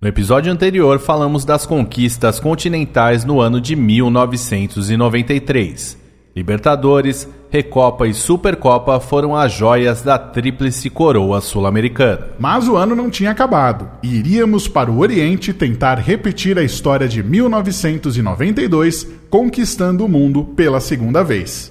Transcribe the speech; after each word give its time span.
No 0.00 0.08
episódio 0.08 0.50
anterior, 0.50 0.98
falamos 0.98 1.44
das 1.44 1.66
conquistas 1.66 2.40
continentais 2.40 3.22
no 3.22 3.38
ano 3.38 3.60
de 3.60 3.76
1993. 3.76 5.98
Libertadores, 6.34 7.28
Recopa 7.50 8.06
e 8.06 8.14
Supercopa 8.14 8.98
foram 8.98 9.36
as 9.36 9.52
joias 9.52 10.00
da 10.00 10.18
tríplice 10.18 10.88
coroa 10.88 11.42
sul-americana. 11.42 12.28
Mas 12.38 12.66
o 12.66 12.76
ano 12.76 12.96
não 12.96 13.10
tinha 13.10 13.30
acabado. 13.30 13.90
Iríamos 14.02 14.66
para 14.66 14.90
o 14.90 15.00
Oriente 15.00 15.52
tentar 15.52 15.98
repetir 15.98 16.58
a 16.58 16.62
história 16.62 17.06
de 17.06 17.22
1992, 17.22 19.06
conquistando 19.28 20.06
o 20.06 20.08
mundo 20.08 20.44
pela 20.56 20.80
segunda 20.80 21.22
vez. 21.22 21.70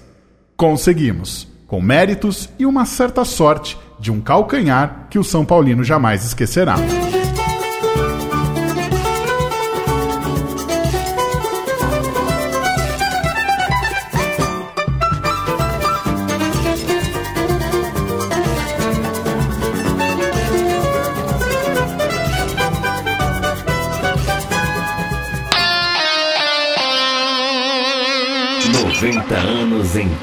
Conseguimos, 0.55 1.47
com 1.65 1.81
méritos 1.81 2.47
e 2.59 2.65
uma 2.67 2.85
certa 2.85 3.25
sorte 3.25 3.75
de 3.99 4.11
um 4.11 4.21
calcanhar 4.21 5.07
que 5.09 5.17
o 5.17 5.23
São 5.23 5.43
Paulino 5.43 5.83
jamais 5.83 6.23
esquecerá. 6.23 6.75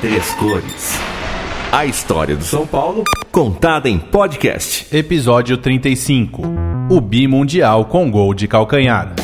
Três 0.01 0.33
cores. 0.35 0.99
A 1.73 1.87
história 1.87 2.37
do 2.37 2.45
São 2.45 2.67
Paulo 2.67 3.05
contada 3.33 3.89
em 3.89 3.99
podcast. 3.99 4.87
Episódio 4.95 5.57
35. 5.57 6.43
O 6.91 7.01
Bi 7.01 7.27
Mundial 7.27 7.87
com 7.87 8.11
gol 8.11 8.35
de 8.35 8.47
calcanhar. 8.47 9.15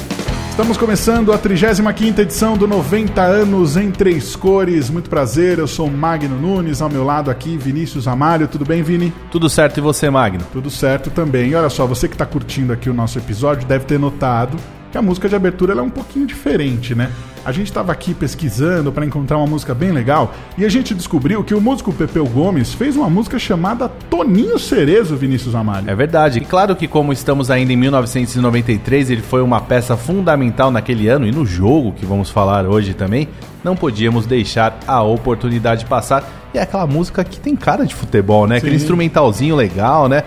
Estamos 0.50 0.76
começando 0.76 1.32
a 1.32 1.38
35ª 1.38 2.18
edição 2.18 2.56
do 2.58 2.66
90 2.66 3.22
anos 3.22 3.76
em 3.76 3.90
três 3.90 4.36
cores. 4.36 4.90
Muito 4.90 5.08
prazer, 5.08 5.58
eu 5.58 5.66
sou 5.66 5.90
Magno 5.90 6.38
Nunes, 6.38 6.82
ao 6.82 6.90
meu 6.90 7.04
lado 7.04 7.30
aqui 7.30 7.56
Vinícius 7.56 8.06
Amário. 8.06 8.46
Tudo 8.48 8.64
bem, 8.64 8.82
Vini? 8.82 9.12
Tudo 9.30 9.48
certo 9.48 9.78
e 9.78 9.80
você, 9.80 10.10
Magno? 10.10 10.44
Tudo 10.52 10.70
certo 10.70 11.10
também. 11.10 11.50
E 11.50 11.54
olha 11.54 11.70
só, 11.70 11.86
você 11.86 12.06
que 12.06 12.14
está 12.14 12.26
curtindo 12.26 12.72
aqui 12.72 12.90
o 12.90 12.94
nosso 12.94 13.18
episódio 13.18 13.66
deve 13.66 13.86
ter 13.86 13.98
notado 13.98 14.58
que 14.90 14.98
a 14.98 15.02
música 15.02 15.26
de 15.26 15.34
abertura 15.34 15.72
é 15.72 15.82
um 15.82 15.88
pouquinho 15.90 16.26
diferente, 16.26 16.94
né? 16.94 17.10
A 17.44 17.50
gente 17.50 17.66
estava 17.66 17.90
aqui 17.90 18.14
pesquisando 18.14 18.92
para 18.92 19.04
encontrar 19.04 19.36
uma 19.36 19.46
música 19.46 19.74
bem 19.74 19.90
legal 19.90 20.32
e 20.56 20.64
a 20.64 20.68
gente 20.68 20.94
descobriu 20.94 21.42
que 21.42 21.54
o 21.54 21.60
músico 21.60 21.92
Pepeu 21.92 22.24
Gomes 22.24 22.72
fez 22.72 22.96
uma 22.96 23.10
música 23.10 23.36
chamada 23.36 23.88
Toninho 23.88 24.58
Cerezo, 24.60 25.16
Vinícius 25.16 25.54
Amário. 25.54 25.90
É 25.90 25.94
verdade. 25.94 26.38
E 26.38 26.44
claro 26.44 26.76
que 26.76 26.86
como 26.86 27.12
estamos 27.12 27.50
ainda 27.50 27.72
em 27.72 27.76
1993, 27.76 29.10
ele 29.10 29.22
foi 29.22 29.42
uma 29.42 29.60
peça 29.60 29.96
fundamental 29.96 30.70
naquele 30.70 31.08
ano 31.08 31.26
e 31.26 31.32
no 31.32 31.44
jogo 31.44 31.92
que 31.92 32.06
vamos 32.06 32.30
falar 32.30 32.64
hoje 32.64 32.94
também, 32.94 33.28
não 33.64 33.74
podíamos 33.74 34.24
deixar 34.24 34.78
a 34.86 35.02
oportunidade 35.02 35.84
passar. 35.86 36.24
E 36.54 36.58
é 36.58 36.62
aquela 36.62 36.86
música 36.86 37.24
que 37.24 37.40
tem 37.40 37.56
cara 37.56 37.84
de 37.84 37.94
futebol, 37.94 38.46
né? 38.46 38.56
Sim. 38.56 38.58
Aquele 38.58 38.76
instrumentalzinho 38.76 39.56
legal, 39.56 40.08
né? 40.08 40.22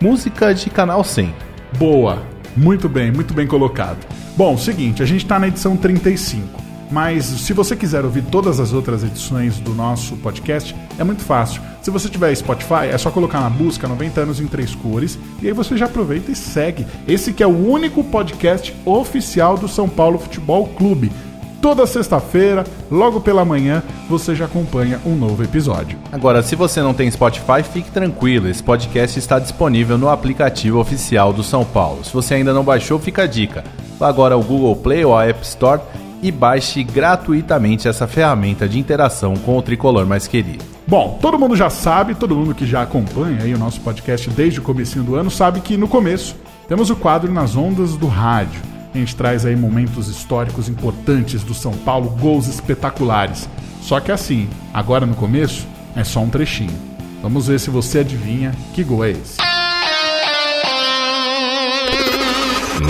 Música 0.00 0.54
de 0.54 0.68
canal 0.68 1.02
100. 1.02 1.34
Boa. 1.78 2.22
Muito 2.54 2.88
bem, 2.88 3.10
muito 3.10 3.32
bem 3.32 3.46
colocado. 3.46 3.98
Bom, 4.36 4.56
seguinte, 4.56 5.02
a 5.02 5.06
gente 5.06 5.24
está 5.24 5.38
na 5.38 5.48
edição 5.48 5.76
35. 5.76 6.57
Mas 6.90 7.24
se 7.24 7.52
você 7.52 7.76
quiser 7.76 8.04
ouvir 8.04 8.22
todas 8.22 8.58
as 8.58 8.72
outras 8.72 9.04
edições 9.04 9.58
do 9.60 9.74
nosso 9.74 10.16
podcast, 10.16 10.74
é 10.98 11.04
muito 11.04 11.22
fácil. 11.22 11.60
Se 11.82 11.90
você 11.90 12.08
tiver 12.08 12.34
Spotify, 12.34 12.86
é 12.90 12.98
só 12.98 13.10
colocar 13.10 13.40
na 13.40 13.50
busca 13.50 13.86
90 13.86 14.20
anos 14.20 14.40
em 14.40 14.46
três 14.46 14.74
cores 14.74 15.18
e 15.42 15.46
aí 15.46 15.52
você 15.52 15.76
já 15.76 15.86
aproveita 15.86 16.30
e 16.30 16.36
segue. 16.36 16.86
Esse 17.06 17.32
que 17.32 17.42
é 17.42 17.46
o 17.46 17.70
único 17.70 18.02
podcast 18.04 18.74
oficial 18.84 19.56
do 19.56 19.68
São 19.68 19.88
Paulo 19.88 20.18
Futebol 20.18 20.66
Clube. 20.68 21.12
Toda 21.60 21.86
sexta-feira, 21.88 22.64
logo 22.88 23.20
pela 23.20 23.44
manhã, 23.44 23.82
você 24.08 24.32
já 24.32 24.44
acompanha 24.44 25.00
um 25.04 25.16
novo 25.16 25.42
episódio. 25.42 25.98
Agora, 26.12 26.40
se 26.40 26.54
você 26.54 26.80
não 26.80 26.94
tem 26.94 27.10
Spotify, 27.10 27.64
fique 27.64 27.90
tranquilo, 27.90 28.48
esse 28.48 28.62
podcast 28.62 29.18
está 29.18 29.40
disponível 29.40 29.98
no 29.98 30.08
aplicativo 30.08 30.78
oficial 30.78 31.32
do 31.32 31.42
São 31.42 31.64
Paulo. 31.64 32.04
Se 32.04 32.12
você 32.12 32.34
ainda 32.34 32.54
não 32.54 32.62
baixou, 32.62 33.00
fica 33.00 33.24
a 33.24 33.26
dica. 33.26 33.64
Vá 33.98 34.08
agora 34.08 34.36
ao 34.36 34.42
Google 34.42 34.76
Play 34.76 35.04
ou 35.04 35.16
à 35.16 35.26
App 35.26 35.42
Store 35.42 35.80
e 36.22 36.30
baixe 36.30 36.82
gratuitamente 36.82 37.88
essa 37.88 38.06
ferramenta 38.06 38.68
de 38.68 38.78
interação 38.78 39.34
com 39.34 39.56
o 39.56 39.62
tricolor 39.62 40.06
mais 40.06 40.26
querido. 40.26 40.64
Bom, 40.86 41.18
todo 41.20 41.38
mundo 41.38 41.54
já 41.54 41.70
sabe, 41.70 42.14
todo 42.14 42.34
mundo 42.34 42.54
que 42.54 42.66
já 42.66 42.82
acompanha 42.82 43.42
aí 43.42 43.54
o 43.54 43.58
nosso 43.58 43.80
podcast 43.80 44.28
desde 44.30 44.60
o 44.60 44.62
começo 44.62 45.00
do 45.02 45.14
ano 45.14 45.30
sabe 45.30 45.60
que 45.60 45.76
no 45.76 45.86
começo 45.86 46.36
temos 46.66 46.90
o 46.90 46.96
quadro 46.96 47.32
Nas 47.32 47.56
Ondas 47.56 47.96
do 47.96 48.06
Rádio 48.06 48.78
a 48.94 48.98
gente 48.98 49.16
traz 49.16 49.44
aí 49.44 49.56
momentos 49.56 50.08
históricos 50.08 50.68
importantes 50.68 51.42
do 51.42 51.54
São 51.54 51.72
Paulo, 51.72 52.10
gols 52.10 52.46
espetaculares. 52.46 53.48
Só 53.80 54.00
que 54.00 54.10
assim, 54.10 54.48
agora 54.72 55.06
no 55.06 55.14
começo, 55.14 55.66
é 55.94 56.04
só 56.04 56.20
um 56.20 56.28
trechinho. 56.28 56.76
Vamos 57.22 57.48
ver 57.48 57.58
se 57.58 57.70
você 57.70 58.00
adivinha 58.00 58.52
que 58.74 58.84
gol 58.84 59.04
é 59.04 59.10
esse. 59.10 59.36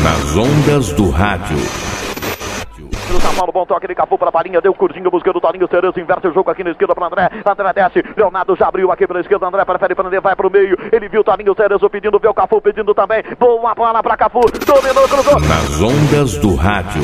Nas 0.03 0.37
ondas 0.37 0.93
do 0.93 1.11
rádio. 1.11 1.57
Paulo, 3.21 3.53
bom 3.53 3.67
toque 3.67 3.87
de 3.87 3.95
Cafu 3.95 4.19
para 4.19 4.29
a 4.29 4.33
balinha, 4.33 4.61
deu 4.61 4.75
curtinho, 4.75 5.11
buscando 5.11 5.37
o 5.37 5.41
Toninho 5.41 5.69
Cerezo, 5.69 5.99
inverte 6.01 6.29
o 6.29 6.35
jogo 6.35 6.51
aqui 6.51 6.65
na 6.65 6.71
esquerda 6.71 6.95
para 6.95 7.07
André, 7.07 7.31
André 7.45 7.73
desce, 7.73 8.05
Leonardo 8.17 8.57
já 8.57 8.69
abriu 8.69 8.91
aqui 8.91 9.07
pela 9.07 9.21
esquerda, 9.21 9.47
André 9.47 9.65
prefere 9.65 9.95
prender, 9.95 10.21
vai 10.21 10.35
para 10.35 10.47
o 10.47 10.51
meio, 10.51 10.77
ele 10.93 11.09
viu 11.09 11.21
o 11.21 11.25
Toninho 11.25 11.55
Cerezo 11.55 11.89
pedindo, 11.89 12.19
vê 12.19 12.29
o 12.29 12.35
Cafu 12.35 12.61
pedindo 12.61 12.95
também, 12.95 13.23
boa 13.39 13.75
bola 13.75 14.03
para 14.03 14.17
Cafu, 14.17 14.41
dominou, 14.67 15.09
cruzou. 15.09 15.41
Nas 15.41 15.81
ondas 15.81 16.37
do 16.39 16.55
rádio. 16.55 17.03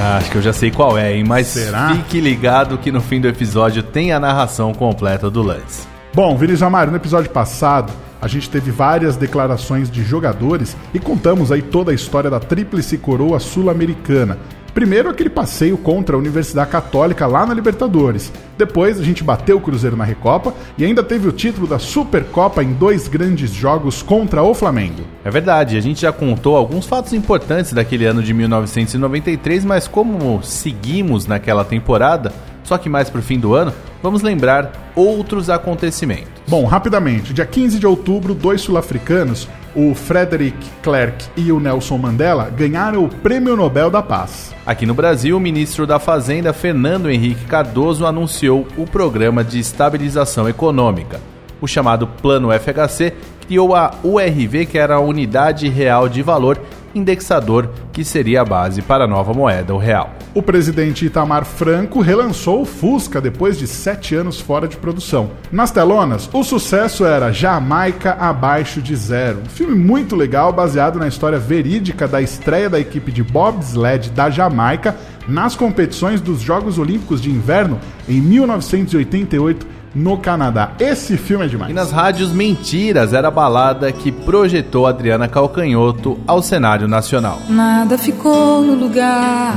Ah, 0.00 0.18
acho 0.18 0.30
que 0.30 0.38
eu 0.38 0.42
já 0.42 0.52
sei 0.52 0.70
qual 0.70 0.96
é, 0.96 1.14
hein? 1.14 1.24
Mas 1.26 1.48
Será? 1.48 1.88
fique 1.88 2.20
ligado 2.20 2.78
que 2.78 2.92
no 2.92 3.00
fim 3.00 3.20
do 3.20 3.26
episódio 3.26 3.82
tem 3.82 4.12
a 4.12 4.20
narração 4.20 4.72
completa 4.72 5.28
do 5.28 5.42
lance. 5.42 5.88
Bom, 6.14 6.36
Vinícius 6.36 6.62
Amaro, 6.62 6.90
no 6.90 6.96
episódio 6.96 7.30
passado 7.30 7.92
a 8.20 8.28
gente 8.28 8.50
teve 8.50 8.70
várias 8.70 9.16
declarações 9.16 9.90
de 9.90 10.02
jogadores 10.02 10.76
e 10.92 10.98
contamos 10.98 11.52
aí 11.52 11.62
toda 11.62 11.92
a 11.92 11.94
história 11.94 12.30
da 12.30 12.40
Tríplice 12.40 12.98
Coroa 12.98 13.38
Sul-Americana. 13.38 14.38
Primeiro 14.74 15.08
aquele 15.08 15.30
passeio 15.30 15.76
contra 15.76 16.14
a 16.14 16.18
Universidade 16.18 16.70
Católica 16.70 17.26
lá 17.26 17.44
na 17.44 17.52
Libertadores. 17.52 18.32
Depois 18.56 19.00
a 19.00 19.02
gente 19.02 19.24
bateu 19.24 19.56
o 19.56 19.60
Cruzeiro 19.60 19.96
na 19.96 20.04
Recopa 20.04 20.54
e 20.76 20.84
ainda 20.84 21.02
teve 21.02 21.26
o 21.26 21.32
título 21.32 21.66
da 21.66 21.80
Supercopa 21.80 22.62
em 22.62 22.74
dois 22.74 23.08
grandes 23.08 23.52
jogos 23.52 24.02
contra 24.02 24.42
o 24.42 24.54
Flamengo. 24.54 25.02
É 25.24 25.30
verdade, 25.30 25.76
a 25.76 25.80
gente 25.80 26.02
já 26.02 26.12
contou 26.12 26.56
alguns 26.56 26.86
fatos 26.86 27.12
importantes 27.12 27.72
daquele 27.72 28.04
ano 28.04 28.22
de 28.22 28.32
1993, 28.32 29.64
mas 29.64 29.88
como 29.88 30.40
seguimos 30.44 31.26
naquela 31.26 31.64
temporada, 31.64 32.32
só 32.68 32.76
que 32.76 32.88
mais 32.88 33.08
pro 33.08 33.22
fim 33.22 33.40
do 33.40 33.54
ano, 33.54 33.72
vamos 34.02 34.20
lembrar 34.20 34.92
outros 34.94 35.48
acontecimentos. 35.48 36.28
Bom, 36.46 36.66
rapidamente, 36.66 37.32
dia 37.32 37.46
15 37.46 37.78
de 37.78 37.86
outubro, 37.86 38.34
dois 38.34 38.60
sul-africanos, 38.60 39.48
o 39.74 39.94
Frederick 39.94 40.58
Clerc 40.82 41.24
e 41.34 41.50
o 41.50 41.58
Nelson 41.58 41.96
Mandela, 41.96 42.50
ganharam 42.50 43.04
o 43.04 43.08
Prêmio 43.08 43.56
Nobel 43.56 43.90
da 43.90 44.02
Paz. 44.02 44.54
Aqui 44.66 44.84
no 44.84 44.94
Brasil, 44.94 45.36
o 45.36 45.40
ministro 45.40 45.86
da 45.86 45.98
Fazenda, 45.98 46.52
Fernando 46.52 47.10
Henrique 47.10 47.46
Cardoso, 47.46 48.04
anunciou 48.04 48.66
o 48.76 48.86
Programa 48.86 49.42
de 49.42 49.58
Estabilização 49.58 50.46
Econômica. 50.46 51.20
O 51.60 51.66
chamado 51.66 52.06
Plano 52.06 52.50
FHC 52.52 53.14
criou 53.46 53.74
a 53.74 53.94
URV, 54.04 54.66
que 54.66 54.78
era 54.78 54.96
a 54.96 55.00
Unidade 55.00 55.68
Real 55.68 56.06
de 56.06 56.22
Valor 56.22 56.60
Indexador, 56.98 57.70
que 57.92 58.04
seria 58.04 58.42
a 58.42 58.44
base 58.44 58.82
para 58.82 59.04
a 59.04 59.08
nova 59.08 59.32
moeda, 59.32 59.74
o 59.74 59.78
real. 59.78 60.12
O 60.34 60.42
presidente 60.42 61.06
Itamar 61.06 61.44
Franco 61.44 62.00
relançou 62.00 62.62
o 62.62 62.64
Fusca 62.64 63.20
depois 63.20 63.58
de 63.58 63.66
sete 63.66 64.14
anos 64.14 64.40
fora 64.40 64.68
de 64.68 64.76
produção. 64.76 65.30
Nas 65.50 65.70
telonas, 65.70 66.28
o 66.32 66.44
sucesso 66.44 67.04
era 67.04 67.32
Jamaica 67.32 68.12
Abaixo 68.12 68.82
de 68.82 68.94
Zero, 68.94 69.40
um 69.44 69.48
filme 69.48 69.74
muito 69.74 70.14
legal 70.14 70.52
baseado 70.52 70.98
na 70.98 71.08
história 71.08 71.38
verídica 71.38 72.06
da 72.06 72.20
estreia 72.20 72.68
da 72.68 72.78
equipe 72.78 73.10
de 73.10 73.22
bobsled 73.22 74.10
da 74.10 74.28
Jamaica 74.28 74.94
nas 75.26 75.54
competições 75.54 76.20
dos 76.20 76.40
Jogos 76.40 76.78
Olímpicos 76.78 77.20
de 77.20 77.30
Inverno 77.30 77.78
em 78.08 78.20
1988 78.20 79.77
no 79.94 80.18
Canadá. 80.18 80.72
Esse 80.78 81.16
filme 81.16 81.44
é 81.44 81.48
demais. 81.48 81.70
E 81.70 81.74
nas 81.74 81.90
rádios 81.90 82.32
Mentiras 82.32 83.12
era 83.12 83.28
a 83.28 83.30
balada 83.30 83.90
que 83.92 84.12
projetou 84.12 84.86
Adriana 84.86 85.28
Calcanhoto 85.28 86.18
ao 86.26 86.42
cenário 86.42 86.86
nacional. 86.88 87.40
Nada 87.48 87.98
ficou 87.98 88.62
no 88.62 88.74
lugar 88.74 89.56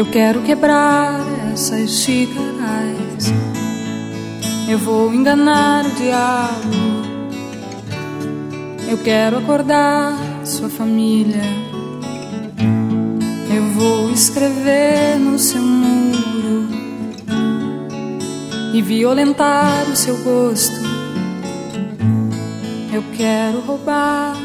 eu 0.00 0.06
quero 0.06 0.40
quebrar 0.40 1.20
essas 1.52 1.90
xícaras. 1.90 3.34
Eu 4.66 4.78
vou 4.78 5.12
enganar 5.12 5.84
o 5.84 5.90
diabo. 5.90 6.70
Eu 8.88 8.96
quero 8.96 9.36
acordar 9.36 10.16
sua 10.42 10.70
família. 10.70 11.42
Eu 13.54 13.62
vou 13.74 14.10
escrever 14.10 15.18
no 15.18 15.38
seu 15.38 15.60
muro 15.60 16.79
e 18.72 18.80
violentar 18.80 19.90
o 19.90 19.96
seu 19.96 20.16
gosto. 20.18 20.76
Eu 22.92 23.02
quero 23.16 23.60
roubar. 23.60 24.36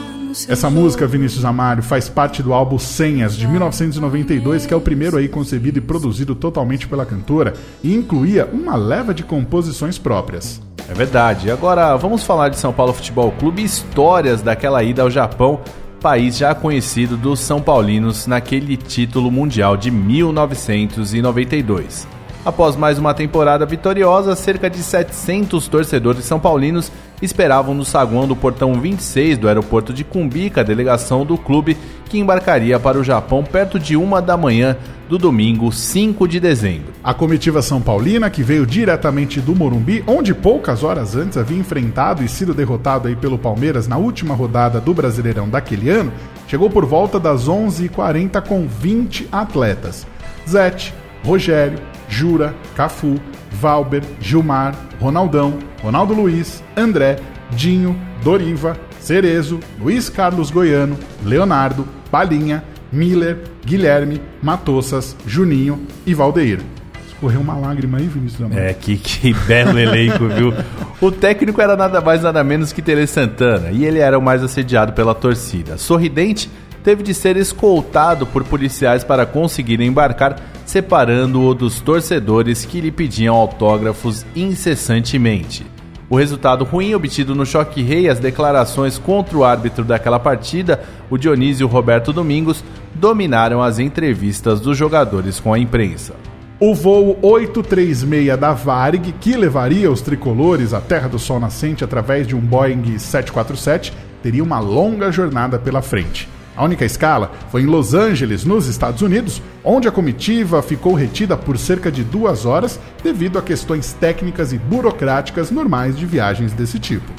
Essa 0.49 0.69
música, 0.69 1.07
Vinícius 1.07 1.45
Amário, 1.45 1.81
faz 1.81 2.09
parte 2.09 2.43
do 2.43 2.53
álbum 2.53 2.77
Senhas, 2.77 3.37
de 3.37 3.47
1992, 3.47 4.65
que 4.65 4.73
é 4.73 4.77
o 4.77 4.81
primeiro 4.81 5.15
aí 5.17 5.29
concebido 5.29 5.77
e 5.77 5.81
produzido 5.81 6.35
totalmente 6.35 6.85
pela 6.87 7.05
cantora, 7.05 7.53
e 7.81 7.95
incluía 7.95 8.45
uma 8.51 8.75
leva 8.75 9.13
de 9.13 9.23
composições 9.23 9.97
próprias. 9.97 10.61
É 10.89 10.93
verdade. 10.93 11.49
Agora 11.49 11.95
vamos 11.95 12.23
falar 12.23 12.49
de 12.49 12.59
São 12.59 12.73
Paulo 12.73 12.91
Futebol 12.93 13.31
Clube 13.31 13.61
e 13.61 13.65
histórias 13.65 14.41
daquela 14.41 14.83
ida 14.83 15.03
ao 15.03 15.09
Japão, 15.09 15.61
país 16.01 16.37
já 16.37 16.53
conhecido 16.53 17.15
dos 17.15 17.39
São 17.39 17.61
Paulinos 17.61 18.27
naquele 18.27 18.75
título 18.77 19.31
mundial 19.31 19.77
de 19.77 19.89
1992. 19.89 22.14
Após 22.45 22.75
mais 22.75 22.99
uma 22.99 23.11
temporada 23.11 23.65
vitoriosa, 23.65 24.35
cerca 24.35 24.69
de 24.69 24.77
700 24.77 25.67
torcedores 25.67 26.25
são 26.25 26.39
paulinos 26.39 26.91
esperavam 27.19 27.73
no 27.73 27.83
saguão 27.83 28.27
do 28.27 28.35
portão 28.35 28.79
26 28.79 29.39
do 29.39 29.47
aeroporto 29.47 29.91
de 29.91 30.03
Cumbica 30.03 30.61
a 30.61 30.63
delegação 30.63 31.25
do 31.25 31.39
clube 31.39 31.75
que 32.07 32.19
embarcaria 32.19 32.79
para 32.79 32.99
o 32.99 33.03
Japão 33.03 33.43
perto 33.43 33.79
de 33.79 33.97
uma 33.97 34.21
da 34.21 34.37
manhã 34.37 34.77
do 35.09 35.17
domingo 35.17 35.71
5 35.71 36.27
de 36.27 36.39
dezembro. 36.39 36.93
A 37.03 37.15
comitiva 37.15 37.63
São 37.63 37.81
Paulina, 37.81 38.29
que 38.29 38.43
veio 38.43 38.63
diretamente 38.63 39.41
do 39.41 39.55
Morumbi, 39.55 40.03
onde 40.05 40.31
poucas 40.35 40.83
horas 40.83 41.15
antes 41.15 41.39
havia 41.39 41.57
enfrentado 41.57 42.23
e 42.23 42.29
sido 42.29 42.53
derrotado 42.53 43.07
aí 43.07 43.15
pelo 43.15 43.39
Palmeiras 43.39 43.87
na 43.87 43.97
última 43.97 44.35
rodada 44.35 44.79
do 44.79 44.93
Brasileirão 44.93 45.49
daquele 45.49 45.89
ano, 45.89 46.11
chegou 46.47 46.69
por 46.69 46.85
volta 46.85 47.19
das 47.19 47.47
11h40 47.49 48.39
com 48.43 48.67
20 48.67 49.29
atletas. 49.31 50.05
Zete, 50.47 50.93
Rogério, 51.25 51.79
Jura, 52.07 52.53
Cafu, 52.75 53.19
Valber, 53.51 54.03
Gilmar, 54.21 54.75
Ronaldão, 54.99 55.57
Ronaldo 55.81 56.13
Luiz, 56.13 56.63
André, 56.77 57.17
Dinho, 57.51 57.99
Doriva, 58.23 58.77
Cerezo, 58.99 59.59
Luiz 59.79 60.07
Carlos 60.07 60.51
Goiano, 60.51 60.97
Leonardo, 61.23 61.87
Palinha, 62.11 62.63
Miller, 62.91 63.39
Guilherme, 63.65 64.21
Matossas, 64.41 65.15
Juninho 65.25 65.81
e 66.05 66.13
Valdeir. 66.13 66.59
Escorreu 67.07 67.41
uma 67.41 67.55
lágrima 67.55 67.97
aí, 67.97 68.07
Vinícius 68.07 68.41
Amor. 68.41 68.57
É, 68.57 68.73
que, 68.73 68.97
que 68.97 69.33
belo 69.33 69.79
elenco, 69.79 70.27
viu? 70.27 70.53
O 71.01 71.11
técnico 71.11 71.61
era 71.61 71.75
nada 71.75 72.01
mais 72.01 72.21
nada 72.21 72.43
menos 72.43 72.71
que 72.71 72.81
Tele 72.81 73.07
Santana 73.07 73.71
e 73.71 73.85
ele 73.85 73.99
era 73.99 74.17
o 74.17 74.21
mais 74.21 74.43
assediado 74.43 74.93
pela 74.93 75.15
torcida. 75.15 75.77
Sorridente, 75.77 76.49
teve 76.85 77.01
de 77.01 77.15
ser 77.15 77.35
escoltado 77.35 78.27
por 78.27 78.43
policiais 78.43 79.03
para 79.03 79.25
conseguir 79.25 79.81
embarcar, 79.81 80.39
separando-o 80.67 81.55
dos 81.55 81.81
torcedores 81.81 82.63
que 82.63 82.79
lhe 82.79 82.91
pediam 82.91 83.35
autógrafos 83.35 84.23
incessantemente. 84.35 85.65
O 86.07 86.15
resultado 86.15 86.63
ruim 86.63 86.93
obtido 86.93 87.33
no 87.33 87.43
Choque 87.43 87.81
Rei, 87.81 88.07
as 88.07 88.19
declarações 88.19 88.99
contra 88.99 89.35
o 89.35 89.43
árbitro 89.43 89.83
daquela 89.83 90.19
partida, 90.19 90.79
o 91.09 91.17
Dionísio 91.17 91.65
Roberto 91.65 92.13
Domingos, 92.13 92.63
dominaram 92.93 93.63
as 93.63 93.79
entrevistas 93.79 94.61
dos 94.61 94.77
jogadores 94.77 95.39
com 95.39 95.51
a 95.51 95.57
imprensa. 95.57 96.13
O 96.59 96.75
voo 96.75 97.17
836 97.23 98.37
da 98.39 98.53
Varig, 98.53 99.11
que 99.19 99.35
levaria 99.35 99.91
os 99.91 100.01
tricolores 100.01 100.71
à 100.71 100.79
Terra 100.79 101.09
do 101.09 101.17
Sol 101.17 101.39
Nascente 101.39 101.83
através 101.83 102.27
de 102.27 102.35
um 102.35 102.39
Boeing 102.39 102.99
747, 102.99 103.91
teria 104.21 104.43
uma 104.43 104.59
longa 104.59 105.11
jornada 105.11 105.57
pela 105.57 105.81
frente. 105.81 106.34
A 106.55 106.63
única 106.63 106.85
escala 106.85 107.31
foi 107.51 107.63
em 107.63 107.65
Los 107.65 107.93
Angeles, 107.93 108.45
nos 108.45 108.67
Estados 108.67 109.01
Unidos, 109.01 109.41
onde 109.63 109.87
a 109.87 109.91
comitiva 109.91 110.61
ficou 110.61 110.93
retida 110.93 111.35
por 111.35 111.57
cerca 111.57 111.91
de 111.91 112.03
duas 112.03 112.45
horas 112.45 112.79
devido 113.03 113.37
a 113.37 113.41
questões 113.41 113.93
técnicas 113.93 114.53
e 114.53 114.57
burocráticas 114.57 115.51
normais 115.51 115.97
de 115.97 116.05
viagens 116.05 116.53
desse 116.53 116.79
tipo. 116.79 117.11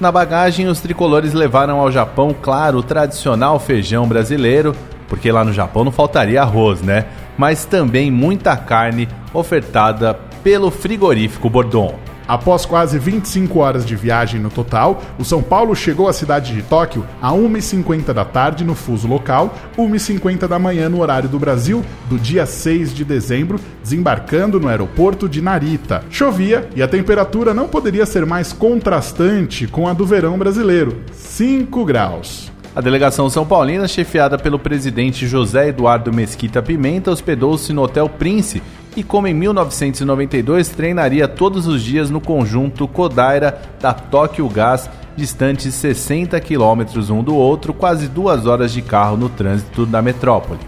Na 0.00 0.10
bagagem, 0.12 0.68
os 0.68 0.80
tricolores 0.80 1.32
levaram 1.32 1.80
ao 1.80 1.90
Japão, 1.90 2.34
claro, 2.40 2.78
o 2.78 2.82
tradicional 2.82 3.58
feijão 3.58 4.06
brasileiro, 4.06 4.74
porque 5.08 5.30
lá 5.32 5.44
no 5.44 5.52
Japão 5.52 5.84
não 5.84 5.92
faltaria 5.92 6.40
arroz, 6.40 6.80
né? 6.80 7.06
Mas 7.36 7.64
também 7.64 8.10
muita 8.10 8.56
carne 8.56 9.08
ofertada 9.34 10.14
pelo 10.42 10.70
frigorífico 10.70 11.50
Bordon. 11.50 12.07
Após 12.28 12.66
quase 12.66 12.98
25 12.98 13.58
horas 13.58 13.86
de 13.86 13.96
viagem 13.96 14.38
no 14.38 14.50
total, 14.50 15.02
o 15.18 15.24
São 15.24 15.42
Paulo 15.42 15.74
chegou 15.74 16.08
à 16.08 16.12
cidade 16.12 16.54
de 16.54 16.60
Tóquio 16.60 17.06
a 17.22 17.32
1h50 17.32 18.12
da 18.12 18.22
tarde 18.22 18.64
no 18.64 18.74
fuso 18.74 19.08
local, 19.08 19.54
1h50 19.78 20.46
da 20.46 20.58
manhã 20.58 20.90
no 20.90 21.00
horário 21.00 21.26
do 21.26 21.38
Brasil, 21.38 21.82
do 22.06 22.18
dia 22.18 22.44
6 22.44 22.94
de 22.94 23.02
dezembro, 23.02 23.58
desembarcando 23.82 24.60
no 24.60 24.68
aeroporto 24.68 25.26
de 25.26 25.40
Narita. 25.40 26.04
Chovia 26.10 26.68
e 26.76 26.82
a 26.82 26.88
temperatura 26.88 27.54
não 27.54 27.66
poderia 27.66 28.04
ser 28.04 28.26
mais 28.26 28.52
contrastante 28.52 29.66
com 29.66 29.88
a 29.88 29.94
do 29.94 30.04
verão 30.04 30.36
brasileiro, 30.36 31.00
5 31.10 31.82
graus. 31.86 32.52
A 32.76 32.80
delegação 32.80 33.28
São 33.28 33.44
Paulina, 33.44 33.88
chefiada 33.88 34.38
pelo 34.38 34.58
presidente 34.58 35.26
José 35.26 35.68
Eduardo 35.68 36.12
Mesquita 36.12 36.62
Pimenta, 36.62 37.10
hospedou-se 37.10 37.72
no 37.72 37.82
Hotel 37.82 38.08
Prince 38.08 38.62
e, 38.96 39.02
como 39.02 39.26
em 39.26 39.34
1992, 39.34 40.68
treinaria 40.70 41.28
todos 41.28 41.66
os 41.66 41.82
dias 41.82 42.10
no 42.10 42.20
conjunto 42.20 42.88
Kodaira 42.88 43.60
da 43.80 43.92
Tóquio 43.92 44.48
Gas, 44.48 44.90
distantes 45.16 45.74
60 45.74 46.38
quilômetros 46.40 47.10
um 47.10 47.22
do 47.22 47.34
outro, 47.34 47.72
quase 47.72 48.08
duas 48.08 48.46
horas 48.46 48.72
de 48.72 48.82
carro 48.82 49.16
no 49.16 49.28
trânsito 49.28 49.84
da 49.84 50.00
metrópole. 50.00 50.60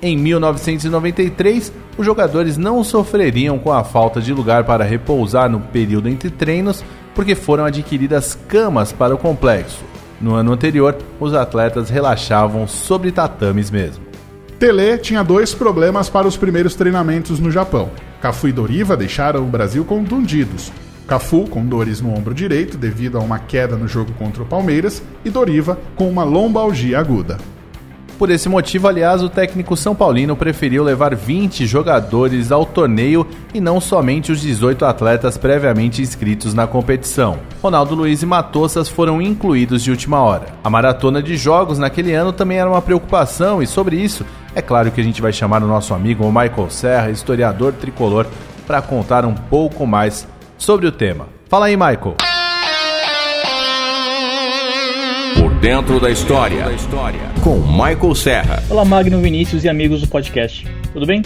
Em 0.00 0.16
1993, 0.16 1.72
os 1.96 2.06
jogadores 2.06 2.56
não 2.56 2.84
sofreriam 2.84 3.58
com 3.58 3.72
a 3.72 3.82
falta 3.82 4.20
de 4.20 4.32
lugar 4.32 4.64
para 4.64 4.84
repousar 4.84 5.50
no 5.50 5.58
período 5.58 6.08
entre 6.08 6.30
treinos, 6.30 6.84
porque 7.14 7.34
foram 7.34 7.64
adquiridas 7.64 8.38
camas 8.46 8.92
para 8.92 9.14
o 9.14 9.18
complexo. 9.18 9.82
No 10.20 10.34
ano 10.34 10.52
anterior, 10.52 10.96
os 11.18 11.34
atletas 11.34 11.90
relaxavam 11.90 12.66
sobre 12.66 13.10
tatames 13.10 13.70
mesmo. 13.70 14.07
Tele 14.58 14.98
tinha 14.98 15.22
dois 15.22 15.54
problemas 15.54 16.10
para 16.10 16.26
os 16.26 16.36
primeiros 16.36 16.74
treinamentos 16.74 17.38
no 17.38 17.48
Japão. 17.48 17.90
Cafu 18.20 18.48
e 18.48 18.52
Doriva 18.52 18.96
deixaram 18.96 19.44
o 19.44 19.48
Brasil 19.48 19.84
contundidos. 19.84 20.72
Cafu 21.06 21.46
com 21.46 21.64
dores 21.64 22.00
no 22.00 22.12
ombro 22.12 22.34
direito 22.34 22.76
devido 22.76 23.16
a 23.18 23.20
uma 23.20 23.38
queda 23.38 23.76
no 23.76 23.86
jogo 23.86 24.12
contra 24.14 24.42
o 24.42 24.46
Palmeiras 24.46 25.00
e 25.24 25.30
Doriva 25.30 25.78
com 25.94 26.10
uma 26.10 26.24
lombalgia 26.24 26.98
aguda. 26.98 27.38
Por 28.18 28.30
esse 28.30 28.48
motivo, 28.48 28.88
aliás, 28.88 29.22
o 29.22 29.28
técnico 29.28 29.76
São 29.76 29.94
Paulino 29.94 30.34
preferiu 30.34 30.82
levar 30.82 31.14
20 31.14 31.64
jogadores 31.64 32.50
ao 32.50 32.66
torneio 32.66 33.24
e 33.54 33.60
não 33.60 33.80
somente 33.80 34.32
os 34.32 34.40
18 34.40 34.84
atletas 34.84 35.38
previamente 35.38 36.02
inscritos 36.02 36.52
na 36.52 36.66
competição. 36.66 37.38
Ronaldo 37.62 37.94
Luiz 37.94 38.20
e 38.20 38.26
Matossas 38.26 38.88
foram 38.88 39.22
incluídos 39.22 39.84
de 39.84 39.92
última 39.92 40.20
hora. 40.20 40.46
A 40.64 40.68
maratona 40.68 41.22
de 41.22 41.36
jogos 41.36 41.78
naquele 41.78 42.12
ano 42.12 42.32
também 42.32 42.58
era 42.58 42.68
uma 42.68 42.82
preocupação 42.82 43.62
e 43.62 43.68
sobre 43.68 43.94
isso, 43.94 44.26
é 44.52 44.60
claro 44.60 44.90
que 44.90 45.00
a 45.00 45.04
gente 45.04 45.22
vai 45.22 45.32
chamar 45.32 45.62
o 45.62 45.68
nosso 45.68 45.94
amigo 45.94 46.26
Michael 46.26 46.70
Serra, 46.70 47.10
historiador 47.10 47.72
tricolor, 47.74 48.26
para 48.66 48.82
contar 48.82 49.24
um 49.24 49.34
pouco 49.34 49.86
mais 49.86 50.26
sobre 50.58 50.88
o 50.88 50.92
tema. 50.92 51.28
Fala 51.48 51.66
aí, 51.66 51.76
Michael. 51.76 52.27
Dentro 55.60 55.98
da 55.98 56.08
história, 56.08 56.64
com 57.42 57.56
Michael 57.56 58.14
Serra. 58.14 58.62
Olá, 58.70 58.84
Magno 58.84 59.20
Vinícius 59.20 59.64
e 59.64 59.68
amigos 59.68 60.00
do 60.00 60.06
podcast. 60.06 60.64
Tudo 60.92 61.04
bem? 61.04 61.20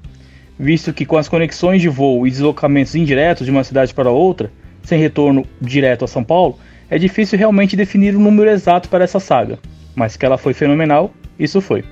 visto 0.58 0.92
que 0.92 1.06
com 1.06 1.16
as 1.16 1.28
conexões 1.28 1.80
de 1.80 1.88
voo 1.88 2.26
e 2.26 2.30
deslocamentos 2.30 2.94
indiretos 2.94 3.46
de 3.46 3.50
uma 3.50 3.64
cidade 3.64 3.94
para 3.94 4.10
outra, 4.10 4.50
sem 4.82 4.98
retorno 4.98 5.46
direto 5.60 6.04
a 6.04 6.08
São 6.08 6.24
Paulo, 6.24 6.58
é 6.90 6.98
difícil 6.98 7.38
realmente 7.38 7.76
definir 7.76 8.14
o 8.14 8.18
um 8.18 8.22
número 8.22 8.50
exato 8.50 8.88
para 8.88 9.04
essa 9.04 9.20
saga, 9.20 9.58
mas 9.94 10.16
que 10.16 10.24
ela 10.24 10.38
foi 10.38 10.54
fenomenal, 10.54 11.12
isso 11.38 11.60
foi. 11.60 11.84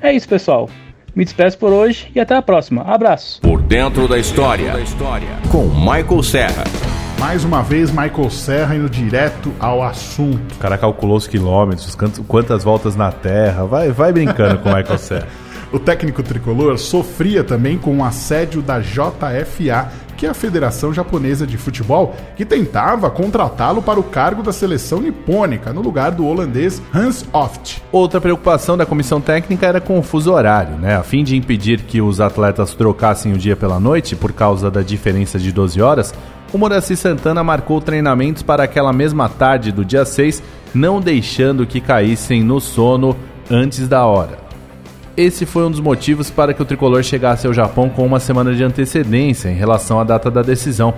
É 0.00 0.12
isso, 0.12 0.28
pessoal. 0.28 0.68
Me 1.14 1.24
despeço 1.24 1.58
por 1.58 1.70
hoje 1.70 2.10
e 2.14 2.18
até 2.18 2.34
a 2.34 2.40
próxima. 2.40 2.82
Abraço. 2.82 3.40
Por 3.42 3.60
dentro 3.60 4.08
da 4.08 4.18
história, 4.18 4.72
com 5.50 5.66
Michael 5.66 6.22
Serra. 6.22 6.64
Mais 7.20 7.44
uma 7.44 7.62
vez, 7.62 7.90
Michael 7.90 8.30
Serra 8.30 8.74
indo 8.74 8.88
direto 8.88 9.52
ao 9.60 9.82
assunto. 9.82 10.54
O 10.54 10.58
cara 10.58 10.76
calculou 10.76 11.16
os 11.16 11.26
quilômetros, 11.26 11.96
quantas 12.26 12.64
voltas 12.64 12.96
na 12.96 13.12
Terra. 13.12 13.64
Vai, 13.64 13.92
vai 13.92 14.12
brincando 14.12 14.58
com 14.58 14.70
o 14.70 14.74
Michael 14.74 14.98
Serra. 14.98 15.28
O 15.72 15.78
técnico 15.78 16.22
tricolor 16.22 16.76
sofria 16.76 17.42
também 17.42 17.78
com 17.78 17.96
o 17.96 18.04
assédio 18.04 18.60
da 18.60 18.78
JFA, 18.78 19.90
que 20.18 20.26
é 20.26 20.28
a 20.28 20.34
Federação 20.34 20.92
Japonesa 20.92 21.46
de 21.46 21.56
Futebol, 21.56 22.14
que 22.36 22.44
tentava 22.44 23.10
contratá-lo 23.10 23.80
para 23.80 23.98
o 23.98 24.02
cargo 24.02 24.42
da 24.42 24.52
seleção 24.52 25.00
nipônica, 25.00 25.72
no 25.72 25.80
lugar 25.80 26.12
do 26.12 26.26
holandês 26.26 26.82
Hans 26.94 27.24
Oft. 27.32 27.82
Outra 27.90 28.20
preocupação 28.20 28.76
da 28.76 28.84
comissão 28.84 29.18
técnica 29.18 29.66
era 29.66 29.80
com 29.80 29.98
o 29.98 30.02
fuso 30.02 30.30
horário, 30.30 30.76
né? 30.76 30.94
A 30.94 31.02
fim 31.02 31.24
de 31.24 31.36
impedir 31.36 31.80
que 31.84 32.02
os 32.02 32.20
atletas 32.20 32.74
trocassem 32.74 33.32
o 33.32 33.38
dia 33.38 33.56
pela 33.56 33.80
noite 33.80 34.14
por 34.14 34.34
causa 34.34 34.70
da 34.70 34.82
diferença 34.82 35.38
de 35.38 35.50
12 35.50 35.80
horas, 35.80 36.14
o 36.52 36.58
Moraci 36.58 36.94
Santana 36.96 37.42
marcou 37.42 37.80
treinamentos 37.80 38.42
para 38.42 38.62
aquela 38.62 38.92
mesma 38.92 39.26
tarde 39.26 39.72
do 39.72 39.86
dia 39.86 40.04
6, 40.04 40.42
não 40.74 41.00
deixando 41.00 41.66
que 41.66 41.80
caíssem 41.80 42.44
no 42.44 42.60
sono 42.60 43.16
antes 43.50 43.88
da 43.88 44.04
hora. 44.04 44.41
Esse 45.16 45.44
foi 45.44 45.64
um 45.64 45.70
dos 45.70 45.80
motivos 45.80 46.30
para 46.30 46.54
que 46.54 46.62
o 46.62 46.64
tricolor 46.64 47.02
chegasse 47.02 47.46
ao 47.46 47.52
Japão 47.52 47.90
com 47.90 48.04
uma 48.06 48.18
semana 48.18 48.54
de 48.54 48.64
antecedência 48.64 49.50
em 49.50 49.54
relação 49.54 50.00
à 50.00 50.04
data 50.04 50.30
da 50.30 50.40
decisão. 50.40 50.94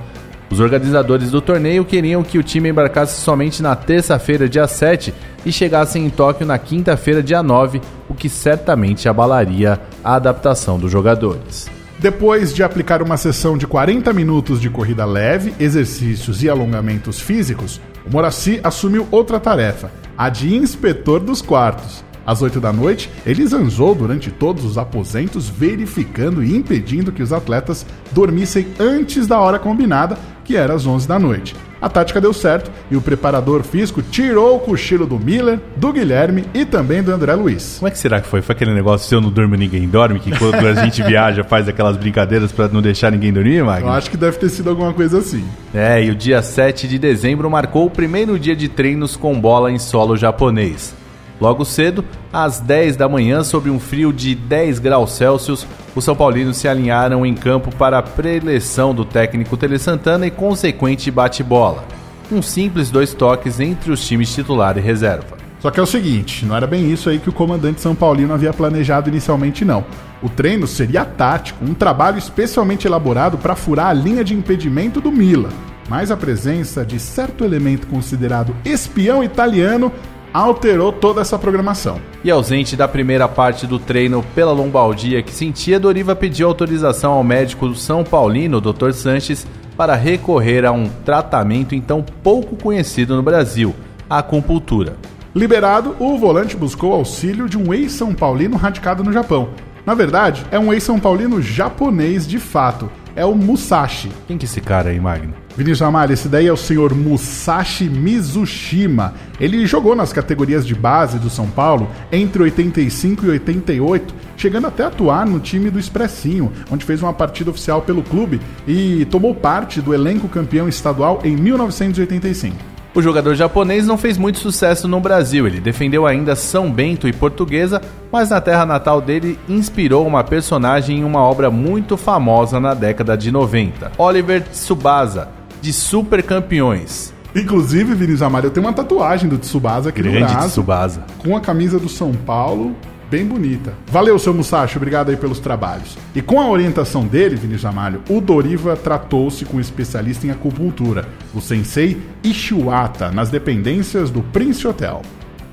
Os 0.51 0.61
organizadores 0.61 1.33
do 1.33 1.41
torneio 1.41 1.85
queriam 1.85 2.23
que 2.23 2.39
o 2.39 2.43
time 2.43 2.69
embarcasse 2.69 3.21
somente 3.21 3.61
na 3.61 3.75
terça-feira, 3.75 4.49
dia 4.49 4.69
7, 4.69 5.13
e 5.45 5.51
chegasse 5.51 5.99
em 5.99 6.09
Tóquio 6.09 6.47
na 6.47 6.57
quinta-feira, 6.59 7.23
dia 7.23 7.43
9, 7.43 7.81
o 8.09 8.15
que 8.15 8.29
certamente 8.29 9.09
abalaria 9.09 9.81
a 10.05 10.15
adaptação 10.15 10.79
dos 10.79 10.93
jogadores. 10.93 11.69
Depois 11.99 12.55
de 12.55 12.63
aplicar 12.63 13.03
uma 13.03 13.17
sessão 13.17 13.59
de 13.59 13.67
40 13.67 14.13
minutos 14.13 14.61
de 14.61 14.71
corrida 14.71 15.05
leve, 15.05 15.55
exercícios 15.59 16.41
e 16.43 16.49
alongamentos 16.49 17.19
físicos, 17.19 17.81
o 18.07 18.11
Moraci 18.13 18.61
assumiu 18.63 19.09
outra 19.11 19.41
tarefa, 19.41 19.91
a 20.17 20.29
de 20.29 20.55
inspetor 20.55 21.19
dos 21.19 21.43
quartos. 21.43 22.05
Às 22.27 22.43
8 22.43 22.61
da 22.61 22.73
noite, 22.73 23.11
ele 23.27 23.47
zanzou 23.47 23.95
durante 23.95 24.31
todos 24.31 24.65
os 24.65 24.79
aposentos, 24.79 25.49
verificando 25.49 26.43
e 26.43 26.57
impedindo 26.57 27.13
que 27.13 27.23
os 27.23 27.33
atletas 27.33 27.87
dormissem 28.13 28.67
antes 28.79 29.27
da 29.27 29.39
hora 29.39 29.59
combinada, 29.59 30.17
que 30.45 30.57
era 30.57 30.75
às 30.75 30.87
11 30.87 31.09
da 31.09 31.19
noite. 31.19 31.55
A 31.85 31.89
tática 31.91 32.19
deu 32.19 32.33
certo 32.33 32.71
e 32.91 32.97
o 32.97 33.01
preparador 33.01 33.63
físico 33.63 34.01
tirou 34.01 34.57
o 34.57 34.61
cochilo 34.61 35.07
do 35.07 35.19
Miller, 35.19 35.61
do 35.77 35.93
Guilherme 35.93 36.47
e 36.55 36.65
também 36.65 37.03
do 37.03 37.13
André 37.13 37.35
Luiz. 37.35 37.77
Como 37.79 37.89
é 37.89 37.91
que 37.91 37.99
será 37.99 38.23
que 38.23 38.27
foi? 38.27 38.41
Foi 38.41 38.55
aquele 38.55 38.73
negócio 38.73 39.07
se 39.07 39.15
eu 39.15 39.21
não 39.21 39.31
durmo 39.31 39.55
ninguém 39.55 39.87
dorme, 39.87 40.19
que 40.19 40.31
quando 40.39 40.67
a 40.67 40.75
gente 40.83 41.03
viaja 41.05 41.45
faz 41.45 41.69
aquelas 41.69 41.99
brincadeiras 41.99 42.51
para 42.53 42.69
não 42.69 42.81
deixar 42.81 43.13
ninguém 43.13 43.35
dormir, 43.35 43.63
Magno? 43.63 43.89
Eu 43.89 43.93
acho 43.93 44.11
que 44.11 44.17
deve 44.17 44.39
ter 44.39 44.49
sido 44.49 44.71
alguma 44.71 44.95
coisa 44.95 45.19
assim. 45.19 45.45
É, 45.75 46.03
e 46.03 46.11
o 46.11 46.15
dia 46.15 46.41
7 46.41 46.89
de 46.89 46.99
dezembro 46.99 47.51
marcou 47.51 47.85
o 47.85 47.91
primeiro 47.91 48.39
dia 48.39 48.57
de 48.57 48.67
treinos 48.67 49.15
com 49.15 49.39
bola 49.39 49.71
em 49.71 49.79
solo 49.79 50.17
japonês. 50.17 50.95
Logo 51.41 51.65
cedo, 51.65 52.05
às 52.33 52.61
10 52.61 52.97
da 52.97 53.09
manhã, 53.09 53.43
sob 53.43 53.69
um 53.69 53.81
frio 53.81 54.13
de 54.13 54.35
10 54.35 54.79
graus 54.79 55.13
Celsius, 55.13 55.67
os 55.95 56.05
São 56.05 56.15
Paulinos 56.15 56.57
se 56.57 56.69
alinharam 56.69 57.27
em 57.27 57.35
campo 57.35 57.75
para 57.75 57.99
a 57.99 58.03
preleção 58.03 58.95
do 58.95 59.05
técnico 59.05 59.57
Tele 59.57 59.79
Santana 59.79 60.27
e 60.27 60.31
consequente 60.31 61.11
bate-bola. 61.11 61.85
Um 62.31 62.41
simples 62.41 62.91
dois 62.91 63.13
toques 63.13 63.61
entre 63.61 63.93
os 63.93 64.07
times 64.07 64.33
titular 64.33 64.79
e 64.79 64.81
reserva. 64.81 65.37
Só 65.61 65.71
que 65.71 65.81
é 65.81 65.83
o 65.83 65.87
seguinte, 65.87 66.45
não 66.45 66.55
era 66.55 66.67
bem 66.67 66.93
isso 66.93 67.09
aí 67.09 67.19
que 67.19 67.31
o 67.31 67.33
comandante 67.33 67.81
São 67.81 67.95
Paulino 67.95 68.35
havia 68.35 68.53
planejado 68.53 69.09
inicialmente 69.09 69.65
não. 69.65 69.85
O 70.23 70.29
treino 70.29 70.67
seria 70.67 71.05
tático, 71.05 71.65
um 71.65 71.73
trabalho 71.73 72.19
especialmente 72.19 72.87
elaborado 72.87 73.39
para 73.39 73.57
furar 73.57 73.87
a 73.87 73.93
linha 73.93 74.23
de 74.23 74.35
impedimento 74.35 75.01
do 75.01 75.11
Mila. 75.11 75.49
Mas 75.89 76.11
a 76.11 76.17
presença 76.17 76.85
de 76.85 76.99
certo 76.99 77.45
elemento 77.45 77.87
considerado 77.87 78.55
espião 78.65 79.25
italiano 79.25 79.93
alterou 80.35 80.91
toda 80.93 81.21
essa 81.21 81.39
programação. 81.39 82.01
E 82.25 82.31
ausente 82.31 82.75
da 82.75 82.89
primeira 82.89 83.29
parte 83.29 83.69
do 83.69 83.79
treino 83.79 84.25
pela 84.35 84.51
lombalgia 84.51 85.23
que 85.23 85.33
sentia, 85.33 85.79
Doriva 85.79 86.17
pediu 86.17 86.49
autorização 86.49 87.13
ao 87.13 87.23
médico 87.23 87.73
São 87.77 88.03
Paulino, 88.03 88.61
Dr. 88.61 88.91
Sanches, 88.91 89.47
para 89.77 89.95
recorrer 89.95 90.65
a 90.65 90.73
um 90.73 90.89
tratamento 91.05 91.75
então 91.75 92.05
pouco 92.23 92.57
conhecido 92.57 93.15
no 93.15 93.23
Brasil, 93.23 93.73
a 94.11 94.19
acupuntura. 94.19 94.97
Liberado, 95.33 95.95
o 96.01 96.19
volante 96.19 96.57
buscou 96.57 96.93
auxílio 96.93 97.49
de 97.49 97.57
um 97.57 97.73
ex-São 97.73 98.13
Paulino 98.13 98.57
radicado 98.57 99.05
no 99.05 99.13
Japão. 99.13 99.51
Na 99.87 99.95
verdade, 99.95 100.45
é 100.51 100.59
um 100.59 100.73
ex-São 100.73 100.99
Paulino 100.99 101.41
japonês 101.41 102.27
de 102.27 102.41
fato. 102.41 102.91
É 103.15 103.25
o 103.25 103.35
Musashi. 103.35 104.11
Quem 104.27 104.37
que 104.37 104.45
é 104.45 104.49
esse 104.49 104.61
cara 104.61 104.91
aí, 104.91 104.99
Magno? 104.99 105.44
Vinícius 105.57 105.83
Amaro, 105.83 106.13
esse 106.13 106.29
daí 106.29 106.49
é 106.49 106.53
o 106.53 106.57
senhor 106.57 106.93
Musashi 106.95 107.85
Mizushima. 107.85 109.15
Ele 109.39 109.65
jogou 109.67 109.95
nas 109.95 110.13
categorias 110.13 110.67
de 110.67 110.75
base 110.75 111.17
do 111.17 111.31
São 111.31 111.47
Paulo 111.47 111.89
entre 112.11 112.43
85 112.43 113.25
e 113.25 113.31
88, 113.31 114.15
chegando 114.37 114.67
até 114.67 114.83
a 114.83 114.89
atuar 114.89 115.25
no 115.25 115.39
time 115.39 115.71
do 115.71 115.79
Expressinho, 115.79 116.53
onde 116.71 116.85
fez 116.85 117.01
uma 117.01 117.13
partida 117.13 117.51
oficial 117.51 117.83
pelo 117.83 118.03
clube 118.03 118.41
e 118.67 119.05
tomou 119.05 119.33
parte 119.33 119.81
do 119.81 119.95
elenco 119.95 120.29
campeão 120.29 120.69
estadual 120.69 121.21
em 121.23 121.37
1985. 121.37 122.75
O 122.93 123.03
jogador 123.03 123.35
japonês 123.35 123.89
não 123.89 123.99
fez 123.99 124.17
muito 124.17 124.39
sucesso 124.39 124.87
no 124.87 125.01
Brasil. 125.01 125.49
Ele 125.49 125.61
defendeu 125.61 126.07
ainda 126.07 126.37
São 126.37 126.71
Bento 126.71 127.09
e 127.09 127.13
Portuguesa, 127.13 127.83
mas 128.13 128.31
na 128.31 128.41
terra 128.41 128.65
natal 128.65 129.01
dele 129.01 129.37
inspirou 129.49 130.07
uma 130.07 130.23
personagem 130.23 130.99
em 130.99 131.05
uma 131.05 131.21
obra 131.21 131.51
muito 131.51 131.97
famosa 131.97 132.61
na 132.61 132.73
década 132.73 133.17
de 133.17 133.33
90, 133.33 133.91
Oliver 133.99 134.45
Tsubasa, 134.45 135.29
de 135.65 135.73
Super 135.73 136.23
Campeões. 136.23 137.15
Inclusive, 137.35 137.95
Vinícius 137.95 138.21
Amaro, 138.21 138.49
eu 138.49 138.51
tenho 138.51 138.67
uma 138.67 138.73
tatuagem 138.75 139.31
do 139.31 139.39
Tsubasa 139.39 139.89
aqui 139.89 140.03
Grande 140.03 140.21
no 140.21 140.27
braço. 140.27 140.49
Tsubasa. 140.51 141.05
Com 141.17 141.35
a 141.35 141.41
camisa 141.41 141.79
do 141.79 141.89
São 141.89 142.13
Paulo, 142.13 142.77
bem 143.11 143.25
bonita. 143.25 143.73
Valeu, 143.87 144.19
seu 144.19 144.35
Musashi, 144.35 144.77
obrigado 144.77 145.09
aí 145.09 145.17
pelos 145.17 145.41
trabalhos. 145.41 145.97
E 146.15 146.21
com 146.21 146.39
a 146.39 146.51
orientação 146.51 147.07
dele, 147.07 147.37
Vinícius 147.37 147.65
Amalho, 147.65 148.03
o 148.11 148.21
Doriva 148.21 148.77
tratou-se 148.77 149.47
com 149.47 149.57
um 149.57 149.61
especialista 149.61 150.27
em 150.27 150.31
acupuntura, 150.31 151.09
o 151.35 151.41
sensei 151.41 151.99
Ishiwata, 152.23 153.11
nas 153.11 153.31
dependências 153.31 154.11
do 154.11 154.21
Prince 154.23 154.69
Hotel. 154.69 155.01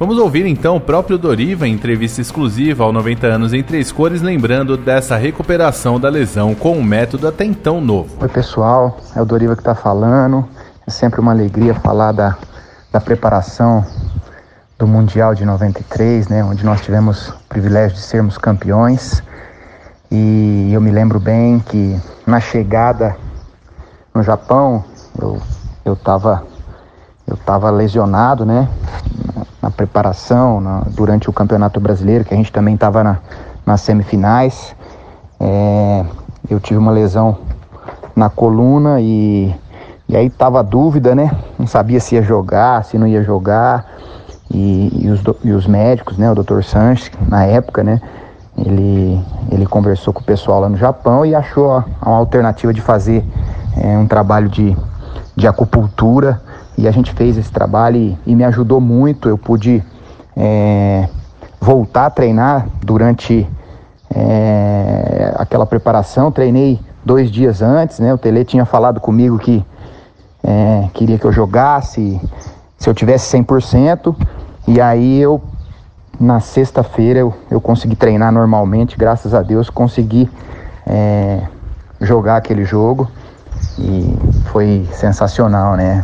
Vamos 0.02 0.18
ouvir 0.18 0.48
então 0.48 0.78
o 0.78 0.82
próprio 0.82 1.16
Doriva 1.16 1.68
em 1.68 1.74
entrevista 1.74 2.22
exclusiva 2.22 2.84
ao 2.84 2.92
90 2.92 3.28
anos 3.28 3.54
em 3.54 3.62
três 3.62 3.92
cores, 3.92 4.20
lembrando 4.20 4.76
dessa 4.76 5.16
recuperação 5.16 6.00
da 6.00 6.10
lesão 6.10 6.56
com 6.56 6.76
um 6.76 6.82
método 6.82 7.28
até 7.28 7.46
então 7.46 7.80
novo. 7.80 8.10
Oi 8.20 8.28
pessoal, 8.28 8.98
é 9.16 9.22
o 9.22 9.26
Doriva 9.26 9.54
que 9.54 9.62
está 9.62 9.76
falando. 9.76 10.44
É 10.88 10.90
sempre 10.90 11.22
uma 11.22 11.32
alegria 11.32 11.76
falar 11.76 12.14
da, 12.14 12.36
da 12.92 13.00
preparação 13.00 13.86
do 14.76 14.88
Mundial 14.88 15.36
de 15.36 15.46
93, 15.46 16.30
né, 16.30 16.44
onde 16.44 16.66
nós 16.66 16.82
tivemos 16.82 17.28
o 17.28 17.38
privilégio 17.48 17.96
de 17.96 18.02
sermos 18.02 18.40
campeões. 18.40 19.22
E 20.10 20.72
eu 20.74 20.82
me 20.82 20.90
lembro 20.90 21.20
bem 21.20 21.60
que 21.60 21.96
na 22.26 22.40
chegada 22.40 23.16
no 24.16 24.24
Japão, 24.24 24.84
eu 25.22 25.40
eu 25.86 25.94
estava 25.94 26.44
eu 27.28 27.38
tava 27.38 27.70
lesionado, 27.70 28.48
né, 28.48 28.68
preparação, 29.72 30.62
na, 30.62 30.84
durante 30.88 31.30
o 31.30 31.34
Campeonato 31.34 31.80
Brasileiro, 31.80 32.26
que 32.26 32.34
a 32.34 32.38
gente 32.38 32.52
também 32.52 32.76
estava 32.76 33.04
na, 33.04 33.18
nas 33.66 33.82
semifinais. 33.82 34.76
É, 35.40 36.06
eu 36.50 36.60
tive 36.60 36.78
uma 36.78 36.92
lesão 36.92 37.38
na 38.16 38.30
coluna 38.30 39.00
e, 39.00 39.54
E 40.08 40.16
aí 40.16 40.30
tava 40.30 40.60
a 40.60 40.64
dúvida, 40.64 41.16
né? 41.16 41.32
Não 41.58 41.66
sabia 41.66 42.00
se 42.00 42.16
ia 42.16 42.22
jogar, 42.22 42.84
se 42.84 42.98
não 42.98 43.08
ia 43.08 43.24
jogar. 43.24 43.86
E, 44.54 44.92
e, 45.06 45.10
os, 45.10 45.22
e 45.44 45.52
os 45.52 45.66
médicos, 45.66 46.18
né? 46.18 46.30
O 46.30 46.36
Dr. 46.36 46.62
Sanches, 46.62 47.12
na 47.28 47.46
época, 47.46 47.84
né? 47.84 48.02
Ele, 48.58 49.20
ele 49.50 49.66
conversou 49.66 50.14
com 50.14 50.20
o 50.20 50.24
pessoal 50.24 50.60
lá 50.60 50.70
no 50.70 50.76
Japão 50.76 51.26
e 51.26 51.34
achou 51.34 51.84
uma 52.06 52.18
alternativa 52.18 52.74
de 52.74 52.82
fazer 52.82 53.24
é, 53.78 53.98
um 53.98 54.06
trabalho 54.06 54.50
de, 54.50 54.76
de 55.36 55.48
acupuntura. 55.48 56.42
E 56.82 56.88
a 56.88 56.92
gente 56.92 57.14
fez 57.14 57.38
esse 57.38 57.52
trabalho 57.52 57.96
e, 57.98 58.18
e 58.26 58.36
me 58.36 58.44
ajudou 58.44 58.82
muito. 58.82 59.30
Eu 59.30 59.38
pude 59.38 59.84
é, 60.36 61.08
voltar 61.60 62.08
a 62.08 62.10
treinar 62.10 62.68
durante 62.84 63.48
é, 64.10 65.32
aquela 65.38 65.68
preparação. 65.68 66.32
Treinei 66.32 66.80
dois 67.06 67.30
dias 67.30 67.62
antes, 67.62 68.00
né? 68.00 68.12
O 68.12 68.18
Tele 68.18 68.44
tinha 68.44 68.66
falado 68.66 69.00
comigo 69.00 69.38
que 69.38 69.64
é, 70.44 70.90
queria 70.92 71.20
que 71.20 71.26
eu 71.26 71.32
jogasse 71.32 72.20
se 72.80 72.90
eu 72.90 72.96
tivesse 72.96 73.38
100%. 73.38 74.16
E 74.68 74.82
aí 74.82 75.20
eu, 75.20 75.40
na 76.20 76.40
sexta-feira, 76.40 77.20
eu, 77.20 77.32
eu 77.52 77.62
consegui 77.62 77.96
treinar 77.96 78.32
normalmente, 78.32 78.98
graças 78.98 79.36
a 79.36 79.44
Deus, 79.44 79.70
consegui 79.70 80.28
é, 80.88 81.42
jogar 82.02 82.38
aquele 82.38 82.66
jogo. 82.66 83.08
E 83.78 84.18
foi 84.46 84.90
sensacional, 84.94 85.76
né? 85.76 86.04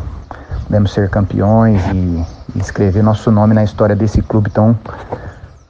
Podemos 0.68 0.92
ser 0.92 1.10
campeões 1.10 1.82
e, 1.88 2.58
e 2.58 2.60
escrever 2.60 3.02
nosso 3.02 3.32
nome 3.32 3.54
na 3.54 3.64
história 3.64 3.96
desse 3.96 4.22
clube 4.22 4.50
tão 4.50 4.78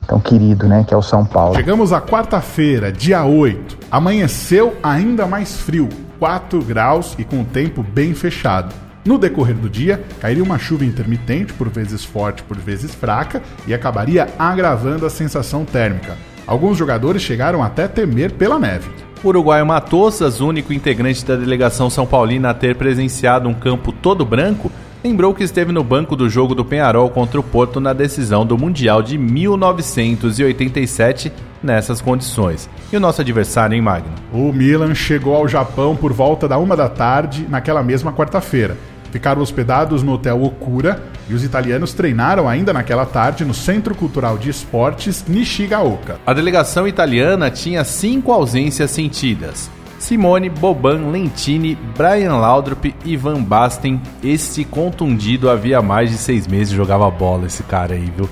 tão 0.08 0.20
querido, 0.20 0.68
né, 0.68 0.86
que 0.88 0.94
é 0.94 0.98
o 0.98 1.02
São 1.02 1.26
Paulo. 1.26 1.56
Chegamos 1.56 1.92
à 1.92 2.02
quarta-feira, 2.02 2.92
dia 2.92 3.26
8. 3.26 3.78
Amanheceu 3.92 4.76
ainda 4.82 5.28
mais 5.28 5.58
frio, 5.58 5.90
4 6.18 6.62
graus 6.64 7.14
e 7.20 7.26
com 7.26 7.42
o 7.42 7.46
tempo 7.46 7.84
bem 7.84 8.14
fechado. 8.14 8.74
No 9.06 9.18
decorrer 9.18 9.56
do 9.56 9.70
dia, 9.70 10.04
cairia 10.20 10.44
uma 10.44 10.58
chuva 10.58 10.86
intermitente, 10.86 11.54
por 11.54 11.70
vezes 11.70 12.04
forte, 12.04 12.42
por 12.44 12.58
vezes 12.58 12.96
fraca, 12.96 13.42
e 13.68 13.74
acabaria 13.74 14.28
agravando 14.40 15.06
a 15.06 15.10
sensação 15.10 15.64
térmica. 15.64 16.18
Alguns 16.46 16.78
jogadores 16.78 17.22
chegaram 17.22 17.62
até 17.62 17.88
temer 17.88 18.32
pela 18.32 18.58
neve. 18.58 18.90
O 19.24 19.30
uruguaio 19.30 19.66
Matossas, 19.66 20.40
único 20.40 20.72
integrante 20.72 21.26
da 21.26 21.36
delegação 21.36 21.90
São 21.90 22.06
Paulina 22.06 22.52
a 22.52 22.54
ter 22.54 22.76
presenciado 22.76 23.50
um 23.50 23.54
campo 23.54 23.92
todo 23.92 24.26
branco, 24.26 24.72
lembrou 25.08 25.34
que 25.34 25.42
esteve 25.42 25.72
no 25.72 25.86
banco 25.86 26.18
do 26.18 26.30
jogo 26.30 26.54
do 26.54 26.66
Penharol 26.66 27.10
contra 27.10 27.40
o 27.40 27.44
Porto 27.44 27.80
na 27.80 27.94
decisão 27.94 28.46
do 28.46 28.58
Mundial 28.58 29.02
de 29.02 29.18
1987 29.18 31.32
nessas 31.64 32.02
condições. 32.02 32.70
E 32.92 32.98
o 32.98 33.00
nosso 33.00 33.22
adversário, 33.22 33.74
em 33.74 33.82
Magno? 33.82 34.14
O 34.34 34.52
Milan 34.52 34.94
chegou 34.94 35.34
ao 35.34 35.48
Japão 35.48 35.96
por 35.96 36.12
volta 36.12 36.46
da 36.46 36.58
uma 36.58 36.76
da 36.76 36.90
tarde 36.90 37.48
naquela 37.50 37.82
mesma 37.82 38.12
quarta-feira. 38.12 38.76
Ficaram 39.10 39.42
hospedados 39.42 40.04
no 40.04 40.12
Hotel 40.12 40.44
Okura 40.44 41.02
e 41.30 41.34
os 41.34 41.42
italianos 41.42 41.94
treinaram 41.94 42.50
ainda 42.50 42.74
naquela 42.74 43.06
tarde 43.06 43.46
no 43.46 43.54
Centro 43.54 43.96
Cultural 43.96 44.38
de 44.38 44.50
Esportes 44.50 45.24
Nishigaoka. 45.26 46.20
A 46.26 46.34
delegação 46.34 46.86
italiana 46.86 47.50
tinha 47.50 47.86
cinco 47.86 48.34
ausências 48.34 48.92
sentidas. 48.92 49.72
Simone, 50.00 50.50
Boban, 50.50 51.10
Lentini, 51.12 51.76
Brian 51.98 52.36
Laudrup 52.38 52.94
e 53.04 53.18
Van 53.18 53.42
Basten. 53.42 54.02
Esse 54.24 54.64
contundido 54.64 55.50
havia 55.50 55.82
mais 55.82 56.12
de 56.12 56.18
seis 56.18 56.48
meses 56.48 56.74
jogava 56.74 57.10
bola, 57.10 57.48
esse 57.48 57.64
cara 57.64 57.96
aí, 57.96 58.12
viu? 58.16 58.30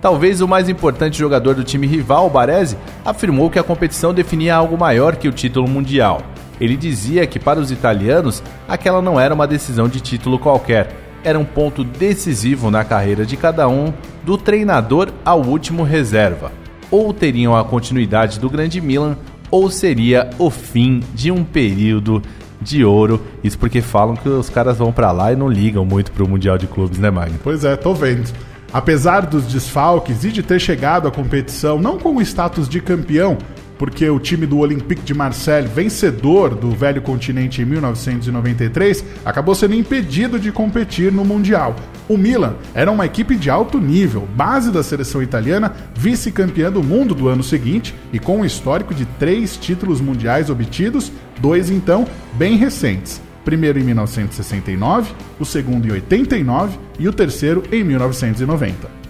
Talvez 0.00 0.40
o 0.40 0.48
mais 0.48 0.68
importante 0.68 1.18
jogador 1.18 1.54
do 1.54 1.62
time 1.62 1.86
rival, 1.86 2.28
Baresi, 2.28 2.76
afirmou 3.04 3.48
que 3.48 3.58
a 3.58 3.62
competição 3.62 4.12
definia 4.12 4.56
algo 4.56 4.76
maior 4.76 5.14
que 5.14 5.28
o 5.28 5.32
título 5.32 5.68
mundial. 5.68 6.22
Ele 6.60 6.76
dizia 6.76 7.26
que 7.26 7.38
para 7.38 7.60
os 7.60 7.70
italianos 7.70 8.42
aquela 8.66 9.00
não 9.00 9.20
era 9.20 9.34
uma 9.34 9.46
decisão 9.46 9.88
de 9.88 10.00
título 10.00 10.38
qualquer, 10.38 10.88
era 11.22 11.38
um 11.38 11.44
ponto 11.44 11.84
decisivo 11.84 12.70
na 12.70 12.84
carreira 12.84 13.24
de 13.24 13.36
cada 13.36 13.68
um, 13.68 13.92
do 14.24 14.36
treinador 14.36 15.10
ao 15.24 15.40
último 15.40 15.84
reserva. 15.84 16.50
Ou 16.90 17.12
teriam 17.12 17.56
a 17.56 17.64
continuidade 17.64 18.40
do 18.40 18.50
grande 18.50 18.80
Milan, 18.80 19.16
ou 19.52 19.70
seria 19.70 20.30
o 20.38 20.50
fim 20.50 21.02
de 21.14 21.30
um 21.30 21.44
período 21.44 22.22
de 22.60 22.84
ouro. 22.84 23.20
Isso 23.44 23.58
porque 23.58 23.82
falam 23.82 24.16
que 24.16 24.28
os 24.28 24.48
caras 24.48 24.78
vão 24.78 24.90
para 24.90 25.12
lá 25.12 25.32
e 25.32 25.36
não 25.36 25.48
ligam 25.48 25.84
muito 25.84 26.10
pro 26.10 26.26
Mundial 26.26 26.56
de 26.56 26.66
Clubes, 26.66 26.98
né, 26.98 27.10
Magno? 27.10 27.38
Pois 27.44 27.62
é, 27.62 27.76
tô 27.76 27.92
vendo. 27.94 28.32
Apesar 28.72 29.26
dos 29.26 29.44
desfalques 29.44 30.24
e 30.24 30.32
de 30.32 30.42
ter 30.42 30.58
chegado 30.58 31.06
à 31.06 31.10
competição 31.10 31.78
não 31.78 31.98
com 31.98 32.16
o 32.16 32.22
status 32.22 32.66
de 32.66 32.80
campeão, 32.80 33.36
porque 33.82 34.08
o 34.08 34.20
time 34.20 34.46
do 34.46 34.58
Olympique 34.58 35.02
de 35.02 35.12
Marseille, 35.12 35.66
vencedor 35.66 36.54
do 36.54 36.70
velho 36.70 37.02
continente 37.02 37.62
em 37.62 37.64
1993, 37.64 39.04
acabou 39.24 39.56
sendo 39.56 39.74
impedido 39.74 40.38
de 40.38 40.52
competir 40.52 41.10
no 41.10 41.24
Mundial. 41.24 41.74
O 42.08 42.16
Milan 42.16 42.54
era 42.74 42.92
uma 42.92 43.06
equipe 43.06 43.34
de 43.34 43.50
alto 43.50 43.80
nível, 43.80 44.28
base 44.36 44.70
da 44.70 44.84
seleção 44.84 45.20
italiana, 45.20 45.74
vice-campeã 45.96 46.70
do 46.70 46.80
mundo 46.80 47.12
do 47.12 47.26
ano 47.26 47.42
seguinte 47.42 47.92
e 48.12 48.20
com 48.20 48.42
um 48.42 48.44
histórico 48.44 48.94
de 48.94 49.04
três 49.04 49.56
títulos 49.56 50.00
mundiais 50.00 50.48
obtidos, 50.48 51.10
dois 51.40 51.68
então 51.68 52.06
bem 52.34 52.56
recentes. 52.56 53.20
Primeiro 53.44 53.80
em 53.80 53.82
1969, 53.82 55.12
o 55.40 55.44
segundo 55.44 55.88
em 55.88 55.90
89 55.90 56.78
e 57.00 57.08
o 57.08 57.12
terceiro 57.12 57.64
em 57.72 57.82
1990. 57.82 59.01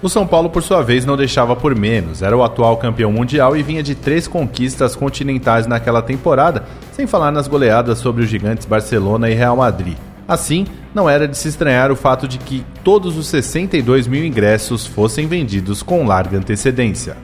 O 0.00 0.08
São 0.08 0.24
Paulo, 0.24 0.48
por 0.48 0.62
sua 0.62 0.80
vez, 0.80 1.04
não 1.04 1.16
deixava 1.16 1.56
por 1.56 1.74
menos. 1.74 2.22
Era 2.22 2.36
o 2.36 2.44
atual 2.44 2.76
campeão 2.76 3.10
mundial 3.10 3.56
e 3.56 3.64
vinha 3.64 3.82
de 3.82 3.96
três 3.96 4.28
conquistas 4.28 4.94
continentais 4.94 5.66
naquela 5.66 6.00
temporada, 6.00 6.64
sem 6.92 7.04
falar 7.04 7.32
nas 7.32 7.48
goleadas 7.48 7.98
sobre 7.98 8.22
os 8.22 8.30
gigantes 8.30 8.64
Barcelona 8.64 9.28
e 9.28 9.34
Real 9.34 9.56
Madrid. 9.56 9.96
Assim, 10.28 10.66
não 10.94 11.10
era 11.10 11.26
de 11.26 11.36
se 11.36 11.48
estranhar 11.48 11.90
o 11.90 11.96
fato 11.96 12.28
de 12.28 12.38
que 12.38 12.64
todos 12.84 13.16
os 13.16 13.26
62 13.26 14.06
mil 14.06 14.24
ingressos 14.24 14.86
fossem 14.86 15.26
vendidos 15.26 15.82
com 15.82 16.06
larga 16.06 16.38
antecedência. 16.38 17.16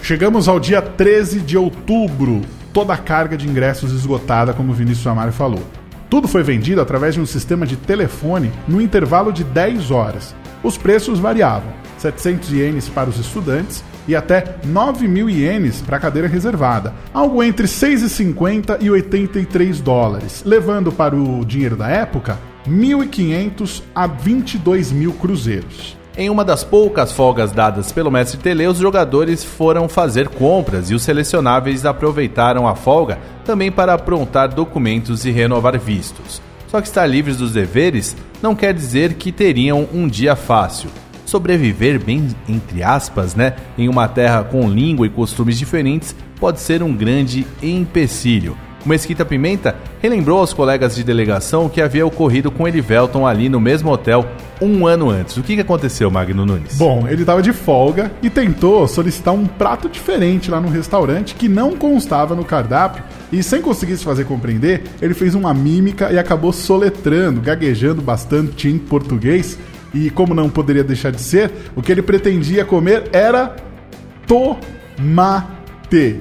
Chegamos 0.00 0.46
ao 0.46 0.60
dia 0.60 0.80
13 0.80 1.40
de 1.40 1.58
outubro, 1.58 2.42
toda 2.72 2.94
a 2.94 2.96
carga 2.96 3.36
de 3.36 3.48
ingressos 3.48 3.92
esgotada, 3.92 4.52
como 4.52 4.70
o 4.70 4.74
Vinícius 4.74 5.06
Amaro 5.08 5.32
falou. 5.32 5.64
Tudo 6.08 6.28
foi 6.28 6.44
vendido 6.44 6.80
através 6.80 7.14
de 7.14 7.20
um 7.20 7.26
sistema 7.26 7.66
de 7.66 7.76
telefone 7.76 8.52
no 8.68 8.80
intervalo 8.80 9.32
de 9.32 9.42
10 9.42 9.90
horas. 9.90 10.34
Os 10.62 10.76
preços 10.76 11.18
variavam, 11.18 11.72
700 11.98 12.52
ienes 12.52 12.88
para 12.88 13.10
os 13.10 13.18
estudantes 13.18 13.84
e 14.06 14.16
até 14.16 14.56
9 14.64 15.06
mil 15.06 15.28
ienes 15.28 15.82
para 15.82 15.98
a 15.98 16.00
cadeira 16.00 16.26
reservada, 16.26 16.94
algo 17.12 17.42
entre 17.42 17.66
6,50 17.66 18.78
e 18.80 18.90
83 18.90 19.80
dólares, 19.80 20.42
levando 20.46 20.90
para 20.90 21.14
o 21.14 21.44
dinheiro 21.44 21.76
da 21.76 21.88
época 21.88 22.38
1.500 22.66 23.82
a 23.94 24.06
22 24.06 24.92
mil 24.92 25.12
cruzeiros. 25.12 25.96
Em 26.16 26.28
uma 26.28 26.44
das 26.44 26.64
poucas 26.64 27.12
folgas 27.12 27.52
dadas 27.52 27.92
pelo 27.92 28.10
mestre 28.10 28.40
Tele, 28.40 28.66
os 28.66 28.78
jogadores 28.78 29.44
foram 29.44 29.88
fazer 29.88 30.28
compras 30.28 30.90
e 30.90 30.94
os 30.94 31.02
selecionáveis 31.02 31.86
aproveitaram 31.86 32.66
a 32.66 32.74
folga 32.74 33.18
também 33.44 33.70
para 33.70 33.94
aprontar 33.94 34.48
documentos 34.48 35.24
e 35.24 35.30
renovar 35.30 35.78
vistos. 35.78 36.42
Só 36.66 36.80
que 36.80 36.88
estar 36.88 37.06
livres 37.06 37.36
dos 37.36 37.52
deveres 37.52 38.16
não 38.42 38.54
quer 38.54 38.74
dizer 38.74 39.14
que 39.14 39.30
teriam 39.30 39.88
um 39.94 40.08
dia 40.08 40.34
fácil 40.34 40.90
sobreviver 41.28 42.02
bem 42.02 42.28
entre 42.48 42.82
aspas, 42.82 43.34
né, 43.34 43.54
em 43.76 43.88
uma 43.88 44.08
terra 44.08 44.42
com 44.42 44.68
língua 44.68 45.06
e 45.06 45.10
costumes 45.10 45.58
diferentes 45.58 46.16
pode 46.40 46.58
ser 46.60 46.82
um 46.82 46.94
grande 46.94 47.46
empecilho. 47.62 48.56
Mesquita 48.86 49.24
Pimenta 49.24 49.76
relembrou 50.00 50.38
aos 50.38 50.54
colegas 50.54 50.96
de 50.96 51.04
delegação 51.04 51.66
o 51.66 51.70
que 51.70 51.82
havia 51.82 52.06
ocorrido 52.06 52.50
com 52.50 52.66
Elivelton 52.66 53.26
ali 53.26 53.48
no 53.48 53.60
mesmo 53.60 53.90
hotel 53.90 54.24
um 54.62 54.86
ano 54.86 55.10
antes. 55.10 55.36
O 55.36 55.42
que 55.42 55.60
aconteceu, 55.60 56.10
Magno 56.10 56.46
Nunes? 56.46 56.76
Bom, 56.78 57.06
ele 57.06 57.20
estava 57.22 57.42
de 57.42 57.52
folga 57.52 58.10
e 58.22 58.30
tentou 58.30 58.88
solicitar 58.88 59.34
um 59.34 59.46
prato 59.46 59.88
diferente 59.88 60.50
lá 60.50 60.60
no 60.60 60.68
restaurante 60.68 61.34
que 61.34 61.48
não 61.48 61.76
constava 61.76 62.34
no 62.34 62.44
cardápio 62.44 63.04
e, 63.30 63.42
sem 63.42 63.60
conseguir 63.60 63.96
se 63.96 64.04
fazer 64.04 64.24
compreender, 64.24 64.84
ele 65.02 65.12
fez 65.12 65.34
uma 65.34 65.52
mímica 65.52 66.10
e 66.10 66.18
acabou 66.18 66.52
soletrando, 66.52 67.40
gaguejando 67.40 68.00
bastante 68.00 68.68
em 68.68 68.78
português 68.78 69.58
e 69.94 70.10
como 70.10 70.34
não 70.34 70.48
poderia 70.48 70.84
deixar 70.84 71.10
de 71.10 71.20
ser, 71.20 71.50
o 71.74 71.82
que 71.82 71.90
ele 71.90 72.02
pretendia 72.02 72.64
comer 72.64 73.04
era 73.12 73.56
tomate. 74.26 76.20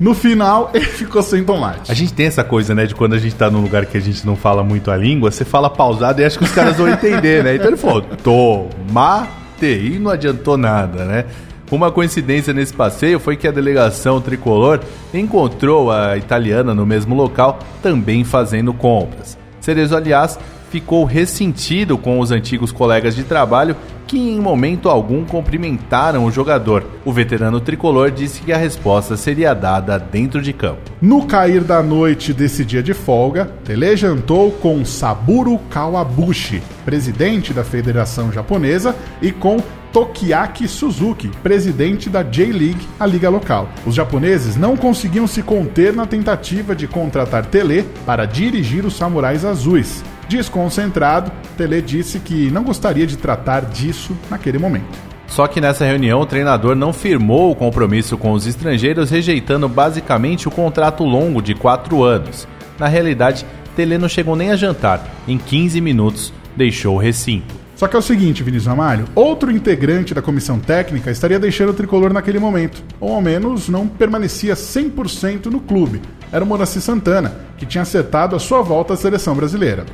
No 0.00 0.14
final, 0.14 0.70
ele 0.74 0.84
ficou 0.84 1.22
sem 1.22 1.44
tomate. 1.44 1.90
A 1.90 1.94
gente 1.94 2.12
tem 2.12 2.26
essa 2.26 2.44
coisa, 2.44 2.74
né, 2.74 2.86
de 2.86 2.94
quando 2.94 3.14
a 3.14 3.18
gente 3.18 3.34
tá 3.34 3.50
num 3.50 3.60
lugar 3.60 3.86
que 3.86 3.96
a 3.96 4.00
gente 4.00 4.26
não 4.26 4.36
fala 4.36 4.62
muito 4.62 4.90
a 4.90 4.96
língua, 4.96 5.30
você 5.30 5.44
fala 5.44 5.68
pausado 5.68 6.20
e 6.20 6.24
acha 6.24 6.38
que 6.38 6.44
os 6.44 6.52
caras 6.52 6.76
vão 6.76 6.88
entender, 6.88 7.42
né? 7.42 7.56
Então 7.56 7.68
ele 7.68 7.76
falou, 7.76 8.02
tomate, 8.02 9.28
e 9.60 9.98
não 9.98 10.10
adiantou 10.10 10.56
nada, 10.56 11.04
né? 11.04 11.24
Uma 11.70 11.90
coincidência 11.92 12.54
nesse 12.54 12.72
passeio 12.72 13.20
foi 13.20 13.36
que 13.36 13.46
a 13.46 13.50
delegação 13.50 14.20
tricolor 14.22 14.80
encontrou 15.12 15.90
a 15.90 16.16
italiana 16.16 16.74
no 16.74 16.86
mesmo 16.86 17.14
local, 17.14 17.58
também 17.82 18.24
fazendo 18.24 18.72
compras. 18.72 19.36
Cerezo, 19.60 19.94
aliás, 19.94 20.38
ficou 20.70 21.04
ressentido 21.04 21.96
com 21.98 22.20
os 22.20 22.30
antigos 22.30 22.72
colegas 22.72 23.14
de 23.14 23.24
trabalho 23.24 23.76
que 24.08 24.18
em 24.18 24.40
momento 24.40 24.88
algum 24.88 25.22
cumprimentaram 25.24 26.24
o 26.24 26.30
jogador. 26.30 26.84
O 27.04 27.12
veterano 27.12 27.60
tricolor 27.60 28.10
disse 28.10 28.40
que 28.40 28.52
a 28.52 28.56
resposta 28.56 29.18
seria 29.18 29.52
dada 29.52 29.98
dentro 29.98 30.40
de 30.40 30.52
campo. 30.54 30.90
No 31.00 31.26
cair 31.26 31.62
da 31.62 31.82
noite 31.82 32.32
desse 32.32 32.64
dia 32.64 32.82
de 32.82 32.94
folga, 32.94 33.50
Tele 33.64 33.94
jantou 33.96 34.50
com 34.50 34.82
Saburo 34.84 35.58
Kawabushi, 35.70 36.62
presidente 36.86 37.52
da 37.52 37.62
Federação 37.62 38.32
Japonesa, 38.32 38.96
e 39.20 39.30
com 39.30 39.58
Tokiaki 39.92 40.66
Suzuki, 40.66 41.28
presidente 41.42 42.08
da 42.08 42.22
J-League, 42.22 42.88
a 42.98 43.06
liga 43.06 43.28
local. 43.28 43.68
Os 43.86 43.94
japoneses 43.94 44.56
não 44.56 44.76
conseguiam 44.76 45.26
se 45.26 45.42
conter 45.42 45.92
na 45.92 46.06
tentativa 46.06 46.74
de 46.74 46.86
contratar 46.86 47.44
Tele 47.46 47.84
para 48.06 48.24
dirigir 48.24 48.84
os 48.84 48.96
Samurais 48.96 49.44
Azuis. 49.44 50.02
Desconcentrado, 50.28 51.32
Tele 51.56 51.80
disse 51.80 52.20
que 52.20 52.50
não 52.50 52.62
gostaria 52.62 53.06
de 53.06 53.16
tratar 53.16 53.64
disso 53.64 54.16
naquele 54.30 54.58
momento. 54.58 54.98
Só 55.26 55.46
que 55.46 55.60
nessa 55.60 55.84
reunião 55.84 56.20
o 56.20 56.26
treinador 56.26 56.74
não 56.74 56.92
firmou 56.92 57.50
o 57.50 57.54
compromisso 57.54 58.16
com 58.16 58.32
os 58.32 58.46
estrangeiros, 58.46 59.10
rejeitando 59.10 59.68
basicamente 59.68 60.48
o 60.48 60.50
contrato 60.50 61.04
longo 61.04 61.40
de 61.40 61.54
quatro 61.54 62.02
anos. 62.02 62.46
Na 62.78 62.88
realidade, 62.88 63.46
Tele 63.76 63.98
não 63.98 64.08
chegou 64.08 64.34
nem 64.34 64.50
a 64.50 64.56
jantar. 64.56 65.06
Em 65.26 65.38
15 65.38 65.80
minutos, 65.80 66.32
deixou 66.56 66.96
o 66.96 66.98
recinto. 66.98 67.54
Só 67.76 67.86
que 67.86 67.94
é 67.94 67.98
o 67.98 68.02
seguinte, 68.02 68.42
Vinícius 68.42 68.66
Amalho, 68.66 69.04
outro 69.14 69.52
integrante 69.52 70.12
da 70.12 70.20
comissão 70.20 70.58
técnica 70.58 71.12
estaria 71.12 71.38
deixando 71.38 71.70
o 71.70 71.74
tricolor 71.74 72.12
naquele 72.12 72.40
momento, 72.40 72.82
ou 72.98 73.14
ao 73.14 73.22
menos 73.22 73.68
não 73.68 73.86
permanecia 73.86 74.54
100% 74.54 75.46
no 75.46 75.60
clube. 75.60 76.02
Era 76.32 76.44
o 76.44 76.46
Moraci 76.46 76.80
Santana, 76.80 77.36
que 77.56 77.64
tinha 77.64 77.82
acertado 77.82 78.34
a 78.34 78.40
sua 78.40 78.62
volta 78.62 78.94
à 78.94 78.96
seleção 78.96 79.36
brasileira. 79.36 79.86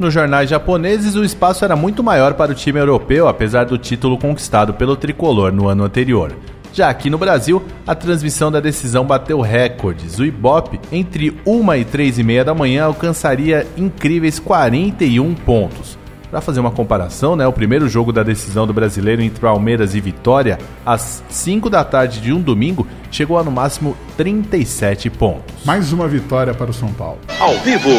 Nos 0.00 0.14
jornais 0.14 0.48
japoneses, 0.48 1.14
o 1.14 1.22
espaço 1.22 1.62
era 1.62 1.76
muito 1.76 2.02
maior 2.02 2.32
para 2.32 2.52
o 2.52 2.54
time 2.54 2.80
europeu, 2.80 3.28
apesar 3.28 3.66
do 3.66 3.76
título 3.76 4.16
conquistado 4.16 4.72
pelo 4.72 4.96
tricolor 4.96 5.52
no 5.52 5.68
ano 5.68 5.84
anterior. 5.84 6.34
Já 6.72 6.88
aqui 6.88 7.10
no 7.10 7.18
Brasil, 7.18 7.62
a 7.86 7.94
transmissão 7.94 8.50
da 8.50 8.60
decisão 8.60 9.04
bateu 9.04 9.42
recordes. 9.42 10.18
O 10.18 10.24
Ibope, 10.24 10.80
entre 10.90 11.38
1 11.44 11.74
e 11.74 11.84
3 11.84 12.18
e 12.18 12.22
meia 12.22 12.42
da 12.42 12.54
manhã, 12.54 12.84
alcançaria 12.84 13.66
incríveis 13.76 14.38
41 14.38 15.34
pontos. 15.34 15.98
Para 16.30 16.40
fazer 16.40 16.60
uma 16.60 16.70
comparação, 16.70 17.34
né, 17.34 17.44
o 17.44 17.52
primeiro 17.52 17.88
jogo 17.88 18.12
da 18.12 18.22
decisão 18.22 18.64
do 18.64 18.72
brasileiro 18.72 19.20
entre 19.20 19.40
Palmeiras 19.40 19.96
e 19.96 20.00
Vitória, 20.00 20.60
às 20.86 21.24
5 21.28 21.68
da 21.68 21.82
tarde 21.82 22.20
de 22.20 22.32
um 22.32 22.40
domingo, 22.40 22.86
chegou 23.10 23.36
a 23.36 23.42
no 23.42 23.50
máximo 23.50 23.96
37 24.16 25.10
pontos. 25.10 25.64
Mais 25.64 25.92
uma 25.92 26.06
vitória 26.06 26.54
para 26.54 26.70
o 26.70 26.74
São 26.74 26.92
Paulo. 26.92 27.18
Ao 27.40 27.58
vivo, 27.58 27.90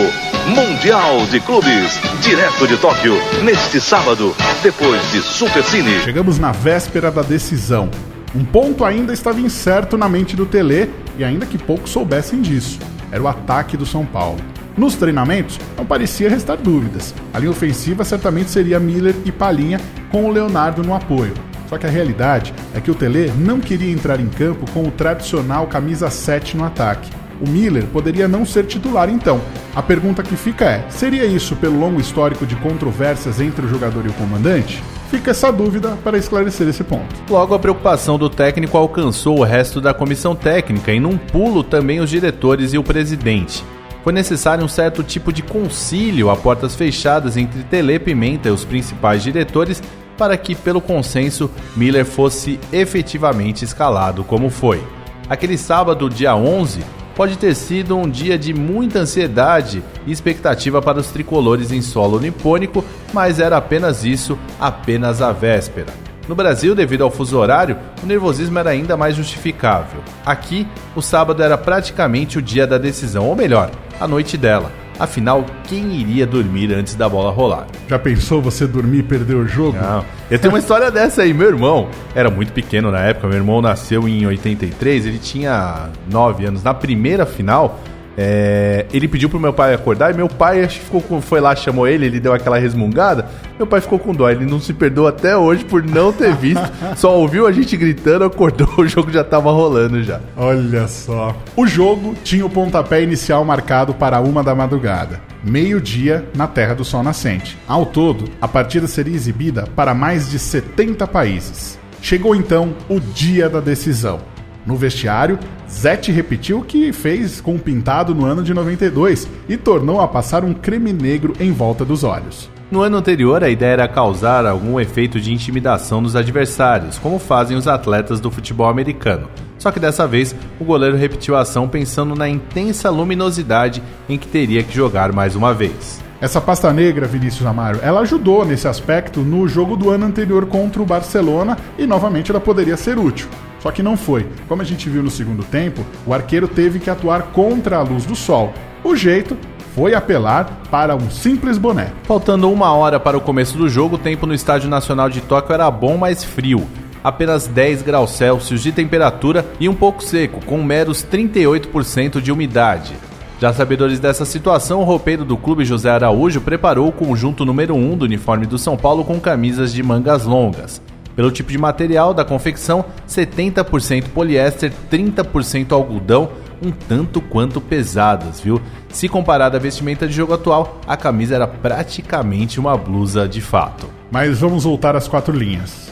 Mundial 0.47 1.25
de 1.29 1.41
Clubes, 1.41 1.99
direto 2.21 2.65
de 2.65 2.77
Tóquio, 2.77 3.15
neste 3.43 3.81
sábado, 3.81 4.33
depois 4.63 5.11
de 5.11 5.21
Super 5.21 5.63
Cine. 5.65 5.99
Chegamos 5.99 6.39
na 6.39 6.53
véspera 6.53 7.11
da 7.11 7.21
decisão. 7.21 7.89
Um 8.33 8.45
ponto 8.45 8.85
ainda 8.85 9.11
estava 9.11 9.41
incerto 9.41 9.97
na 9.97 10.07
mente 10.07 10.37
do 10.37 10.45
Tele 10.45 10.89
e 11.17 11.23
ainda 11.25 11.45
que 11.45 11.57
poucos 11.57 11.91
soubessem 11.91 12.41
disso. 12.41 12.79
Era 13.11 13.21
o 13.21 13.27
ataque 13.27 13.75
do 13.75 13.85
São 13.85 14.05
Paulo. 14.05 14.39
Nos 14.77 14.95
treinamentos, 14.95 15.59
não 15.77 15.85
parecia 15.85 16.29
restar 16.29 16.57
dúvidas. 16.57 17.13
A 17.33 17.39
linha 17.39 17.51
ofensiva 17.51 18.05
certamente 18.05 18.49
seria 18.49 18.79
Miller 18.79 19.15
e 19.25 19.31
Palinha, 19.31 19.79
com 20.09 20.25
o 20.25 20.31
Leonardo 20.31 20.81
no 20.81 20.95
apoio. 20.95 21.33
Só 21.67 21.77
que 21.77 21.85
a 21.85 21.89
realidade 21.89 22.53
é 22.73 22.81
que 22.81 22.91
o 22.91 22.95
Tele 22.95 23.31
não 23.37 23.59
queria 23.59 23.91
entrar 23.91 24.19
em 24.19 24.27
campo 24.27 24.69
com 24.71 24.83
o 24.83 24.91
tradicional 24.91 25.67
camisa 25.67 26.09
7 26.09 26.55
no 26.57 26.65
ataque. 26.65 27.09
O 27.39 27.49
Miller 27.49 27.85
poderia 27.87 28.27
não 28.27 28.45
ser 28.45 28.65
titular 28.65 29.09
então. 29.09 29.41
A 29.75 29.81
pergunta 29.81 30.21
que 30.21 30.35
fica 30.35 30.65
é: 30.65 30.85
seria 30.89 31.25
isso 31.25 31.55
pelo 31.55 31.79
longo 31.79 31.99
histórico 31.99 32.45
de 32.45 32.55
controvérsias 32.57 33.39
entre 33.39 33.65
o 33.65 33.69
jogador 33.69 34.05
e 34.05 34.09
o 34.09 34.13
comandante? 34.13 34.83
Fica 35.09 35.31
essa 35.31 35.51
dúvida 35.51 35.97
para 36.03 36.17
esclarecer 36.17 36.67
esse 36.67 36.83
ponto. 36.83 37.15
Logo, 37.29 37.53
a 37.53 37.59
preocupação 37.59 38.17
do 38.17 38.29
técnico 38.29 38.77
alcançou 38.77 39.39
o 39.39 39.43
resto 39.43 39.81
da 39.81 39.93
comissão 39.93 40.35
técnica 40.35 40.93
e, 40.93 40.99
num 40.99 41.17
pulo, 41.17 41.63
também 41.63 41.99
os 41.99 42.09
diretores 42.09 42.73
e 42.73 42.77
o 42.77 42.83
presidente 42.83 43.63
foi 44.03 44.13
necessário 44.13 44.63
um 44.63 44.67
certo 44.67 45.03
tipo 45.03 45.31
de 45.31 45.41
concílio 45.41 46.29
a 46.29 46.35
portas 46.35 46.75
fechadas 46.75 47.37
entre 47.37 47.63
Tele 47.63 47.99
Pimenta 47.99 48.49
e 48.49 48.51
os 48.51 48.65
principais 48.65 49.23
diretores 49.23 49.81
para 50.17 50.37
que, 50.37 50.53
pelo 50.53 50.81
consenso, 50.81 51.49
Miller 51.75 52.05
fosse 52.05 52.59
efetivamente 52.71 53.65
escalado 53.65 54.23
como 54.23 54.49
foi. 54.49 54.83
Aquele 55.29 55.57
sábado, 55.57 56.09
dia 56.09 56.35
11, 56.35 56.83
pode 57.15 57.37
ter 57.37 57.55
sido 57.55 57.97
um 57.97 58.09
dia 58.09 58.37
de 58.37 58.53
muita 58.53 58.99
ansiedade 58.99 59.83
e 60.05 60.11
expectativa 60.11 60.81
para 60.81 60.99
os 60.99 61.07
tricolores 61.07 61.71
em 61.71 61.81
solo 61.81 62.19
nipônico, 62.19 62.83
mas 63.13 63.39
era 63.39 63.57
apenas 63.57 64.03
isso, 64.03 64.37
apenas 64.59 65.21
a 65.21 65.31
véspera. 65.31 66.10
No 66.27 66.35
Brasil, 66.35 66.75
devido 66.75 67.03
ao 67.03 67.11
fuso 67.11 67.37
horário, 67.37 67.77
o 68.03 68.05
nervosismo 68.05 68.57
era 68.59 68.69
ainda 68.69 68.95
mais 68.95 69.15
justificável. 69.15 70.01
Aqui, 70.25 70.67
o 70.95 71.01
sábado 71.01 71.41
era 71.41 71.57
praticamente 71.57 72.37
o 72.37 72.41
dia 72.41 72.67
da 72.67 72.77
decisão, 72.77 73.25
ou 73.25 73.35
melhor, 73.35 73.71
a 73.99 74.07
noite 74.07 74.37
dela. 74.37 74.71
Afinal, 74.99 75.43
quem 75.63 75.93
iria 75.93 76.27
dormir 76.27 76.71
antes 76.71 76.93
da 76.93 77.09
bola 77.09 77.31
rolar? 77.31 77.65
Já 77.87 77.97
pensou 77.97 78.39
você 78.39 78.67
dormir 78.67 78.99
e 78.99 79.03
perder 79.03 79.35
o 79.35 79.47
jogo? 79.47 79.75
Não. 79.81 80.05
Eu 80.29 80.37
tenho 80.37 80.53
uma 80.53 80.59
história 80.61 80.91
dessa 80.91 81.23
aí. 81.23 81.33
Meu 81.33 81.47
irmão 81.47 81.89
era 82.13 82.29
muito 82.29 82.53
pequeno 82.53 82.91
na 82.91 82.99
época. 82.99 83.27
Meu 83.27 83.37
irmão 83.37 83.63
nasceu 83.63 84.07
em 84.07 84.27
83, 84.27 85.07
ele 85.07 85.17
tinha 85.17 85.89
9 86.07 86.45
anos. 86.45 86.61
Na 86.61 86.75
primeira 86.75 87.25
final, 87.25 87.79
é, 88.17 88.85
ele 88.93 89.07
pediu 89.07 89.29
pro 89.29 89.39
meu 89.39 89.53
pai 89.53 89.73
acordar 89.73 90.13
e 90.13 90.17
meu 90.17 90.27
pai 90.27 90.63
acho 90.63 90.79
que 90.79 90.85
ficou 90.85 91.01
com, 91.01 91.21
foi 91.21 91.39
lá, 91.39 91.55
chamou 91.55 91.87
ele, 91.87 92.05
ele 92.05 92.19
deu 92.19 92.33
aquela 92.33 92.57
resmungada. 92.57 93.27
Meu 93.57 93.65
pai 93.65 93.79
ficou 93.79 93.99
com 93.99 94.13
dó, 94.13 94.29
ele 94.29 94.45
não 94.45 94.59
se 94.59 94.73
perdoa 94.73 95.09
até 95.09 95.35
hoje 95.37 95.63
por 95.63 95.83
não 95.83 96.11
ter 96.11 96.35
visto. 96.35 96.63
só 96.97 97.17
ouviu 97.17 97.47
a 97.47 97.51
gente 97.51 97.77
gritando, 97.77 98.25
acordou, 98.25 98.69
o 98.77 98.87
jogo 98.87 99.11
já 99.11 99.23
tava 99.23 99.51
rolando 99.51 100.03
já. 100.03 100.19
Olha 100.35 100.87
só. 100.87 101.35
O 101.55 101.65
jogo 101.65 102.15
tinha 102.23 102.45
o 102.45 102.49
pontapé 102.49 103.01
inicial 103.01 103.45
marcado 103.45 103.93
para 103.93 104.19
uma 104.19 104.43
da 104.43 104.53
madrugada, 104.53 105.21
meio-dia 105.43 106.25
na 106.35 106.47
Terra 106.47 106.73
do 106.73 106.83
Sol 106.83 107.03
Nascente. 107.03 107.57
Ao 107.67 107.85
todo, 107.85 108.25
a 108.41 108.47
partida 108.47 108.87
seria 108.87 109.15
exibida 109.15 109.67
para 109.75 109.93
mais 109.93 110.29
de 110.29 110.37
70 110.37 111.07
países. 111.07 111.79
Chegou 112.01 112.35
então 112.35 112.73
o 112.89 112.99
dia 112.99 113.47
da 113.47 113.59
decisão. 113.59 114.30
No 114.65 114.75
vestiário, 114.75 115.39
Zete 115.69 116.11
repetiu 116.11 116.59
o 116.59 116.63
que 116.63 116.93
fez 116.93 117.41
com 117.41 117.55
o 117.55 117.59
pintado 117.59 118.13
no 118.13 118.25
ano 118.25 118.43
de 118.43 118.53
92 118.53 119.27
e 119.49 119.57
tornou 119.57 119.99
a 119.99 120.07
passar 120.07 120.43
um 120.43 120.53
creme 120.53 120.93
negro 120.93 121.33
em 121.39 121.51
volta 121.51 121.83
dos 121.83 122.03
olhos. 122.03 122.49
No 122.69 122.81
ano 122.81 122.95
anterior, 122.95 123.43
a 123.43 123.49
ideia 123.49 123.73
era 123.73 123.87
causar 123.87 124.45
algum 124.45 124.79
efeito 124.79 125.19
de 125.19 125.33
intimidação 125.33 125.99
nos 125.99 126.15
adversários, 126.15 126.97
como 126.97 127.19
fazem 127.19 127.57
os 127.57 127.67
atletas 127.67 128.21
do 128.21 128.31
futebol 128.31 128.69
americano. 128.69 129.27
Só 129.57 129.71
que 129.71 129.79
dessa 129.79 130.07
vez, 130.07 130.33
o 130.59 130.63
goleiro 130.63 130.95
repetiu 130.95 131.35
a 131.35 131.41
ação 131.41 131.67
pensando 131.67 132.15
na 132.15 132.29
intensa 132.29 132.89
luminosidade 132.89 133.83
em 134.07 134.17
que 134.17 134.27
teria 134.27 134.63
que 134.63 134.73
jogar 134.73 135.11
mais 135.11 135.35
uma 135.35 135.53
vez. 135.53 136.01
Essa 136.21 136.39
pasta 136.39 136.71
negra, 136.71 137.07
Vinícius 137.07 137.45
Amaro, 137.45 137.79
ela 137.81 138.01
ajudou 138.01 138.45
nesse 138.45 138.67
aspecto 138.67 139.19
no 139.19 139.47
jogo 139.47 139.75
do 139.75 139.89
ano 139.89 140.05
anterior 140.05 140.45
contra 140.45 140.81
o 140.81 140.85
Barcelona 140.85 141.57
e 141.77 141.85
novamente 141.85 142.31
ela 142.31 142.39
poderia 142.39 142.77
ser 142.77 142.97
útil. 142.97 143.27
Só 143.61 143.71
que 143.71 143.83
não 143.83 143.95
foi. 143.95 144.27
Como 144.47 144.61
a 144.61 144.65
gente 144.65 144.89
viu 144.89 145.03
no 145.03 145.09
segundo 145.11 145.43
tempo, 145.43 145.85
o 146.05 146.13
arqueiro 146.13 146.47
teve 146.47 146.79
que 146.79 146.89
atuar 146.89 147.31
contra 147.31 147.77
a 147.77 147.81
luz 147.81 148.05
do 148.05 148.15
sol. 148.15 148.53
O 148.83 148.95
jeito 148.95 149.37
foi 149.75 149.93
apelar 149.93 150.63
para 150.69 150.95
um 150.95 151.09
simples 151.09 151.57
boné. 151.57 151.91
Faltando 152.03 152.51
uma 152.51 152.73
hora 152.73 152.99
para 152.99 153.17
o 153.17 153.21
começo 153.21 153.57
do 153.57 153.69
jogo, 153.69 153.95
o 153.95 153.99
tempo 153.99 154.25
no 154.25 154.33
Estádio 154.33 154.69
Nacional 154.69 155.09
de 155.09 155.21
Tóquio 155.21 155.53
era 155.53 155.69
bom, 155.69 155.97
mas 155.97 156.23
frio. 156.23 156.67
Apenas 157.03 157.47
10 157.47 157.81
graus 157.81 158.11
Celsius 158.11 158.61
de 158.61 158.71
temperatura 158.71 159.45
e 159.59 159.69
um 159.69 159.73
pouco 159.73 160.03
seco, 160.03 160.43
com 160.45 160.61
meros 160.63 161.03
38% 161.03 162.21
de 162.21 162.31
umidade. 162.31 162.93
Já 163.39 163.51
sabedores 163.51 163.99
dessa 163.99 164.23
situação, 164.23 164.81
o 164.81 164.83
roupeiro 164.83 165.25
do 165.25 165.35
clube 165.35 165.65
José 165.65 165.89
Araújo 165.89 166.41
preparou 166.41 166.87
o 166.87 166.91
conjunto 166.91 167.43
número 167.43 167.73
1 167.73 167.97
do 167.97 168.05
uniforme 168.05 168.45
do 168.45 168.57
São 168.57 168.77
Paulo 168.77 169.03
com 169.03 169.19
camisas 169.19 169.73
de 169.73 169.81
mangas 169.81 170.25
longas. 170.25 170.79
Pelo 171.15 171.31
tipo 171.31 171.51
de 171.51 171.57
material 171.57 172.13
da 172.13 172.23
confecção, 172.23 172.85
70% 173.07 174.09
poliéster, 174.09 174.71
30% 174.89 175.71
algodão, 175.71 176.29
um 176.63 176.71
tanto 176.71 177.19
quanto 177.19 177.59
pesadas, 177.59 178.39
viu? 178.39 178.61
Se 178.89 179.09
comparada 179.09 179.57
à 179.57 179.59
vestimenta 179.59 180.07
de 180.07 180.13
jogo 180.13 180.33
atual, 180.33 180.79
a 180.87 180.95
camisa 180.95 181.35
era 181.35 181.47
praticamente 181.47 182.59
uma 182.59 182.77
blusa 182.77 183.27
de 183.27 183.41
fato. 183.41 183.89
Mas 184.11 184.39
vamos 184.39 184.63
voltar 184.63 184.95
às 184.95 185.07
quatro 185.07 185.35
linhas. 185.35 185.89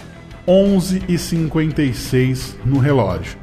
11 0.47 1.03
e 1.07 1.17
56 1.17 2.57
no 2.65 2.79
relógio. 2.79 3.37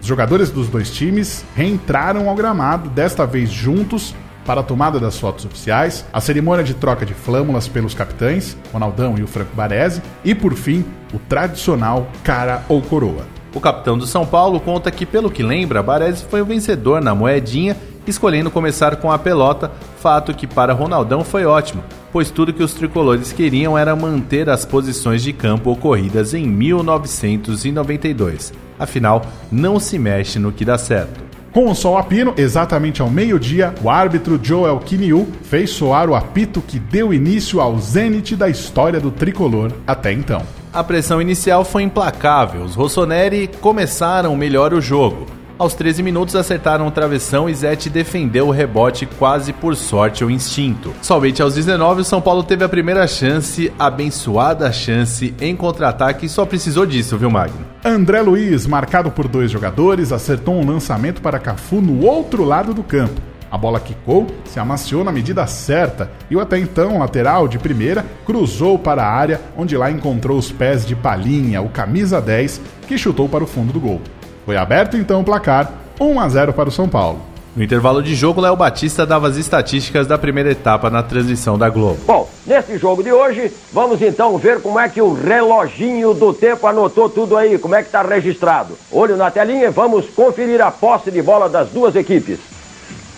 Os 0.00 0.06
jogadores 0.06 0.50
dos 0.50 0.68
dois 0.68 0.90
times 0.90 1.44
reentraram 1.54 2.28
ao 2.28 2.34
gramado, 2.34 2.90
desta 2.90 3.24
vez 3.24 3.50
juntos, 3.50 4.14
para 4.44 4.60
a 4.60 4.64
tomada 4.64 4.98
das 4.98 5.18
fotos 5.18 5.44
oficiais, 5.44 6.04
a 6.12 6.20
cerimônia 6.20 6.64
de 6.64 6.74
troca 6.74 7.06
de 7.06 7.14
flâmulas 7.14 7.68
pelos 7.68 7.94
capitães, 7.94 8.56
Ronaldão 8.72 9.16
e 9.18 9.22
o 9.22 9.26
Franco 9.26 9.54
Baresi, 9.54 10.02
e 10.24 10.34
por 10.34 10.54
fim, 10.54 10.84
o 11.12 11.18
tradicional 11.18 12.08
cara 12.24 12.64
ou 12.68 12.82
coroa. 12.82 13.26
O 13.54 13.60
capitão 13.60 13.98
do 13.98 14.06
São 14.06 14.24
Paulo 14.24 14.58
conta 14.58 14.90
que, 14.90 15.04
pelo 15.04 15.30
que 15.30 15.42
lembra, 15.42 15.82
Baresi 15.82 16.24
foi 16.24 16.40
o 16.40 16.46
vencedor 16.46 17.02
na 17.02 17.14
moedinha 17.14 17.76
escolhendo 18.06 18.50
começar 18.50 18.96
com 18.96 19.12
a 19.12 19.18
pelota, 19.18 19.70
fato 19.98 20.32
que 20.34 20.46
para 20.46 20.72
Ronaldão 20.72 21.22
foi 21.24 21.44
ótimo, 21.44 21.84
pois 22.12 22.30
tudo 22.30 22.52
que 22.52 22.62
os 22.62 22.74
tricolores 22.74 23.32
queriam 23.32 23.76
era 23.78 23.96
manter 23.96 24.50
as 24.50 24.64
posições 24.64 25.22
de 25.22 25.32
campo 25.32 25.70
ocorridas 25.70 26.34
em 26.34 26.46
1992. 26.46 28.52
Afinal, 28.78 29.22
não 29.50 29.78
se 29.78 29.98
mexe 29.98 30.38
no 30.38 30.52
que 30.52 30.64
dá 30.64 30.78
certo. 30.78 31.31
Com 31.52 31.70
o 31.70 31.74
sol 31.74 31.98
a 31.98 32.02
pino, 32.02 32.32
exatamente 32.38 33.02
ao 33.02 33.10
meio-dia, 33.10 33.74
o 33.84 33.90
árbitro 33.90 34.40
Joel 34.42 34.78
Kiniu 34.78 35.28
fez 35.42 35.68
soar 35.68 36.08
o 36.08 36.14
apito 36.14 36.62
que 36.62 36.78
deu 36.78 37.12
início 37.12 37.60
ao 37.60 37.78
zênite 37.78 38.34
da 38.34 38.48
história 38.48 38.98
do 38.98 39.10
tricolor 39.10 39.70
até 39.86 40.12
então. 40.12 40.42
A 40.72 40.82
pressão 40.82 41.20
inicial 41.20 41.62
foi 41.62 41.82
implacável, 41.82 42.62
os 42.62 42.74
Rossoneri 42.74 43.50
começaram 43.60 44.34
melhor 44.34 44.72
o 44.72 44.80
jogo. 44.80 45.26
Aos 45.62 45.74
13 45.74 46.02
minutos 46.02 46.34
acertaram 46.34 46.88
o 46.88 46.90
travessão 46.90 47.48
e 47.48 47.54
Zete 47.54 47.88
defendeu 47.88 48.48
o 48.48 48.50
rebote 48.50 49.06
quase 49.06 49.52
por 49.52 49.76
sorte 49.76 50.24
ou 50.24 50.28
instinto. 50.28 50.92
Somente 51.00 51.40
aos 51.40 51.54
19 51.54 52.00
o 52.00 52.04
São 52.04 52.20
Paulo 52.20 52.42
teve 52.42 52.64
a 52.64 52.68
primeira 52.68 53.06
chance, 53.06 53.72
abençoada 53.78 54.72
chance 54.72 55.32
em 55.40 55.54
contra-ataque 55.54 56.26
e 56.26 56.28
só 56.28 56.44
precisou 56.44 56.84
disso, 56.84 57.16
viu 57.16 57.30
Magno? 57.30 57.64
André 57.84 58.22
Luiz, 58.22 58.66
marcado 58.66 59.12
por 59.12 59.28
dois 59.28 59.52
jogadores, 59.52 60.10
acertou 60.10 60.56
um 60.56 60.66
lançamento 60.66 61.22
para 61.22 61.38
Cafu 61.38 61.80
no 61.80 62.04
outro 62.04 62.42
lado 62.42 62.74
do 62.74 62.82
campo. 62.82 63.20
A 63.48 63.56
bola 63.56 63.78
quicou, 63.78 64.26
se 64.46 64.58
amaciou 64.58 65.04
na 65.04 65.12
medida 65.12 65.46
certa 65.46 66.10
e 66.28 66.34
o 66.34 66.40
até 66.40 66.58
então 66.58 66.98
lateral 66.98 67.46
de 67.46 67.60
primeira 67.60 68.04
cruzou 68.26 68.80
para 68.80 69.04
a 69.04 69.12
área, 69.12 69.40
onde 69.56 69.76
lá 69.76 69.92
encontrou 69.92 70.36
os 70.36 70.50
pés 70.50 70.84
de 70.84 70.96
Palinha, 70.96 71.62
o 71.62 71.68
camisa 71.68 72.20
10, 72.20 72.60
que 72.88 72.98
chutou 72.98 73.28
para 73.28 73.44
o 73.44 73.46
fundo 73.46 73.72
do 73.72 73.78
gol. 73.78 74.00
Foi 74.44 74.56
aberto 74.56 74.96
então 74.96 75.20
o 75.20 75.24
placar, 75.24 75.72
1 76.00 76.20
a 76.20 76.28
0 76.28 76.52
para 76.52 76.68
o 76.68 76.72
São 76.72 76.88
Paulo. 76.88 77.20
No 77.54 77.62
intervalo 77.62 78.02
de 78.02 78.14
jogo, 78.14 78.40
Léo 78.40 78.56
Batista 78.56 79.04
dava 79.04 79.28
as 79.28 79.36
estatísticas 79.36 80.06
da 80.06 80.16
primeira 80.16 80.50
etapa 80.50 80.88
na 80.88 81.02
transmissão 81.02 81.58
da 81.58 81.68
Globo. 81.68 81.98
Bom, 82.06 82.28
nesse 82.46 82.78
jogo 82.78 83.02
de 83.02 83.12
hoje, 83.12 83.52
vamos 83.70 84.00
então 84.00 84.38
ver 84.38 84.62
como 84.62 84.80
é 84.80 84.88
que 84.88 85.02
o 85.02 85.12
reloginho 85.12 86.14
do 86.14 86.32
tempo 86.32 86.66
anotou 86.66 87.10
tudo 87.10 87.36
aí, 87.36 87.58
como 87.58 87.74
é 87.74 87.82
que 87.82 87.88
está 87.88 88.00
registrado. 88.00 88.78
Olho 88.90 89.18
na 89.18 89.30
telinha, 89.30 89.70
vamos 89.70 90.06
conferir 90.06 90.62
a 90.62 90.70
posse 90.70 91.10
de 91.10 91.20
bola 91.20 91.46
das 91.46 91.68
duas 91.68 91.94
equipes. 91.94 92.38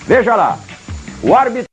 Veja 0.04 0.34
lá, 0.34 0.58
o 1.22 1.32
árbitro 1.32 1.68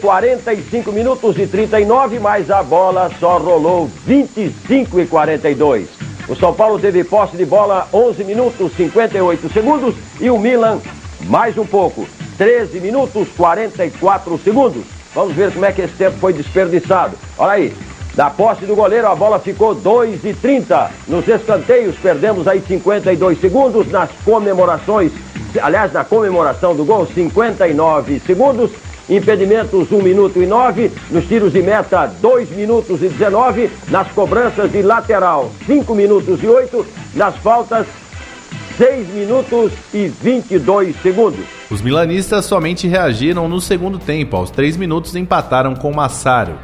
45 0.00 0.90
minutos 0.90 1.38
e 1.38 1.46
39, 1.46 2.18
mas 2.18 2.50
a 2.50 2.62
bola 2.62 3.08
só 3.20 3.38
rolou 3.38 3.86
25 4.04 5.00
e 5.00 5.06
42. 5.06 6.09
O 6.30 6.36
São 6.36 6.54
Paulo 6.54 6.78
teve 6.78 7.02
posse 7.02 7.36
de 7.36 7.44
bola 7.44 7.88
11 7.92 8.22
minutos 8.22 8.72
58 8.76 9.52
segundos 9.52 9.96
e 10.20 10.30
o 10.30 10.38
Milan 10.38 10.78
mais 11.22 11.58
um 11.58 11.66
pouco, 11.66 12.06
13 12.38 12.78
minutos 12.78 13.26
44 13.36 14.38
segundos. 14.38 14.84
Vamos 15.12 15.34
ver 15.34 15.52
como 15.52 15.64
é 15.64 15.72
que 15.72 15.82
esse 15.82 15.94
tempo 15.94 16.16
foi 16.20 16.32
desperdiçado. 16.32 17.16
Olha 17.36 17.54
aí, 17.54 17.76
da 18.14 18.30
posse 18.30 18.64
do 18.64 18.76
goleiro 18.76 19.08
a 19.08 19.16
bola 19.16 19.40
ficou 19.40 19.74
2 19.74 20.24
e 20.24 20.32
30. 20.32 20.92
Nos 21.08 21.26
escanteios 21.26 21.96
perdemos 21.96 22.46
aí 22.46 22.62
52 22.62 23.40
segundos. 23.40 23.90
Nas 23.90 24.10
comemorações, 24.24 25.10
aliás, 25.60 25.92
na 25.92 26.04
comemoração 26.04 26.76
do 26.76 26.84
gol, 26.84 27.08
59 27.08 28.20
segundos. 28.20 28.70
Impedimentos 29.08 29.90
1 29.90 30.02
minuto 30.02 30.42
e 30.42 30.46
9, 30.46 30.90
nos 31.10 31.26
tiros 31.26 31.52
de 31.52 31.62
meta 31.62 32.06
2 32.20 32.50
minutos 32.50 33.02
e 33.02 33.08
19, 33.08 33.70
nas 33.88 34.08
cobranças 34.12 34.70
de 34.70 34.82
lateral 34.82 35.50
5 35.66 35.94
minutos 35.94 36.42
e 36.42 36.46
8, 36.46 36.86
nas 37.14 37.36
faltas 37.36 37.86
6 38.76 39.08
minutos 39.08 39.72
e 39.92 40.08
22 40.08 40.96
segundos. 41.02 41.44
Os 41.70 41.82
milanistas 41.82 42.46
somente 42.46 42.88
reagiram 42.88 43.48
no 43.48 43.60
segundo 43.60 43.98
tempo, 43.98 44.36
aos 44.36 44.50
3 44.50 44.76
minutos 44.76 45.14
empataram 45.14 45.74
com 45.74 45.92
Massaro. 45.92 46.54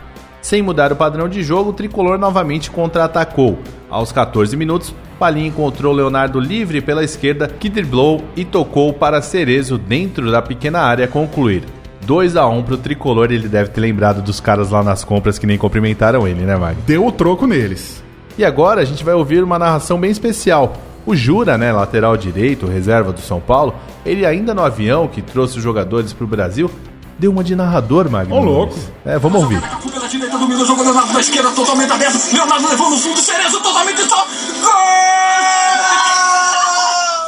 Sem 0.41 0.63
mudar 0.63 0.93
o 0.93 0.97
padrão 0.97 1.29
de 1.29 1.43
jogo, 1.43 1.71
o 1.71 1.73
tricolor 1.73 2.19
novamente 2.19 2.71
contra-atacou. 2.71 3.59
Aos 3.91 4.13
14 4.13 4.57
minutos, 4.57 4.95
Palinha 5.19 5.49
encontrou 5.49 5.93
Leonardo 5.93 6.39
livre 6.39 6.81
pela 6.81 7.03
esquerda, 7.03 7.49
que 7.49 7.69
driblou 7.69 8.23
e 8.37 8.45
tocou 8.45 8.93
para 8.93 9.21
Cerezo 9.21 9.77
dentro 9.77 10.31
da 10.31 10.41
pequena 10.41 10.81
área 10.81 11.09
concluir. 11.09 11.65
2 12.07 12.37
a 12.37 12.47
1 12.47 12.63
pro 12.63 12.79
tricolor, 12.79 13.33
ele 13.33 13.49
deve 13.49 13.71
ter 13.71 13.81
lembrado 13.81 14.23
dos 14.23 14.39
caras 14.39 14.71
lá 14.71 14.83
nas 14.83 15.03
compras 15.03 15.39
que 15.39 15.47
nem 15.47 15.59
cumprimentaram 15.59 16.27
ele, 16.27 16.43
né, 16.45 16.57
Magno? 16.57 16.83
Deu 16.87 17.05
o 17.05 17.11
troco 17.11 17.47
neles. 17.47 18.03
E 18.39 18.45
agora 18.45 18.81
a 18.81 18.85
gente 18.85 19.03
vai 19.03 19.15
ouvir 19.15 19.43
uma 19.43 19.59
narração 19.59 19.99
bem 19.99 20.11
especial. 20.11 20.77
O 21.05 21.17
Jura, 21.17 21.59
né, 21.59 21.73
lateral 21.73 22.17
direito, 22.17 22.67
reserva 22.67 23.13
do 23.13 23.21
São 23.21 23.41
Paulo, 23.41 23.75
ele 24.05 24.25
ainda 24.25 24.55
no 24.55 24.63
avião 24.63 25.09
que 25.09 25.21
trouxe 25.21 25.59
os 25.59 25.65
jogadores 25.65 26.13
pro 26.13 26.27
Brasil, 26.27 26.71
deu 27.19 27.33
uma 27.33 27.43
de 27.43 27.57
narrador, 27.57 28.09
Magno. 28.09 28.37
Ô, 28.37 28.41
louco. 28.41 28.79
É, 29.05 29.19
vamos 29.19 29.43
ouvir. 29.43 29.61
Pela 29.93 30.09
direita, 30.09 30.39
domina 30.39 30.63
o 30.63 30.67
jogo, 30.67 30.83
Leonardo 30.83 31.13
da 31.13 31.21
esquerda, 31.21 31.51
totalmente 31.51 31.91
aberto. 31.91 32.33
Leonardo 32.33 32.69
levou 32.69 32.91
no 32.91 32.97
fundo, 32.99 33.21
Cerezo 33.21 33.61
totalmente 33.61 34.03
só. 34.03 34.27
Gol! 34.63 34.71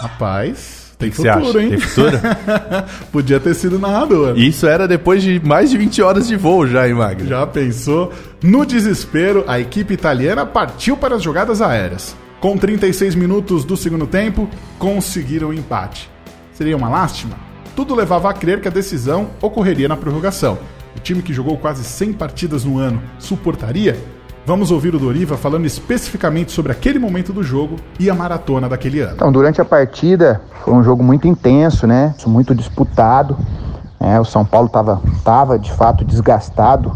Rapaz. 0.03 0.78
Tem 0.99 1.13
futuro, 1.13 1.61
hein? 1.61 1.71
Tem 1.71 1.79
futuro? 1.79 2.19
Podia 3.13 3.39
ter 3.39 3.55
sido 3.55 3.79
narrador. 3.79 4.37
Isso 4.37 4.67
era 4.67 4.89
depois 4.89 5.23
de 5.23 5.41
mais 5.45 5.71
de 5.71 5.79
20 5.79 6.03
horas 6.03 6.27
de 6.27 6.35
voo 6.35 6.67
já, 6.67 6.89
hein, 6.89 6.95
Magno? 6.95 7.29
Já 7.29 7.47
pensou? 7.47 8.13
No 8.43 8.67
desespero, 8.67 9.45
a 9.47 9.61
equipe 9.61 9.95
italiana 9.95 10.45
partiu 10.45 10.97
para 10.97 11.15
as 11.15 11.23
jogadas 11.23 11.63
aéreas. 11.63 12.17
Com 12.41 12.57
36 12.57 13.15
minutos 13.15 13.65
do 13.65 13.77
segundo 13.77 14.07
tempo, 14.07 14.49
conseguiram 14.79 15.49
o 15.49 15.55
empate. 15.55 16.11
Seria 16.53 16.77
uma 16.77 16.89
lástima? 16.89 17.37
Tudo 17.77 17.95
levava 17.95 18.29
a 18.29 18.35
crer 18.35 18.61
que 18.61 18.67
a 18.67 18.71
decisão 18.71 19.31
ocorreria 19.41 19.89
na 19.89 19.97
prorrogação. 19.97 20.59
O 20.97 21.01
time 21.01 21.23
que 21.23 21.33
jogou 21.33 21.57
quase 21.57 21.85
100 21.85 22.15
partidas 22.15 22.65
no 22.65 22.77
ano 22.79 23.01
suportaria? 23.21 23.97
Vamos 24.47 24.71
ouvir 24.71 24.95
o 24.95 24.99
Doriva 24.99 25.37
falando 25.37 25.67
especificamente 25.67 26.53
sobre 26.53 26.73
aquele 26.73 26.99
momento 26.99 27.33
do 27.33 27.43
jogo 27.43 27.77
e 28.01 28.09
a 28.09 28.15
maratona 28.15 28.69
daquele 28.69 29.01
ano. 29.01 29.13
Então, 29.15 29.31
durante 29.31 29.61
a 29.61 29.65
partida, 29.65 30.41
foi 30.65 30.73
um 30.73 30.83
jogo 30.83 31.03
muito 31.03 31.29
intenso, 31.29 31.87
né? 31.87 32.15
Muito 32.27 32.55
disputado. 32.55 33.37
É, 34.01 34.19
o 34.19 34.25
São 34.25 34.45
Paulo 34.45 34.69
estava 34.69 35.03
tava, 35.25 35.59
de 35.59 35.73
fato 35.73 36.05
desgastado 36.05 36.93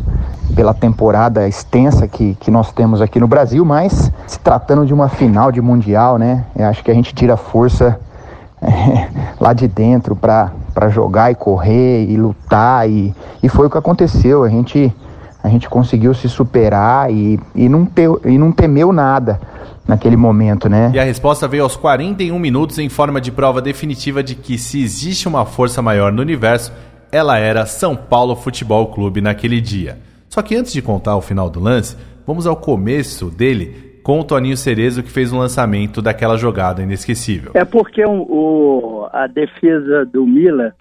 pela 0.55 0.73
temporada 0.73 1.49
extensa 1.49 2.07
que, 2.07 2.35
que 2.35 2.51
nós 2.51 2.73
temos 2.73 3.01
aqui 3.01 3.19
no 3.19 3.27
Brasil, 3.27 3.65
mas 3.65 4.13
se 4.27 4.39
tratando 4.39 4.87
de 4.87 4.95
uma 4.95 5.09
final 5.09 5.51
de 5.51 5.61
Mundial, 5.61 6.19
né? 6.19 6.45
Eu 6.57 6.67
acho 6.67 6.83
que 6.85 6.91
a 6.91 6.95
gente 6.95 7.15
tira 7.15 7.37
força 7.37 7.99
é, 8.63 9.09
lá 9.41 9.53
de 9.53 9.67
dentro 9.67 10.15
para 10.15 10.53
jogar 10.89 11.33
e 11.33 11.35
correr 11.35 12.07
e 12.09 12.17
lutar 12.17 12.89
e, 12.89 13.15
e 13.43 13.49
foi 13.49 13.67
o 13.67 13.71
que 13.71 13.79
aconteceu. 13.79 14.45
A 14.45 14.49
gente 14.49 14.95
a 15.43 15.49
gente 15.49 15.69
conseguiu 15.69 16.15
se 16.15 16.29
superar 16.29 17.11
e, 17.11 17.39
e, 17.55 17.69
não, 17.69 17.85
te, 17.85 18.03
e 18.25 18.39
não 18.39 18.53
temeu 18.53 18.93
nada 18.93 19.41
naquele 19.87 20.17
momento, 20.17 20.69
né? 20.69 20.93
E 20.95 21.01
a 21.01 21.05
resposta 21.05 21.49
veio 21.49 21.65
aos 21.65 21.77
41 21.77 22.39
minutos 22.39 22.79
em 22.79 22.89
forma 22.89 23.21
de 23.21 23.33
prova 23.33 23.61
definitiva 23.61 24.23
de 24.23 24.35
que 24.35 24.57
se 24.57 24.83
existe 24.83 25.27
uma 25.27 25.45
força 25.45 25.83
maior 25.83 26.13
no 26.13 26.23
universo, 26.23 26.73
ela 27.11 27.39
era 27.39 27.67
São 27.67 27.97
Paulo 27.97 28.37
Futebol 28.37 28.87
Clube 28.89 29.21
naquele 29.21 29.61
dia. 29.61 29.99
Só 30.29 30.41
que 30.41 30.55
antes 30.55 30.73
de 30.73 30.81
contar 30.81 31.17
o 31.17 31.21
final 31.21 31.51
do 31.51 31.61
lance, 31.61 31.97
vamos 32.27 32.47
ao 32.47 32.57
começo 32.57 33.29
dele 33.29 34.01
com 34.03 34.21
o 34.21 34.25
Toninho 34.25 34.57
Cerezo 34.57 35.03
que 35.03 35.11
fez 35.11 35.33
um 35.33 35.39
lançamento 35.39 36.01
daquela 36.01 36.37
jogada 36.37 36.83
inesquecível. 36.83 37.53
É 37.55 37.65
porque 37.65 38.05
o, 38.05 38.23
o 38.23 39.09
a 39.13 39.27
defesa 39.27 40.07
do 40.07 40.25
Milan 40.27 40.73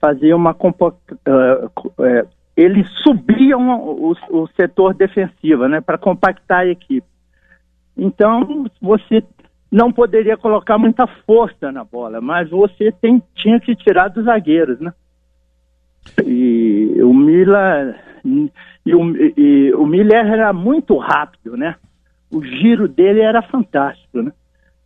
fazia 0.00 0.36
uma 0.36 0.52
compo, 0.52 0.88
uh, 0.88 1.66
uh, 1.86 2.28
eles 2.56 2.86
subiam 3.02 3.80
o, 3.80 4.14
o 4.30 4.46
setor 4.48 4.94
defensivo, 4.94 5.66
né, 5.68 5.80
para 5.80 5.98
compactar 5.98 6.60
a 6.60 6.66
equipe. 6.66 7.06
Então, 7.96 8.66
você 8.80 9.22
não 9.70 9.90
poderia 9.92 10.36
colocar 10.36 10.76
muita 10.76 11.06
força 11.26 11.72
na 11.72 11.84
bola, 11.84 12.20
mas 12.20 12.50
você 12.50 12.92
tem, 12.92 13.22
tinha 13.34 13.58
que 13.58 13.74
tirar 13.74 14.08
dos 14.08 14.24
zagueiros, 14.24 14.78
né? 14.80 14.92
E 16.24 17.00
o 17.02 17.14
Mila 17.14 17.94
e 18.84 18.94
o, 18.94 19.16
e 19.16 19.72
o 19.74 19.86
Miller 19.86 20.26
era 20.26 20.52
muito 20.52 20.96
rápido, 20.96 21.56
né? 21.56 21.76
O 22.30 22.42
giro 22.42 22.88
dele 22.88 23.20
era 23.20 23.42
fantástico, 23.42 24.22
né? 24.22 24.32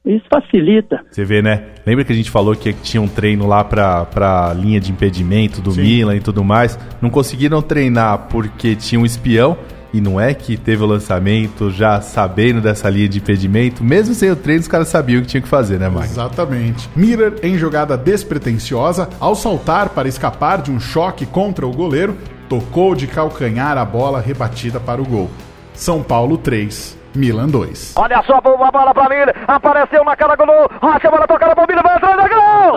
Isso 0.07 0.25
facilita. 0.33 1.05
Você 1.11 1.25
vê, 1.25 1.43
né? 1.43 1.65
Lembra 1.85 2.05
que 2.05 2.13
a 2.13 2.17
gente 2.17 2.31
falou 2.31 2.55
que 2.55 2.73
tinha 2.73 3.03
um 3.03 3.09
treino 3.09 3.47
lá 3.47 3.65
pra, 3.65 4.05
pra 4.05 4.55
linha 4.55 4.79
de 4.79 4.93
impedimento 4.93 5.61
do 5.61 5.73
Sim. 5.73 5.83
Milan 5.83 6.17
e 6.17 6.21
tudo 6.21 6.45
mais? 6.45 6.79
Não 7.03 7.11
conseguiram 7.11 7.61
treinar 7.61 8.29
porque 8.31 8.77
tinha 8.77 9.01
um 9.01 9.05
espião. 9.05 9.59
E 9.93 10.01
não 10.01 10.21
é 10.21 10.35
que 10.35 10.59
teve 10.59 10.83
o 10.83 10.87
lançamento 10.87 11.71
já 11.71 12.01
sabendo 12.03 12.61
dessa 12.61 12.91
linha 12.91 13.09
de 13.09 13.19
impedimento. 13.19 13.83
Mesmo 13.83 14.15
sem 14.15 14.31
o 14.31 14.37
treino, 14.37 14.61
os 14.61 14.69
caras 14.69 14.89
sabiam 14.89 15.21
o 15.21 15.23
que 15.23 15.29
tinha 15.29 15.41
que 15.41 15.49
fazer, 15.49 15.79
né, 15.79 15.89
Mike? 15.89 16.05
Exatamente. 16.05 16.89
Miller, 16.95 17.37
em 17.43 17.57
jogada 17.57 17.97
despretensiosa, 17.97 19.09
ao 19.19 19.35
saltar 19.35 19.91
para 19.91 20.07
escapar 20.07 20.61
de 20.61 20.71
um 20.71 20.79
choque 20.79 21.25
contra 21.25 21.67
o 21.67 21.73
goleiro, 21.73 22.17
tocou 22.49 22.95
de 22.95 23.07
calcanhar 23.07 23.79
a 23.79 23.85
bola 23.85 24.21
rebatida 24.21 24.79
para 24.79 25.01
o 25.01 25.07
gol. 25.07 25.31
São 25.73 26.03
Paulo 26.03 26.37
3, 26.37 26.96
Milan 27.17 27.49
2. 27.49 27.95
Olha 27.97 28.23
só, 28.27 28.37
a 28.37 28.41
bola 28.41 28.95
pra 28.95 29.09
Miller, 29.09 29.35
apareceu 29.49 30.05
na 30.05 30.17
cara 30.17 30.37
do 30.37 30.47
gol, 30.47 30.71
Rocha, 30.81 31.11
bola 31.11 31.27
tocada 31.27 31.55
pro 31.55 31.67
Miller, 31.67 31.83
vai 31.83 31.97
atrás, 31.97 32.17
gol! 32.29 32.73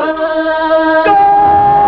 Gol! 1.04 1.79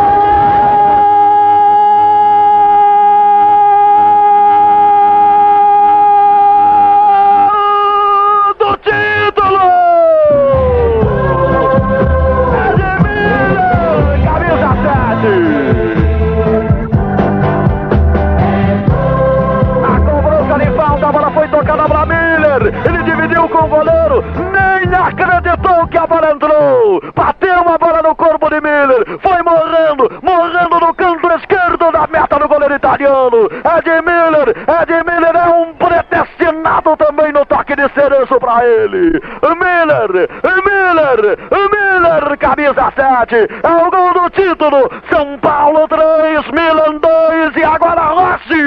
De 29.03 29.11
Miller. 29.11 29.19
Foi 29.21 29.41
morrendo, 29.43 30.19
morrendo 30.21 30.79
no 30.79 30.93
canto 30.93 31.31
esquerdo 31.33 31.91
da 31.91 32.07
meta 32.07 32.39
do 32.39 32.47
goleiro 32.47 32.75
italiano. 32.75 33.49
De 33.83 34.01
Miller, 34.01 34.55
de 34.87 35.11
Miller. 35.11 35.35
É 35.35 35.49
um 35.49 35.73
predestinado 35.73 36.97
também 36.97 37.31
no 37.31 37.40
toque 37.81 37.87
de 37.87 37.93
cereço 37.93 38.39
para 38.39 38.65
ele. 38.65 39.21
Miller, 39.41 40.29
Miller, 40.43 41.37
Miller, 41.51 42.37
camisa 42.37 42.91
7. 42.95 43.35
É 43.63 43.69
o 43.69 43.89
gol 43.89 44.13
do 44.13 44.29
título. 44.29 44.89
São 45.09 45.37
Paulo 45.39 45.87
3, 45.87 46.45
Milan 46.51 46.99
2 46.99 47.55
e 47.55 47.63
agora 47.63 48.01
Rossi. 48.01 48.61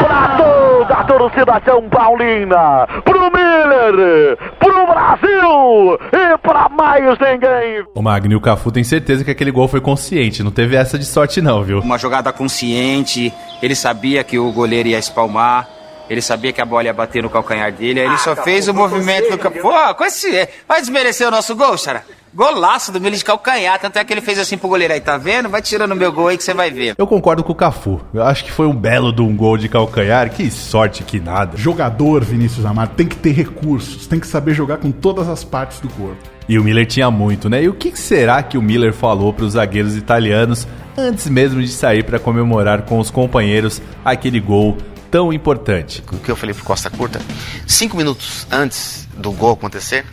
Para 0.00 0.36
toda 0.36 0.94
a 0.94 1.04
torcida 1.04 1.62
São 1.64 1.88
Paulina, 1.88 2.86
pro 3.04 3.30
Miller, 3.30 4.36
pro 4.58 4.86
Brasil 4.86 5.98
e 6.12 6.38
para 6.38 6.68
mais 6.68 7.18
ninguém. 7.18 7.84
O 7.94 8.02
Magno 8.02 8.32
e 8.32 8.36
o 8.36 8.40
Cafu 8.40 8.72
tem 8.72 8.84
certeza 8.84 9.24
que 9.24 9.30
aquele 9.30 9.50
gol 9.50 9.68
foi 9.68 9.80
consciente, 9.80 10.42
não 10.42 10.50
teve 10.50 10.76
essa 10.76 10.98
de 10.98 11.04
sorte 11.04 11.40
não, 11.40 11.62
viu? 11.62 11.80
Uma 11.80 11.98
jogada 11.98 12.32
consciente, 12.32 13.32
ele 13.62 13.74
sabia 13.74 14.24
que 14.24 14.38
o 14.38 14.50
goleiro 14.52 14.88
ia 14.88 14.98
espalmar. 14.98 15.79
Ele 16.10 16.20
sabia 16.20 16.52
que 16.52 16.60
a 16.60 16.66
bola 16.66 16.82
ia 16.82 16.92
bater 16.92 17.22
no 17.22 17.30
calcanhar 17.30 17.70
dele, 17.70 18.00
aí 18.00 18.06
ele 18.06 18.18
só 18.18 18.34
fez 18.34 18.66
o 18.66 18.74
movimento 18.74 19.30
do 19.30 19.38
campo. 19.38 19.60
Pô, 19.60 19.94
com 19.94 20.04
esse. 20.04 20.48
Vai 20.66 20.80
desmerecer 20.80 21.28
o 21.28 21.30
nosso 21.30 21.54
gol, 21.54 21.78
Xara? 21.78 22.04
Golaço 22.34 22.90
do 22.90 23.00
Miller 23.00 23.16
de 23.16 23.24
calcanhar. 23.24 23.78
Tanto 23.78 23.96
é 23.96 24.04
que 24.04 24.12
ele 24.12 24.20
fez 24.20 24.36
assim 24.36 24.58
pro 24.58 24.68
goleiro 24.68 24.92
aí, 24.92 25.00
tá 25.00 25.16
vendo? 25.16 25.48
Vai 25.48 25.62
tirando 25.62 25.92
o 25.92 25.96
meu 25.96 26.12
gol 26.12 26.26
aí 26.26 26.36
que 26.36 26.42
você 26.42 26.52
vai 26.52 26.68
ver. 26.68 26.96
Eu 26.98 27.06
concordo 27.06 27.44
com 27.44 27.52
o 27.52 27.54
Cafu. 27.54 28.00
Eu 28.12 28.24
acho 28.24 28.44
que 28.44 28.50
foi 28.50 28.66
um 28.66 28.74
belo 28.74 29.12
de 29.12 29.22
um 29.22 29.36
gol 29.36 29.56
de 29.56 29.68
calcanhar. 29.68 30.30
Que 30.30 30.50
sorte 30.50 31.04
que 31.04 31.20
nada. 31.20 31.56
Jogador, 31.56 32.24
Vinícius 32.24 32.66
Amaro, 32.66 32.90
tem 32.96 33.06
que 33.06 33.16
ter 33.16 33.30
recursos, 33.30 34.08
tem 34.08 34.18
que 34.18 34.26
saber 34.26 34.52
jogar 34.52 34.78
com 34.78 34.90
todas 34.90 35.28
as 35.28 35.44
partes 35.44 35.78
do 35.78 35.88
corpo. 35.90 36.18
E 36.48 36.58
o 36.58 36.64
Miller 36.64 36.86
tinha 36.86 37.08
muito, 37.08 37.48
né? 37.48 37.62
E 37.62 37.68
o 37.68 37.74
que 37.74 37.96
será 37.96 38.42
que 38.42 38.58
o 38.58 38.62
Miller 38.62 38.92
falou 38.92 39.32
para 39.32 39.44
os 39.44 39.52
zagueiros 39.52 39.96
italianos 39.96 40.66
antes 40.98 41.28
mesmo 41.28 41.62
de 41.62 41.68
sair 41.68 42.02
para 42.02 42.18
comemorar 42.18 42.82
com 42.82 42.98
os 42.98 43.10
companheiros 43.12 43.80
aquele 44.04 44.40
gol 44.40 44.76
tão 45.10 45.32
importante? 45.32 46.02
O 46.12 46.18
que 46.18 46.30
eu 46.30 46.36
falei 46.36 46.54
pro 46.54 46.64
Costa 46.64 46.88
Curta, 46.88 47.20
cinco 47.66 47.96
minutos 47.96 48.46
antes 48.50 49.08
do 49.16 49.32
gol 49.32 49.52
acontecer, 49.52 50.06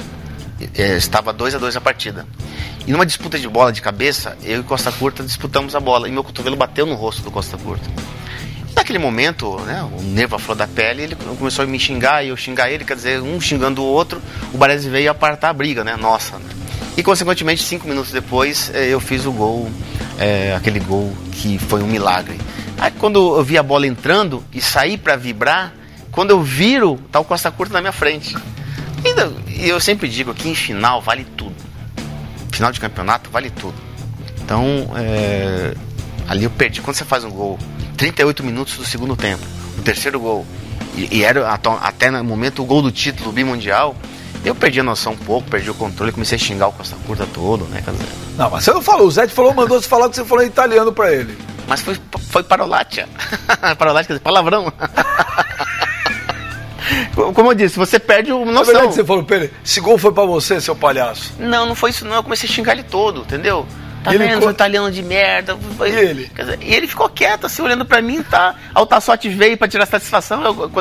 é, 0.76 0.98
estava 0.98 1.32
2 1.32 1.56
a 1.56 1.58
2 1.58 1.76
a 1.78 1.82
partida. 1.82 2.26
E 2.86 2.92
numa 2.92 3.06
disputa 3.06 3.38
de 3.38 3.48
bola 3.48 3.72
de 3.72 3.82
cabeça, 3.82 4.38
eu 4.44 4.62
e 4.62 4.64
Costa 4.64 4.92
Curta 4.92 5.24
disputamos 5.24 5.76
a 5.76 5.80
bola 5.80 6.08
e 6.08 6.12
meu 6.12 6.24
cotovelo 6.24 6.56
bateu 6.56 6.86
no 6.86 6.96
rosto 6.96 7.22
do 7.22 7.30
Costa 7.30 7.58
Curta. 7.58 7.90
Naquele 8.76 9.00
momento, 9.00 9.60
né, 9.62 9.84
o 9.84 10.02
nervo 10.02 10.36
à 10.36 10.40
flor 10.40 10.56
da 10.56 10.68
pele, 10.68 11.04
ele 11.04 11.16
começou 11.16 11.64
a 11.64 11.68
me 11.68 11.80
xingar 11.80 12.24
e 12.24 12.30
eu 12.30 12.38
xingar 12.38 12.72
ele, 12.72 12.86
quer 12.86 12.96
dizer, 12.96 13.22
um 13.22 13.42
xingando 13.42 13.82
o 13.82 13.86
outro, 13.86 14.22
o 14.54 14.58
Baresi 14.58 14.90
veio 14.90 15.12
apartar 15.12 15.50
a 15.50 15.54
briga, 15.54 15.84
né, 15.84 15.96
nossa. 15.96 16.38
Né? 16.38 16.50
E 16.96 17.04
consequentemente, 17.04 17.64
cinco 17.64 17.88
minutos 17.88 18.12
depois, 18.12 18.72
é, 18.74 18.88
eu 18.88 19.00
fiz 19.00 19.26
o 19.26 19.32
gol, 19.32 19.70
é, 20.18 20.56
aquele 20.56 20.80
gol 20.80 21.14
que 21.32 21.58
foi 21.58 21.82
um 21.82 21.88
milagre. 21.88 22.38
Aí 22.78 22.92
quando 22.92 23.38
eu 23.38 23.44
vi 23.44 23.58
a 23.58 23.64
bola 23.64 23.88
entrando 23.88 24.44
e 24.54 24.62
saí 24.62 24.98
para 24.98 25.16
vibrar, 25.16 25.74
quando 26.12 26.32
eu 26.32 26.42
viro, 26.42 27.00
tá 27.12 27.20
o 27.20 27.26
Costa 27.26 27.52
Curta 27.52 27.74
na 27.74 27.82
minha 27.82 27.92
frente. 27.92 28.36
E 29.48 29.70
eu 29.70 29.80
sempre 29.80 30.08
digo 30.08 30.34
que 30.34 30.50
em 30.50 30.56
final 30.56 31.02
vale 31.02 31.26
tudo. 31.36 31.56
Final 32.52 32.72
de 32.72 32.80
campeonato 32.80 33.30
vale 33.30 33.50
tudo. 33.50 33.76
Então, 34.44 34.90
é, 34.96 35.74
ali 36.28 36.44
eu 36.44 36.50
perdi. 36.50 36.82
Quando 36.82 36.96
você 36.96 37.06
faz 37.06 37.24
um 37.24 37.30
gol, 37.30 37.60
38 37.98 38.44
minutos 38.44 38.78
do 38.78 38.86
segundo 38.86 39.16
tempo, 39.16 39.44
o 39.78 39.82
terceiro 39.82 40.20
gol, 40.20 40.46
e, 40.96 41.18
e 41.18 41.24
era 41.24 41.50
até 41.82 42.10
no 42.10 42.24
momento 42.24 42.62
o 42.62 42.66
gol 42.66 42.82
do 42.82 42.92
título 42.92 43.32
bimundial, 43.32 43.96
eu 44.46 44.56
perdi 44.56 44.80
a 44.80 44.84
noção 44.84 45.14
um 45.14 45.18
pouco, 45.18 45.50
perdi 45.50 45.70
o 45.70 45.74
controle, 45.74 46.12
comecei 46.12 46.38
a 46.38 46.40
xingar 46.40 46.68
o 46.68 46.72
Costa 46.72 46.96
Curta 47.06 47.28
todo, 47.34 47.66
né? 47.66 47.84
Não, 48.38 48.50
mas 48.50 48.64
você 48.64 48.72
não 48.72 48.82
falou, 48.82 49.08
o 49.08 49.12
Zé 49.12 49.28
falou, 49.28 49.54
mandou 49.54 49.82
você 49.82 49.88
falar 49.88 50.10
que 50.10 50.16
você 50.16 50.24
falou 50.24 50.44
em 50.44 50.48
italiano 50.48 50.94
pra 50.94 51.14
ele. 51.14 51.38
Mas 51.68 51.82
foi, 51.82 51.98
foi 52.32 52.44
parolatia. 52.44 53.08
parolatia, 53.78 54.08
quer 54.08 54.14
dizer, 54.14 54.24
palavrão. 54.24 54.72
Como 57.34 57.52
eu 57.52 57.56
disse, 57.56 57.78
você 57.78 58.00
perde 58.00 58.32
o 58.32 58.46
noção. 58.46 58.62
É 58.62 58.66
verdade 58.66 58.88
que 58.88 58.94
você 58.94 59.04
falou, 59.04 59.24
Pele, 59.24 59.52
esse 59.64 59.80
gol 59.82 59.98
foi 59.98 60.12
pra 60.14 60.24
você, 60.24 60.62
seu 60.62 60.76
palhaço. 60.76 61.34
Não, 61.38 61.66
não 61.66 61.76
foi 61.76 61.90
isso 61.90 62.06
não. 62.06 62.16
Eu 62.16 62.24
comecei 62.24 62.50
a 62.50 62.52
xingar 62.52 62.74
ele 62.74 62.84
todo, 62.84 63.22
entendeu? 63.22 63.68
Tá 64.04 64.14
ele 64.14 64.26
vendo, 64.26 64.44
co... 64.44 64.50
italiano 64.50 64.90
de 64.90 65.04
merda. 65.04 65.58
E 65.82 65.90
ele? 65.90 66.32
Dizer, 66.34 66.60
e 66.62 66.74
ele 66.74 66.88
ficou 66.88 67.10
quieto, 67.10 67.46
assim, 67.46 67.62
olhando 67.62 67.86
pra 67.86 68.02
mim, 68.02 68.24
tá? 68.24 68.56
A 68.74 68.80
Altassote 68.80 69.28
veio 69.28 69.58
pra 69.58 69.68
tirar 69.68 69.86
satisfação. 69.86 70.44
Eu, 70.44 70.72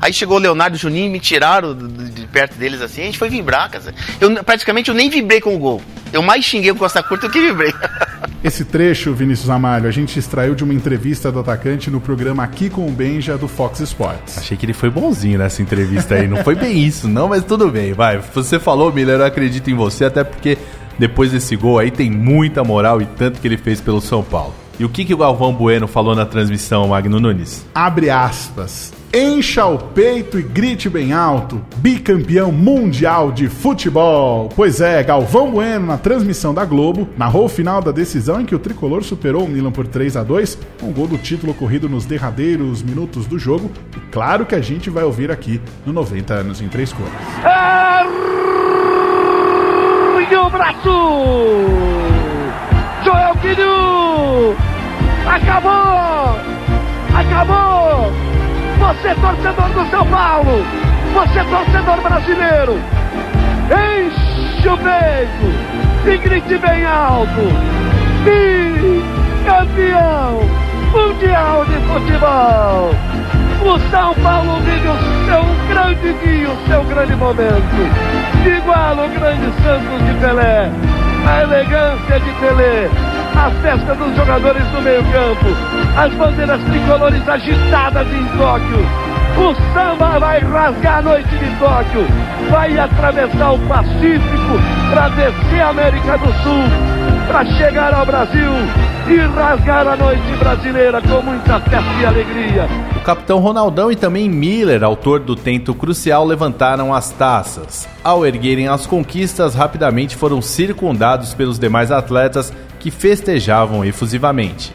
aí 0.00 0.12
chegou 0.12 0.36
o 0.36 0.40
Leonardo 0.40 0.76
e 0.76 0.78
o 0.78 0.80
Juninho, 0.80 1.10
me 1.10 1.18
tiraram 1.18 1.74
de, 1.76 2.26
perto 2.28 2.54
deles, 2.54 2.80
assim, 2.80 3.02
a 3.02 3.04
gente 3.06 3.18
foi 3.18 3.28
vibrar, 3.28 3.70
quer 3.70 3.78
dizer. 3.78 3.94
Eu, 4.20 4.44
praticamente 4.44 4.88
eu 4.88 4.94
nem 4.94 5.10
vibrei 5.10 5.40
com 5.40 5.56
o 5.56 5.58
gol. 5.58 5.82
Eu 6.12 6.22
mais 6.22 6.44
xinguei 6.44 6.70
o 6.70 6.76
Costa 6.76 7.02
Curta 7.02 7.26
do 7.26 7.32
que 7.32 7.40
vibrei. 7.40 7.74
Esse 8.46 8.64
trecho, 8.64 9.12
Vinícius 9.12 9.50
Amalho, 9.50 9.88
a 9.88 9.90
gente 9.90 10.16
extraiu 10.20 10.54
de 10.54 10.62
uma 10.62 10.72
entrevista 10.72 11.32
do 11.32 11.40
atacante 11.40 11.90
no 11.90 12.00
programa 12.00 12.44
Aqui 12.44 12.70
com 12.70 12.86
o 12.86 12.92
Benja 12.92 13.36
do 13.36 13.48
Fox 13.48 13.80
Sports. 13.80 14.38
Achei 14.38 14.56
que 14.56 14.64
ele 14.64 14.72
foi 14.72 14.88
bonzinho 14.88 15.36
nessa 15.36 15.60
entrevista 15.62 16.14
aí. 16.14 16.28
Não 16.28 16.44
foi 16.44 16.54
bem 16.54 16.78
isso, 16.78 17.08
não, 17.08 17.26
mas 17.26 17.42
tudo 17.42 17.68
bem, 17.72 17.92
vai. 17.92 18.18
Você 18.18 18.60
falou, 18.60 18.92
Miller, 18.92 19.18
eu 19.18 19.24
acredito 19.24 19.68
em 19.68 19.74
você, 19.74 20.04
até 20.04 20.22
porque 20.22 20.56
depois 20.96 21.32
desse 21.32 21.56
gol 21.56 21.80
aí 21.80 21.90
tem 21.90 22.08
muita 22.08 22.62
moral 22.62 23.02
e 23.02 23.06
tanto 23.06 23.40
que 23.40 23.48
ele 23.48 23.56
fez 23.56 23.80
pelo 23.80 24.00
São 24.00 24.22
Paulo. 24.22 24.54
E 24.78 24.84
o 24.84 24.88
que, 24.88 25.04
que 25.04 25.12
o 25.12 25.18
Galvão 25.18 25.52
Bueno 25.52 25.88
falou 25.88 26.14
na 26.14 26.24
transmissão, 26.24 26.86
Magno 26.86 27.18
Nunes? 27.18 27.66
Abre 27.74 28.10
aspas. 28.10 28.92
Encha 29.18 29.64
o 29.64 29.78
peito 29.78 30.38
e 30.38 30.42
grite 30.42 30.90
bem 30.90 31.14
alto. 31.14 31.64
Bicampeão 31.78 32.52
mundial 32.52 33.32
de 33.32 33.48
futebol. 33.48 34.50
Pois 34.54 34.82
é, 34.82 35.02
Galvão 35.02 35.50
Bueno, 35.52 35.86
na 35.86 35.96
transmissão 35.96 36.52
da 36.52 36.66
Globo, 36.66 37.08
narrou 37.16 37.46
o 37.46 37.48
final 37.48 37.80
da 37.80 37.90
decisão 37.90 38.42
em 38.42 38.44
que 38.44 38.54
o 38.54 38.58
tricolor 38.58 39.02
superou 39.02 39.46
o 39.46 39.48
Milan 39.48 39.72
por 39.72 39.86
3 39.86 40.18
a 40.18 40.22
2 40.22 40.58
com 40.78 40.90
o 40.90 40.92
gol 40.92 41.06
do 41.06 41.16
título 41.16 41.52
ocorrido 41.52 41.88
nos 41.88 42.04
derradeiros 42.04 42.82
minutos 42.82 43.24
do 43.24 43.38
jogo. 43.38 43.70
E 43.96 44.00
claro 44.12 44.44
que 44.44 44.54
a 44.54 44.60
gente 44.60 44.90
vai 44.90 45.04
ouvir 45.04 45.30
aqui 45.30 45.62
no 45.86 45.94
90 45.94 46.34
anos 46.34 46.60
em 46.60 46.68
três 46.68 46.92
cores. 46.92 47.10
Ergue 50.20 50.36
o 50.36 50.50
braço! 50.50 50.90
Joel 53.02 53.34
Quinho! 53.36 54.54
Acabou! 55.26 56.36
Acabou! 57.14 58.35
Você 58.78 59.14
torcedor 59.14 59.68
do 59.70 59.90
São 59.90 60.06
Paulo, 60.06 60.64
você 61.14 61.44
torcedor 61.44 62.00
brasileiro, 62.02 62.78
enche 63.70 64.68
o 64.68 64.76
peito 64.78 65.48
e 66.06 66.16
grite 66.18 66.58
bem 66.58 66.84
alto. 66.84 67.42
Campeão 69.46 70.40
mundial 70.92 71.64
de 71.66 71.74
futebol. 71.86 72.90
O 73.62 73.78
São 73.90 74.14
Paulo 74.14 74.60
vive 74.60 74.88
o 74.88 74.96
seu 75.26 75.44
grande 75.68 76.12
dia, 76.24 76.50
o 76.50 76.68
seu 76.68 76.84
grande 76.84 77.14
momento. 77.16 77.80
Igual 78.44 78.94
o 78.94 79.08
grande 79.08 79.52
Santos 79.62 80.06
de 80.06 80.14
Pelé, 80.20 80.70
a 81.26 81.42
elegância 81.42 82.20
de 82.20 82.30
Pelé, 82.40 82.90
a 83.36 83.50
festa 83.62 83.94
dos 83.94 84.16
jogadores 84.16 84.64
do 84.68 84.80
meio 84.80 85.02
campo, 85.12 85.46
as 85.96 86.12
bandeiras 86.14 86.60
tricolores 86.64 87.28
agitadas 87.28 88.06
em 88.08 88.24
Tóquio. 88.38 88.86
O 89.36 89.54
samba 89.74 90.18
vai 90.18 90.40
rasgar 90.40 90.98
a 90.98 91.02
noite 91.02 91.28
de 91.28 91.58
Tóquio, 91.58 92.06
vai 92.50 92.78
atravessar 92.78 93.52
o 93.52 93.58
Pacífico 93.68 94.58
para 94.90 95.08
descer 95.10 95.60
a 95.60 95.68
América 95.68 96.16
do 96.16 96.32
Sul, 96.42 96.64
para 97.28 97.44
chegar 97.58 97.92
ao 97.92 98.06
Brasil 98.06 98.50
e 99.08 99.16
rasgar 99.36 99.86
a 99.86 99.96
noite 99.96 100.36
brasileira 100.38 101.02
com 101.02 101.22
muita 101.22 101.60
festa 101.60 101.92
e 102.00 102.06
alegria. 102.06 102.66
O 102.96 103.00
capitão 103.02 103.38
Ronaldão 103.38 103.92
e 103.92 103.96
também 103.96 104.28
Miller, 104.28 104.82
autor 104.82 105.20
do 105.20 105.36
tento 105.36 105.74
crucial, 105.74 106.24
levantaram 106.24 106.92
as 106.92 107.10
taças. 107.10 107.86
Ao 108.02 108.26
erguerem 108.26 108.68
as 108.68 108.86
conquistas, 108.86 109.54
rapidamente 109.54 110.16
foram 110.16 110.40
circundados 110.40 111.34
pelos 111.34 111.58
demais 111.58 111.92
atletas 111.92 112.52
que 112.78 112.90
festejavam 112.90 113.84
efusivamente. 113.84 114.72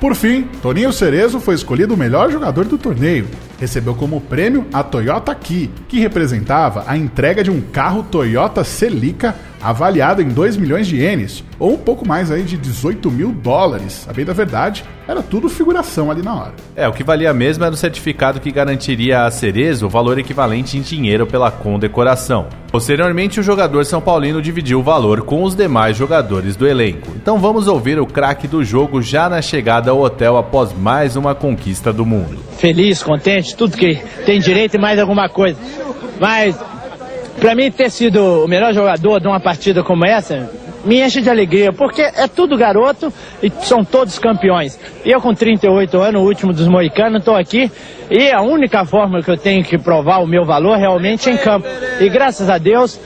Por 0.00 0.14
fim, 0.14 0.42
Toninho 0.60 0.92
Cerezo 0.92 1.40
foi 1.40 1.54
escolhido 1.54 1.94
o 1.94 1.96
melhor 1.96 2.30
jogador 2.30 2.66
do 2.66 2.76
torneio. 2.76 3.28
Recebeu 3.58 3.94
como 3.94 4.20
prêmio 4.20 4.66
a 4.72 4.82
Toyota 4.82 5.34
Key, 5.34 5.70
que 5.88 5.98
representava 5.98 6.84
a 6.86 6.96
entrega 6.96 7.42
de 7.42 7.50
um 7.50 7.60
carro 7.60 8.02
Toyota 8.02 8.62
Celica 8.64 9.34
avaliado 9.60 10.22
em 10.22 10.28
2 10.28 10.56
milhões 10.56 10.86
de 10.86 10.96
ienes, 10.96 11.42
ou 11.58 11.72
um 11.72 11.78
pouco 11.78 12.06
mais 12.06 12.30
aí 12.30 12.42
de 12.42 12.56
18 12.56 13.10
mil 13.10 13.32
dólares. 13.32 14.06
A 14.08 14.12
bem 14.12 14.24
da 14.24 14.32
verdade, 14.32 14.84
era 15.08 15.22
tudo 15.22 15.48
figuração 15.48 16.10
ali 16.10 16.22
na 16.22 16.34
hora. 16.34 16.54
É, 16.74 16.86
o 16.86 16.92
que 16.92 17.02
valia 17.02 17.32
mesmo 17.32 17.64
era 17.64 17.74
o 17.74 17.76
certificado 17.76 18.40
que 18.40 18.52
garantiria 18.52 19.24
a 19.24 19.30
Cerezo 19.30 19.86
o 19.86 19.90
valor 19.90 20.18
equivalente 20.18 20.76
em 20.76 20.82
dinheiro 20.82 21.26
pela 21.26 21.50
condecoração. 21.50 22.46
Posteriormente, 22.70 23.40
o 23.40 23.42
jogador 23.42 23.84
São 23.86 24.00
Paulino 24.00 24.42
dividiu 24.42 24.80
o 24.80 24.82
valor 24.82 25.22
com 25.22 25.42
os 25.42 25.54
demais 25.54 25.96
jogadores 25.96 26.56
do 26.56 26.66
elenco. 26.66 27.12
Então 27.16 27.38
vamos 27.38 27.66
ouvir 27.68 27.98
o 27.98 28.06
craque 28.06 28.46
do 28.46 28.62
jogo 28.62 29.00
já 29.00 29.28
na 29.28 29.40
chegada 29.40 29.90
ao 29.90 30.00
hotel 30.00 30.36
após 30.36 30.72
mais 30.72 31.16
uma 31.16 31.34
conquista 31.34 31.92
do 31.92 32.04
mundo. 32.04 32.38
Feliz, 32.58 33.02
contente, 33.02 33.56
tudo 33.56 33.76
que 33.76 33.96
tem 34.24 34.40
direito 34.40 34.76
e 34.76 34.78
mais 34.78 34.98
alguma 34.98 35.28
coisa. 35.28 35.58
Mas, 36.18 36.58
para 37.38 37.54
mim, 37.54 37.70
ter 37.70 37.90
sido 37.90 38.44
o 38.44 38.48
melhor 38.48 38.72
jogador 38.72 39.20
de 39.20 39.26
uma 39.26 39.40
partida 39.40 39.82
como 39.82 40.06
essa, 40.06 40.50
me 40.86 41.02
enche 41.02 41.20
de 41.20 41.28
alegria, 41.28 41.72
porque 41.72 42.00
é 42.00 42.28
tudo 42.28 42.56
garoto 42.56 43.12
e 43.42 43.50
são 43.60 43.84
todos 43.84 44.18
campeões. 44.18 44.78
Eu 45.04 45.20
com 45.20 45.34
38 45.34 45.98
anos, 45.98 46.22
o 46.22 46.24
último 46.24 46.52
dos 46.52 46.68
moicanos, 46.68 47.18
estou 47.18 47.36
aqui 47.36 47.70
e 48.08 48.30
a 48.30 48.40
única 48.40 48.84
forma 48.84 49.20
que 49.22 49.30
eu 49.30 49.36
tenho 49.36 49.64
que 49.64 49.76
provar 49.76 50.18
o 50.18 50.26
meu 50.26 50.44
valor 50.44 50.78
realmente 50.78 51.28
é 51.28 51.32
em 51.32 51.36
campo. 51.36 51.66
E 52.00 52.08
graças 52.08 52.48
a 52.48 52.56
Deus, 52.56 53.00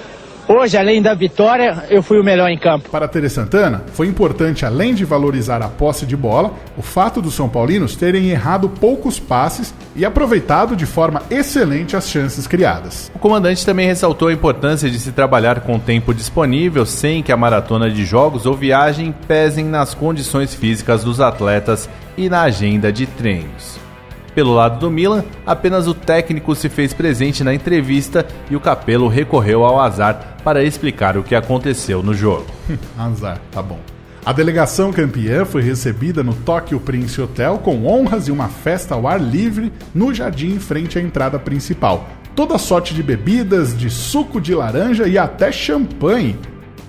Hoje, 0.49 0.77
além 0.77 1.01
da 1.01 1.15
vitória, 1.15 1.85
eu 1.89 2.03
fui 2.03 2.19
o 2.19 2.25
melhor 2.25 2.49
em 2.49 2.59
campo. 2.59 2.91
Para 2.91 3.09
Tere 3.09 3.29
Santana, 3.29 3.85
foi 3.93 4.07
importante, 4.07 4.67
além 4.67 4.95
de 4.95 5.05
valorizar 5.05 5.63
a 5.63 5.69
posse 5.69 6.05
de 6.05 6.17
bola, 6.17 6.53
o 6.77 6.83
fato 6.83 7.23
dos 7.23 7.35
São 7.35 7.49
Paulinos 7.49 7.97
terem 7.97 8.31
errado 8.31 8.69
poucos 8.69 9.19
passes 9.19 9.73
e 9.95 10.05
aproveitado 10.05 10.77
de 10.77 10.87
forma 10.87 11.23
excelente 11.31 11.97
as 11.97 12.09
chances 12.09 12.47
criadas. 12.47 13.11
O 13.15 13.19
comandante 13.19 13.65
também 13.65 13.87
ressaltou 13.87 14.29
a 14.29 14.33
importância 14.33 14.91
de 14.91 14.99
se 14.99 15.13
trabalhar 15.13 15.61
com 15.61 15.77
o 15.77 15.81
tempo 15.81 16.13
disponível, 16.13 16.85
sem 16.85 17.23
que 17.23 17.33
a 17.33 17.37
maratona 17.37 17.91
de 17.91 18.05
jogos 18.05 18.47
ou 18.47 18.55
viagem 18.55 19.15
pesem 19.27 19.65
nas 19.65 19.95
condições 19.95 20.55
físicas 20.55 21.05
dos 21.05 21.21
atletas 21.21 21.89
e 22.17 22.29
na 22.29 22.43
agenda 22.43 22.93
de 22.93 23.07
treinos. 23.07 23.80
Pelo 24.41 24.55
lado 24.55 24.79
do 24.79 24.91
Milan, 24.91 25.23
apenas 25.45 25.87
o 25.87 25.93
técnico 25.93 26.55
se 26.55 26.71
fez 26.71 26.95
presente 26.95 27.45
na 27.45 27.53
entrevista 27.53 28.27
e 28.51 28.57
o 28.57 28.61
Capello 28.61 29.07
recorreu 29.07 29.67
ao 29.67 29.79
azar 29.79 30.39
para 30.43 30.65
explicar 30.65 31.19
o 31.19 31.23
que 31.23 31.35
aconteceu 31.35 32.03
no 32.03 32.15
jogo. 32.15 32.47
azar, 32.97 33.39
tá 33.53 33.61
bom. 33.61 33.79
A 34.25 34.33
delegação 34.33 34.95
campeã 34.95 35.45
foi 35.45 35.61
recebida 35.61 36.23
no 36.23 36.33
Tokyo 36.33 36.81
Prince 36.81 37.21
Hotel 37.21 37.59
com 37.59 37.87
honras 37.87 38.29
e 38.29 38.33
uma 38.33 38.49
festa 38.49 38.95
ao 38.95 39.07
ar 39.07 39.21
livre 39.21 39.71
no 39.95 40.15
jardim 40.15 40.55
em 40.55 40.59
frente 40.59 40.99
à 40.99 41.03
entrada 41.03 41.39
principal. 41.39 42.09
Toda 42.35 42.57
sorte 42.57 42.95
de 42.95 43.03
bebidas, 43.03 43.77
de 43.77 43.91
suco 43.91 44.41
de 44.41 44.55
laranja 44.55 45.07
e 45.07 45.19
até 45.19 45.53
champanhe 45.53 46.39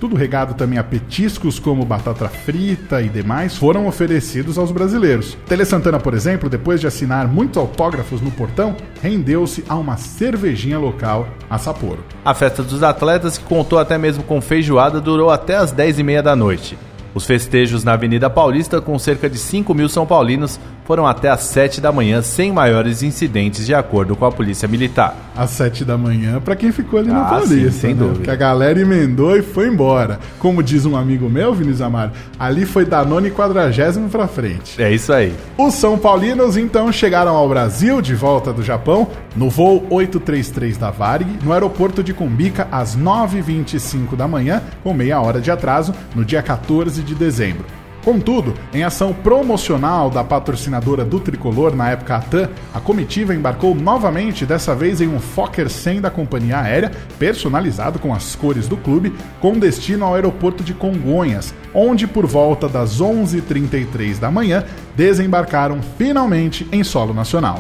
tudo 0.02 0.16
regado 0.16 0.56
também 0.56 0.80
a 0.80 0.84
petiscos 0.84 1.60
como 1.60 1.86
batata 1.86 2.28
frita 2.28 3.04
e 3.04 3.08
demais, 3.08 3.56
foram 3.56 3.86
oferecidos 3.86 4.58
aos 4.58 4.72
brasileiros. 4.72 5.38
Tele 5.46 5.64
Santana, 5.64 6.00
por 6.00 6.16
exemplo, 6.16 6.50
depois 6.50 6.82
de 6.82 6.88
assinar 6.88 7.28
muitos 7.28 7.58
autógrafos 7.58 8.20
no 8.20 8.32
portão, 8.32 8.76
rendeu-se 9.00 9.64
a 9.70 9.76
uma 9.76 9.98
cervejinha 9.98 10.80
local 10.80 11.28
a 11.48 11.60
Sapporo. 11.60 12.04
A 12.26 12.34
festa 12.34 12.64
dos 12.64 12.82
atletas, 12.82 13.38
que 13.38 13.46
contou 13.46 13.78
até 13.78 13.96
mesmo 13.96 14.24
com 14.24 14.42
feijoada, 14.42 15.00
durou 15.00 15.30
até 15.30 15.56
as 15.56 15.72
10 15.72 16.00
e 16.00 16.04
meia 16.04 16.24
da 16.24 16.36
noite. 16.36 16.76
Os 17.14 17.26
festejos 17.26 17.84
na 17.84 17.94
Avenida 17.94 18.30
Paulista, 18.30 18.80
com 18.80 18.98
cerca 18.98 19.30
de 19.30 19.38
5 19.38 19.74
mil 19.74 19.90
São 19.90 20.06
Paulinos, 20.06 20.60
foram 20.86 21.06
até 21.06 21.30
às 21.30 21.42
7 21.42 21.80
da 21.82 21.92
manhã, 21.92 22.22
sem 22.22 22.52
maiores 22.52 23.04
incidentes, 23.04 23.66
de 23.66 23.74
acordo 23.74 24.16
com 24.16 24.26
a 24.26 24.32
Polícia 24.32 24.68
Militar. 24.68 25.16
Às 25.36 25.52
7 25.52 25.86
da 25.86 25.98
manhã, 25.98 26.40
para 26.42 26.56
quem 26.56 26.72
ficou 26.72 27.00
ali 27.00 27.10
na 27.10 27.22
Ah, 27.22 27.30
Paulista, 27.30 27.72
sim, 27.72 27.80
sem 27.80 27.94
né? 27.94 28.00
dúvida. 28.00 28.16
Porque 28.18 28.32
a 28.32 28.36
galera 28.36 28.80
emendou 28.80 29.36
e 29.38 29.42
foi 29.42 29.68
embora. 29.68 30.20
Como 30.40 30.62
diz 30.64 30.86
um 30.86 30.96
amigo 30.96 31.30
meu, 31.30 31.54
Vinícius 31.54 31.82
Amaro, 31.82 32.12
ali 32.40 32.66
foi 32.66 32.86
Danone 32.86 33.30
quadragésimo 33.32 34.10
pra 34.10 34.28
frente. 34.28 34.82
É 34.82 34.92
isso 34.92 35.14
aí. 35.14 35.34
Os 35.58 35.74
São 35.76 35.98
Paulinos 35.98 36.58
então 36.58 36.92
chegaram 36.92 37.36
ao 37.36 37.48
Brasil 37.48 38.02
de 38.02 38.16
volta 38.16 38.52
do 38.52 38.64
Japão 38.64 39.08
no 39.36 39.50
voo 39.50 39.86
833 39.90 40.78
da 40.78 40.92
Varig, 40.92 41.40
no 41.44 41.54
aeroporto 41.54 42.04
de 42.04 42.14
Cumbica 42.14 42.68
às 42.72 42.98
9h25 42.98 44.16
da 44.16 44.28
manhã, 44.28 44.62
com 44.84 44.94
meia 44.94 45.22
hora 45.22 45.40
de 45.40 45.50
atraso, 45.52 45.94
no 46.16 46.26
dia 46.26 46.42
14 46.42 47.01
de 47.04 47.16
dezembro. 47.16 47.66
Contudo, 48.04 48.56
em 48.74 48.84
ação 48.84 49.14
promocional 49.14 50.10
da 50.10 50.24
patrocinadora 50.24 51.06
do 51.06 51.20
tricolor 51.20 51.76
na 51.76 51.92
época 51.92 52.16
ATAN, 52.16 52.50
a 52.74 52.80
comitiva 52.80 53.36
embarcou 53.36 53.76
novamente, 53.76 54.44
dessa 54.44 54.74
vez 54.74 55.02
em 55.02 55.08
um 55.08 55.20
Fokker 55.20 55.70
100 55.70 56.02
da 56.02 56.10
companhia 56.10 56.60
aérea, 56.60 56.92
personalizado 57.20 58.00
com 58.00 58.12
as 58.12 58.36
cores 58.36 58.68
do 58.68 58.76
clube, 58.76 59.14
com 59.40 59.54
destino 59.60 60.06
ao 60.06 60.16
aeroporto 60.16 60.64
de 60.64 60.74
Congonhas, 60.74 61.54
onde 61.76 62.08
por 62.08 62.26
volta 62.26 62.68
das 62.68 63.00
11h33 63.00 64.18
da 64.18 64.32
manhã 64.32 64.64
desembarcaram 64.96 65.80
finalmente 65.98 66.68
em 66.72 66.84
solo 66.84 67.14
nacional. 67.14 67.60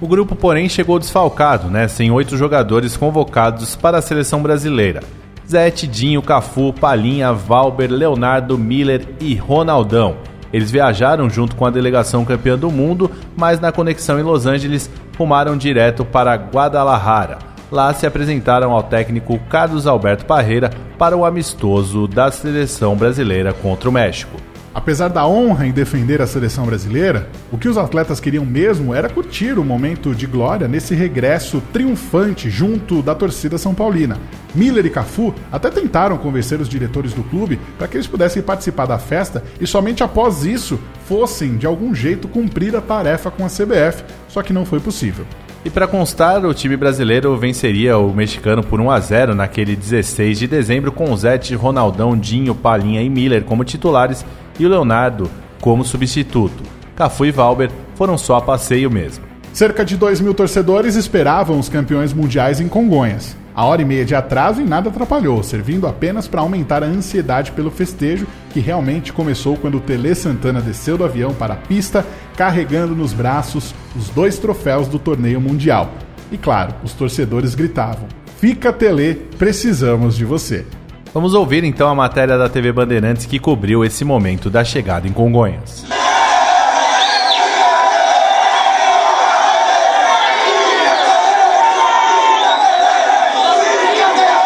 O 0.00 0.06
grupo, 0.06 0.36
porém, 0.36 0.68
chegou 0.68 0.98
desfalcado, 0.98 1.68
né, 1.68 1.88
sem 1.88 2.10
oito 2.10 2.36
jogadores 2.36 2.96
convocados 2.96 3.74
para 3.74 3.98
a 3.98 4.02
seleção 4.02 4.42
brasileira. 4.42 5.00
Zé, 5.48 5.70
Tidinho, 5.70 6.20
Cafu, 6.20 6.74
Palinha, 6.74 7.32
Valber, 7.32 7.90
Leonardo, 7.90 8.58
Miller 8.58 9.06
e 9.18 9.34
Ronaldão. 9.34 10.16
Eles 10.52 10.70
viajaram 10.70 11.30
junto 11.30 11.56
com 11.56 11.64
a 11.64 11.70
delegação 11.70 12.24
campeã 12.24 12.58
do 12.58 12.70
mundo, 12.70 13.10
mas 13.34 13.58
na 13.58 13.72
conexão 13.72 14.20
em 14.20 14.22
Los 14.22 14.44
Angeles 14.44 14.90
rumaram 15.16 15.56
direto 15.56 16.04
para 16.04 16.34
Guadalajara. 16.34 17.38
Lá 17.72 17.92
se 17.94 18.06
apresentaram 18.06 18.72
ao 18.72 18.82
técnico 18.82 19.38
Carlos 19.48 19.86
Alberto 19.86 20.26
Parreira 20.26 20.70
para 20.98 21.16
o 21.16 21.24
amistoso 21.24 22.06
da 22.06 22.30
seleção 22.30 22.94
brasileira 22.94 23.52
contra 23.54 23.88
o 23.88 23.92
México. 23.92 24.36
Apesar 24.74 25.08
da 25.08 25.26
honra 25.26 25.66
em 25.66 25.72
defender 25.72 26.20
a 26.20 26.26
seleção 26.26 26.66
brasileira, 26.66 27.28
o 27.50 27.58
que 27.58 27.68
os 27.68 27.78
atletas 27.78 28.20
queriam 28.20 28.44
mesmo 28.44 28.94
era 28.94 29.08
curtir 29.08 29.58
o 29.58 29.64
momento 29.64 30.14
de 30.14 30.26
glória 30.26 30.68
nesse 30.68 30.94
regresso 30.94 31.62
triunfante 31.72 32.50
junto 32.50 33.02
da 33.02 33.14
torcida 33.14 33.58
São 33.58 33.74
Paulina. 33.74 34.18
Miller 34.54 34.86
e 34.86 34.90
Cafu 34.90 35.34
até 35.50 35.70
tentaram 35.70 36.18
convencer 36.18 36.60
os 36.60 36.68
diretores 36.68 37.12
do 37.12 37.22
clube 37.24 37.58
para 37.76 37.88
que 37.88 37.96
eles 37.96 38.06
pudessem 38.06 38.42
participar 38.42 38.86
da 38.86 38.98
festa 38.98 39.42
e 39.60 39.66
somente 39.66 40.02
após 40.02 40.44
isso 40.44 40.78
fossem 41.06 41.56
de 41.56 41.66
algum 41.66 41.94
jeito 41.94 42.28
cumprir 42.28 42.76
a 42.76 42.80
tarefa 42.80 43.30
com 43.30 43.44
a 43.44 43.48
CBF, 43.48 44.04
só 44.28 44.42
que 44.42 44.52
não 44.52 44.64
foi 44.64 44.80
possível. 44.80 45.24
E 45.64 45.70
para 45.70 45.88
constar, 45.88 46.46
o 46.46 46.54
time 46.54 46.76
brasileiro 46.76 47.36
venceria 47.36 47.98
o 47.98 48.14
mexicano 48.14 48.62
por 48.62 48.80
1 48.80 48.90
a 48.90 49.00
0 49.00 49.34
naquele 49.34 49.74
16 49.74 50.38
de 50.38 50.46
dezembro 50.46 50.92
com 50.92 51.14
Zete, 51.16 51.54
Ronaldão, 51.54 52.16
Dinho, 52.16 52.54
Palinha 52.54 53.02
e 53.02 53.10
Miller 53.10 53.42
como 53.42 53.64
titulares 53.64 54.24
e 54.58 54.66
o 54.66 54.68
Leonardo 54.68 55.30
como 55.60 55.84
substituto. 55.84 56.62
Cafu 56.96 57.26
e 57.26 57.30
Valber 57.30 57.70
foram 57.94 58.18
só 58.18 58.36
a 58.36 58.40
passeio 58.40 58.90
mesmo. 58.90 59.24
Cerca 59.52 59.84
de 59.84 59.96
2 59.96 60.20
mil 60.20 60.34
torcedores 60.34 60.94
esperavam 60.94 61.58
os 61.58 61.68
campeões 61.68 62.12
mundiais 62.12 62.60
em 62.60 62.68
Congonhas. 62.68 63.36
A 63.54 63.64
hora 63.64 63.82
e 63.82 63.84
meia 63.84 64.04
de 64.04 64.14
atraso 64.14 64.60
em 64.60 64.64
nada 64.64 64.88
atrapalhou, 64.88 65.42
servindo 65.42 65.88
apenas 65.88 66.28
para 66.28 66.40
aumentar 66.40 66.84
a 66.84 66.86
ansiedade 66.86 67.50
pelo 67.50 67.72
festejo, 67.72 68.24
que 68.50 68.60
realmente 68.60 69.12
começou 69.12 69.56
quando 69.56 69.78
o 69.78 69.80
Tele 69.80 70.14
Santana 70.14 70.60
desceu 70.60 70.96
do 70.96 71.04
avião 71.04 71.34
para 71.34 71.54
a 71.54 71.56
pista, 71.56 72.06
carregando 72.36 72.94
nos 72.94 73.12
braços 73.12 73.74
os 73.96 74.10
dois 74.10 74.38
troféus 74.38 74.86
do 74.86 74.96
torneio 74.96 75.40
mundial. 75.40 75.90
E 76.30 76.38
claro, 76.38 76.72
os 76.84 76.92
torcedores 76.92 77.56
gritavam: 77.56 78.06
Fica 78.38 78.72
Tele, 78.72 79.26
precisamos 79.36 80.16
de 80.16 80.24
você. 80.24 80.64
Vamos 81.12 81.32
ouvir 81.34 81.64
então 81.64 81.88
a 81.88 81.94
matéria 81.94 82.36
da 82.36 82.48
TV 82.48 82.70
Bandeirantes 82.70 83.24
que 83.24 83.38
cobriu 83.38 83.84
esse 83.84 84.04
momento 84.04 84.50
da 84.50 84.62
chegada 84.62 85.08
em 85.08 85.12
Congonhas. 85.12 85.84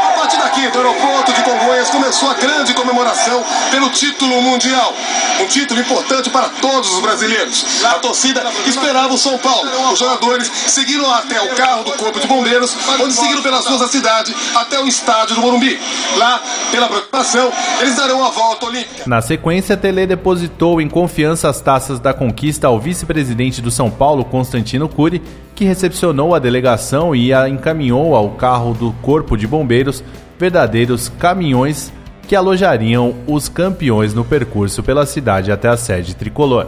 A 0.05 0.15
partir 0.17 0.39
daqui, 0.39 0.69
do 0.69 0.79
aeroporto 0.79 1.33
de 1.33 1.43
Congonhas, 1.43 1.91
começou 1.91 2.31
a 2.31 2.35
grande 2.35 2.73
comemoração 2.75 3.43
pelo 3.73 3.89
título 3.89 4.43
mundial. 4.43 4.93
Um 5.41 5.47
título 5.47 5.81
importante 5.81 6.29
para 6.29 6.51
todos 6.61 6.93
os 6.93 7.01
brasileiros. 7.01 7.83
A 7.85 7.95
torcida 7.95 8.45
esperava 8.67 9.15
o 9.15 9.19
São 9.19 9.39
Paulo. 9.39 9.69
Os 9.91 9.99
jogadores 9.99 10.47
seguiram 10.67 11.11
até 11.13 11.41
o 11.41 11.55
carro 11.57 11.85
do 11.85 11.93
Corpo 11.93 12.21
de 12.21 12.27
Bombeiros, 12.27 12.77
onde 13.01 13.15
seguiram 13.15 13.43
pelas 13.43 13.67
ruas 13.67 13.81
da 13.81 13.89
cidade 13.89 14.37
até 14.55 14.79
o 14.79 14.87
estádio 14.87 15.37
do 15.37 15.41
Morumbi. 15.41 15.81
Lá, 16.19 16.41
pela 16.71 16.87
preocupação, 16.87 17.51
eles 17.81 17.97
darão 17.97 18.23
a 18.23 18.29
volta 18.29 18.67
olímpica. 18.67 19.05
Na 19.07 19.23
sequência, 19.23 19.77
Tele 19.77 20.07
depositou 20.07 20.81
em 20.81 20.89
confiança 20.89 21.49
as 21.49 21.61
taças 21.61 21.99
da 21.99 22.13
conquista 22.13 22.67
ao 22.67 22.79
vice-presidente 22.79 23.63
do 23.63 23.71
São 23.71 23.91
Paulo, 23.91 24.25
Constantino 24.25 24.89
Cury, 24.89 25.23
que 25.55 25.65
recepcionou 25.65 26.35
a 26.35 26.39
delegação 26.39 27.17
e 27.17 27.33
a 27.33 27.49
encaminhou 27.49 28.15
ao 28.15 28.31
carro 28.33 28.75
do 28.75 28.93
Corpo 29.01 29.37
de 29.37 29.47
Bombeiros, 29.47 30.05
verdadeiros 30.39 31.11
caminhões 31.19 31.91
que 32.33 32.37
alojariam 32.37 33.15
os 33.27 33.47
campeões 33.47 34.15
no 34.15 34.25
percurso 34.25 34.83
pela 34.83 35.05
cidade 35.05 35.53
até 35.53 35.69
a 35.69 35.77
sede 35.77 36.17
tricolor. 36.17 36.67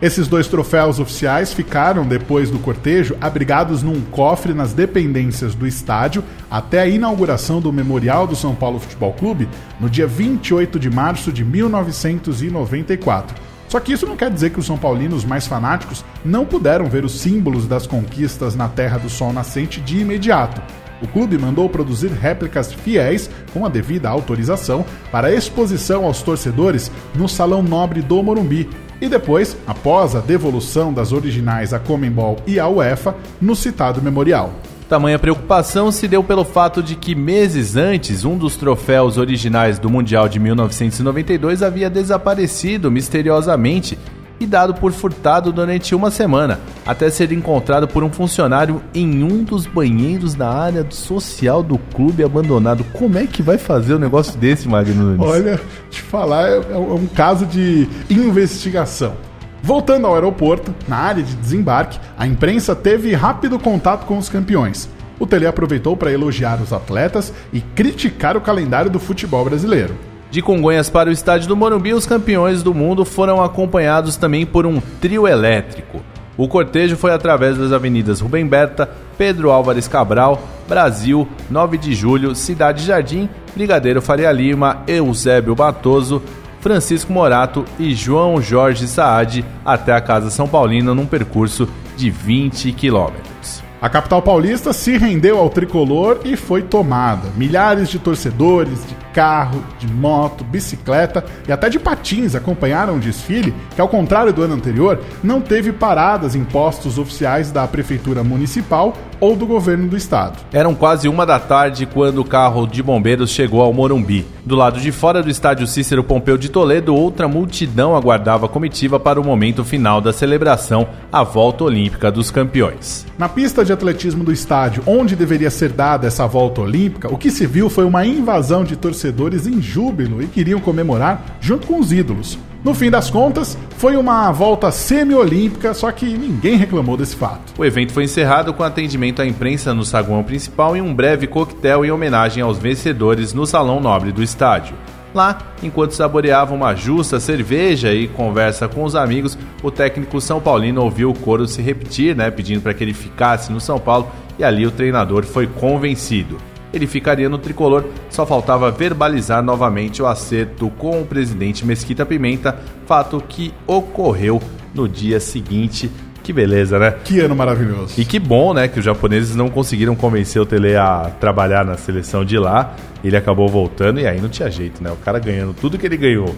Esses 0.00 0.26
dois 0.26 0.48
troféus 0.48 0.98
oficiais 0.98 1.52
ficaram, 1.52 2.06
depois 2.06 2.50
do 2.50 2.58
cortejo, 2.58 3.14
abrigados 3.20 3.82
num 3.82 4.00
cofre 4.00 4.54
nas 4.54 4.72
dependências 4.72 5.54
do 5.54 5.66
estádio 5.66 6.24
até 6.50 6.80
a 6.80 6.86
inauguração 6.86 7.60
do 7.60 7.70
Memorial 7.70 8.26
do 8.26 8.34
São 8.34 8.54
Paulo 8.54 8.78
Futebol 8.78 9.12
Clube 9.12 9.46
no 9.78 9.90
dia 9.90 10.06
28 10.06 10.78
de 10.78 10.88
março 10.88 11.30
de 11.30 11.44
1994. 11.44 13.36
Só 13.68 13.78
que 13.78 13.92
isso 13.92 14.06
não 14.06 14.16
quer 14.16 14.30
dizer 14.30 14.48
que 14.48 14.60
os 14.60 14.64
São 14.64 14.78
Paulinos 14.78 15.26
mais 15.26 15.46
fanáticos 15.46 16.06
não 16.24 16.46
puderam 16.46 16.86
ver 16.86 17.04
os 17.04 17.20
símbolos 17.20 17.66
das 17.66 17.86
conquistas 17.86 18.54
na 18.54 18.66
Terra 18.66 18.96
do 18.96 19.10
Sol 19.10 19.30
Nascente 19.30 19.78
de 19.78 19.98
imediato. 19.98 20.62
O 21.02 21.06
clube 21.06 21.36
mandou 21.36 21.68
produzir 21.68 22.08
réplicas 22.08 22.72
fiéis, 22.72 23.28
com 23.52 23.66
a 23.66 23.68
devida 23.68 24.08
autorização, 24.08 24.84
para 25.12 25.32
exposição 25.32 26.04
aos 26.04 26.22
torcedores 26.22 26.90
no 27.14 27.28
Salão 27.28 27.62
Nobre 27.62 28.00
do 28.00 28.22
Morumbi, 28.22 28.68
e 29.00 29.08
depois, 29.08 29.56
após 29.66 30.14
a 30.14 30.20
devolução 30.20 30.92
das 30.92 31.12
originais 31.12 31.74
à 31.74 31.78
Comembol 31.78 32.38
e 32.46 32.58
à 32.58 32.66
UEFA, 32.66 33.14
no 33.40 33.54
citado 33.54 34.00
memorial. 34.00 34.52
Tamanha 34.88 35.18
preocupação 35.18 35.90
se 35.90 36.06
deu 36.06 36.22
pelo 36.22 36.44
fato 36.44 36.80
de 36.80 36.94
que 36.94 37.12
meses 37.12 37.74
antes 37.74 38.24
um 38.24 38.38
dos 38.38 38.56
troféus 38.56 39.18
originais 39.18 39.80
do 39.80 39.90
Mundial 39.90 40.28
de 40.28 40.38
1992 40.38 41.60
havia 41.60 41.90
desaparecido 41.90 42.88
misteriosamente 42.88 43.98
e 44.38 44.46
dado 44.46 44.74
por 44.74 44.92
furtado 44.92 45.52
durante 45.52 45.94
uma 45.94 46.10
semana, 46.10 46.60
até 46.86 47.08
ser 47.10 47.32
encontrado 47.32 47.88
por 47.88 48.04
um 48.04 48.10
funcionário 48.10 48.82
em 48.94 49.22
um 49.22 49.42
dos 49.42 49.66
banheiros 49.66 50.34
da 50.34 50.50
área 50.50 50.86
social 50.90 51.62
do 51.62 51.78
clube 51.78 52.22
abandonado. 52.22 52.84
Como 52.92 53.18
é 53.18 53.26
que 53.26 53.42
vai 53.42 53.58
fazer 53.58 53.94
um 53.94 53.98
negócio 53.98 54.38
desse, 54.38 54.68
Magno 54.68 54.94
Nunes? 54.94 55.26
Olha, 55.26 55.60
te 55.90 56.02
falar, 56.02 56.48
é, 56.48 56.56
é 56.56 56.76
um 56.76 57.06
caso 57.06 57.46
de 57.46 57.88
investigação. 58.10 59.14
Voltando 59.62 60.06
ao 60.06 60.14
aeroporto, 60.14 60.72
na 60.86 60.96
área 60.96 61.22
de 61.22 61.34
desembarque, 61.34 61.98
a 62.16 62.26
imprensa 62.26 62.74
teve 62.74 63.14
rápido 63.14 63.58
contato 63.58 64.06
com 64.06 64.16
os 64.16 64.28
campeões. 64.28 64.88
O 65.18 65.26
Tele 65.26 65.46
aproveitou 65.46 65.96
para 65.96 66.12
elogiar 66.12 66.60
os 66.60 66.72
atletas 66.72 67.32
e 67.52 67.60
criticar 67.60 68.36
o 68.36 68.40
calendário 68.40 68.90
do 68.90 69.00
futebol 69.00 69.44
brasileiro. 69.44 69.94
De 70.36 70.42
Congonhas 70.42 70.90
para 70.90 71.08
o 71.08 71.12
estádio 71.12 71.48
do 71.48 71.56
Morumbi, 71.56 71.94
os 71.94 72.04
campeões 72.04 72.62
do 72.62 72.74
mundo 72.74 73.06
foram 73.06 73.42
acompanhados 73.42 74.18
também 74.18 74.44
por 74.44 74.66
um 74.66 74.82
trio 75.00 75.26
elétrico. 75.26 76.02
O 76.36 76.46
cortejo 76.46 76.94
foi 76.94 77.10
através 77.10 77.56
das 77.56 77.72
avenidas 77.72 78.20
Rubem 78.20 78.46
Berta, 78.46 78.86
Pedro 79.16 79.50
Álvares 79.50 79.88
Cabral, 79.88 80.38
Brasil, 80.68 81.26
9 81.48 81.78
de 81.78 81.94
Julho, 81.94 82.34
Cidade 82.34 82.84
Jardim, 82.84 83.30
Brigadeiro 83.54 84.02
Faria 84.02 84.30
Lima, 84.30 84.82
Eusébio 84.86 85.54
Batoso, 85.54 86.22
Francisco 86.60 87.14
Morato 87.14 87.64
e 87.78 87.94
João 87.94 88.38
Jorge 88.42 88.86
Saad 88.86 89.42
até 89.64 89.94
a 89.94 90.02
Casa 90.02 90.28
São 90.28 90.46
Paulina 90.46 90.94
num 90.94 91.06
percurso 91.06 91.66
de 91.96 92.10
20 92.10 92.72
quilômetros. 92.72 93.62
A 93.80 93.88
capital 93.88 94.20
paulista 94.20 94.74
se 94.74 94.98
rendeu 94.98 95.38
ao 95.38 95.48
tricolor 95.48 96.20
e 96.26 96.36
foi 96.36 96.60
tomada. 96.60 97.30
Milhares 97.38 97.88
de 97.88 97.98
torcedores 97.98 98.86
de 98.86 99.05
carro, 99.16 99.64
de 99.78 99.90
moto, 99.90 100.44
bicicleta 100.44 101.24
e 101.48 101.52
até 101.52 101.70
de 101.70 101.78
patins 101.78 102.34
acompanharam 102.34 102.96
o 102.96 103.00
desfile, 103.00 103.54
que, 103.74 103.80
ao 103.80 103.88
contrário 103.88 104.30
do 104.30 104.42
ano 104.42 104.52
anterior, 104.52 105.00
não 105.24 105.40
teve 105.40 105.72
paradas 105.72 106.34
em 106.34 106.44
postos 106.44 106.98
oficiais 106.98 107.50
da 107.50 107.66
Prefeitura 107.66 108.22
Municipal 108.22 108.92
ou 109.18 109.34
do 109.34 109.46
governo 109.46 109.88
do 109.88 109.96
estado. 109.96 110.36
Eram 110.52 110.74
quase 110.74 111.08
uma 111.08 111.24
da 111.24 111.40
tarde 111.40 111.86
quando 111.86 112.20
o 112.20 112.24
carro 112.26 112.66
de 112.66 112.82
bombeiros 112.82 113.30
chegou 113.30 113.62
ao 113.62 113.72
Morumbi. 113.72 114.26
Do 114.44 114.54
lado 114.54 114.78
de 114.78 114.92
fora 114.92 115.22
do 115.22 115.30
estádio 115.30 115.66
Cícero 115.66 116.04
Pompeu 116.04 116.36
de 116.36 116.50
Toledo, 116.50 116.94
outra 116.94 117.26
multidão 117.26 117.96
aguardava 117.96 118.44
a 118.44 118.48
comitiva 118.48 119.00
para 119.00 119.18
o 119.18 119.24
momento 119.24 119.64
final 119.64 120.00
da 120.00 120.12
celebração, 120.12 120.86
a 121.10 121.22
volta 121.22 121.64
olímpica 121.64 122.12
dos 122.12 122.30
campeões. 122.30 123.06
Na 123.18 123.30
pista 123.30 123.64
de 123.64 123.72
atletismo 123.72 124.22
do 124.22 124.30
estádio, 124.30 124.82
onde 124.86 125.16
deveria 125.16 125.50
ser 125.50 125.70
dada 125.70 126.06
essa 126.06 126.26
volta 126.26 126.60
olímpica, 126.60 127.12
o 127.12 127.16
que 127.16 127.30
se 127.30 127.46
viu 127.46 127.70
foi 127.70 127.86
uma 127.86 128.06
invasão 128.06 128.62
de 128.62 128.76
torcedores 128.76 129.05
em 129.46 129.60
júbilo 129.60 130.22
e 130.22 130.26
queriam 130.26 130.60
comemorar 130.60 131.38
junto 131.40 131.66
com 131.66 131.78
os 131.78 131.92
ídolos. 131.92 132.38
No 132.64 132.74
fim 132.74 132.90
das 132.90 133.08
contas, 133.08 133.56
foi 133.76 133.96
uma 133.96 134.32
volta 134.32 134.72
semi-olímpica, 134.72 135.72
só 135.72 135.92
que 135.92 136.04
ninguém 136.04 136.56
reclamou 136.56 136.96
desse 136.96 137.14
fato. 137.14 137.52
O 137.56 137.64
evento 137.64 137.92
foi 137.92 138.02
encerrado 138.04 138.52
com 138.52 138.64
atendimento 138.64 139.22
à 139.22 139.26
imprensa 139.26 139.72
no 139.72 139.84
saguão 139.84 140.24
principal 140.24 140.76
e 140.76 140.80
um 140.80 140.92
breve 140.92 141.28
coquetel 141.28 141.84
em 141.84 141.92
homenagem 141.92 142.42
aos 142.42 142.58
vencedores 142.58 143.32
no 143.32 143.46
salão 143.46 143.80
nobre 143.80 144.10
do 144.10 144.22
estádio. 144.22 144.74
Lá, 145.14 145.38
enquanto 145.62 145.92
saboreava 145.92 146.54
uma 146.54 146.74
justa 146.74 147.20
cerveja 147.20 147.94
e 147.94 148.08
conversa 148.08 148.66
com 148.66 148.82
os 148.82 148.96
amigos, 148.96 149.38
o 149.62 149.70
técnico 149.70 150.20
São 150.20 150.40
Paulino 150.40 150.82
ouviu 150.82 151.10
o 151.10 151.18
coro 151.18 151.46
se 151.46 151.62
repetir, 151.62 152.16
né, 152.16 152.30
pedindo 152.30 152.60
para 152.60 152.74
que 152.74 152.82
ele 152.82 152.92
ficasse 152.92 153.52
no 153.52 153.60
São 153.60 153.78
Paulo, 153.78 154.10
e 154.38 154.44
ali 154.44 154.66
o 154.66 154.72
treinador 154.72 155.24
foi 155.24 155.46
convencido 155.46 156.36
ele 156.76 156.86
ficaria 156.86 157.28
no 157.28 157.38
tricolor. 157.38 157.84
Só 158.10 158.24
faltava 158.24 158.70
verbalizar 158.70 159.42
novamente 159.42 160.02
o 160.02 160.06
acerto 160.06 160.70
com 160.78 161.02
o 161.02 161.06
presidente 161.06 161.64
Mesquita 161.64 162.06
Pimenta, 162.06 162.58
fato 162.86 163.22
que 163.26 163.52
ocorreu 163.66 164.40
no 164.74 164.88
dia 164.88 165.18
seguinte. 165.18 165.90
Que 166.22 166.32
beleza, 166.32 166.76
né? 166.78 166.90
Que 167.04 167.20
ano 167.20 167.36
maravilhoso. 167.36 168.00
E 168.00 168.04
que 168.04 168.18
bom, 168.18 168.52
né? 168.52 168.66
Que 168.66 168.80
os 168.80 168.84
japoneses 168.84 169.36
não 169.36 169.48
conseguiram 169.48 169.94
convencer 169.94 170.42
o 170.42 170.46
Tele 170.46 170.74
a 170.74 171.12
trabalhar 171.20 171.64
na 171.64 171.76
seleção 171.76 172.24
de 172.24 172.36
lá. 172.36 172.74
Ele 173.04 173.16
acabou 173.16 173.48
voltando 173.48 174.00
e 174.00 174.06
aí 174.08 174.20
não 174.20 174.28
tinha 174.28 174.50
jeito, 174.50 174.82
né? 174.82 174.90
O 174.90 174.96
cara 174.96 175.20
ganhando 175.20 175.54
tudo 175.54 175.78
que 175.78 175.86
ele 175.86 175.96
ganhou 175.96 176.34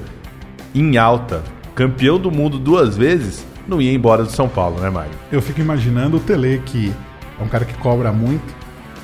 em 0.74 0.98
alta, 0.98 1.42
campeão 1.74 2.18
do 2.18 2.30
mundo 2.30 2.58
duas 2.58 2.98
vezes, 2.98 3.46
não 3.66 3.80
ia 3.80 3.92
embora 3.92 4.24
do 4.24 4.30
São 4.30 4.46
Paulo, 4.46 4.78
né, 4.78 4.90
Mário? 4.90 5.12
Eu 5.32 5.40
fico 5.40 5.60
imaginando 5.60 6.18
o 6.18 6.20
Tele, 6.20 6.60
que 6.66 6.92
é 7.40 7.42
um 7.42 7.48
cara 7.48 7.64
que 7.64 7.74
cobra 7.78 8.12
muito, 8.12 8.54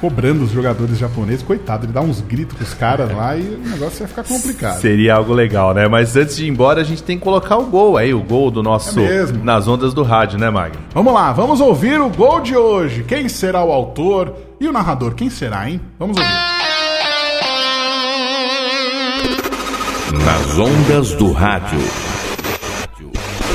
cobrando 0.05 0.45
os 0.45 0.51
jogadores 0.51 0.99
japoneses. 0.99 1.43
Coitado, 1.43 1.87
ele 1.87 1.93
dá 1.93 2.03
uns 2.03 2.21
gritos 2.21 2.59
com 2.59 2.63
os 2.63 2.75
caras 2.75 3.11
lá 3.11 3.35
e 3.35 3.41
o 3.41 3.71
negócio 3.71 4.01
vai 4.01 4.09
ficar 4.09 4.23
complicado. 4.23 4.79
Seria 4.79 5.15
algo 5.15 5.33
legal, 5.33 5.73
né? 5.73 5.89
Mas 5.89 6.15
antes 6.15 6.37
de 6.37 6.45
ir 6.45 6.49
embora, 6.51 6.83
a 6.83 6.85
gente 6.85 7.03
tem 7.03 7.17
que 7.17 7.25
colocar 7.25 7.57
o 7.57 7.65
gol 7.65 7.97
aí, 7.97 8.13
o 8.13 8.21
gol 8.21 8.51
do 8.51 8.63
nosso 8.63 9.01
É 9.01 9.25
nas 9.43 9.67
ondas 9.67 9.95
do 9.95 10.03
rádio, 10.03 10.39
né, 10.39 10.51
Magno? 10.51 10.79
Vamos 10.93 11.15
lá, 11.15 11.33
vamos 11.33 11.59
ouvir 11.59 11.99
o 11.99 12.11
gol 12.11 12.41
de 12.41 12.55
hoje. 12.55 13.03
Quem 13.05 13.31
será 13.31 13.65
o 13.65 13.73
autor 13.73 14.35
e 14.61 14.69
o 14.69 14.73
narrador? 14.73 15.15
Quem 15.15 15.31
será, 15.31 15.71
hein? 15.71 15.81
Vamos 15.99 16.19
ouvir. 16.19 16.31
Nas 20.23 20.59
ondas 20.59 21.15
do 21.15 21.33
rádio. 21.33 21.81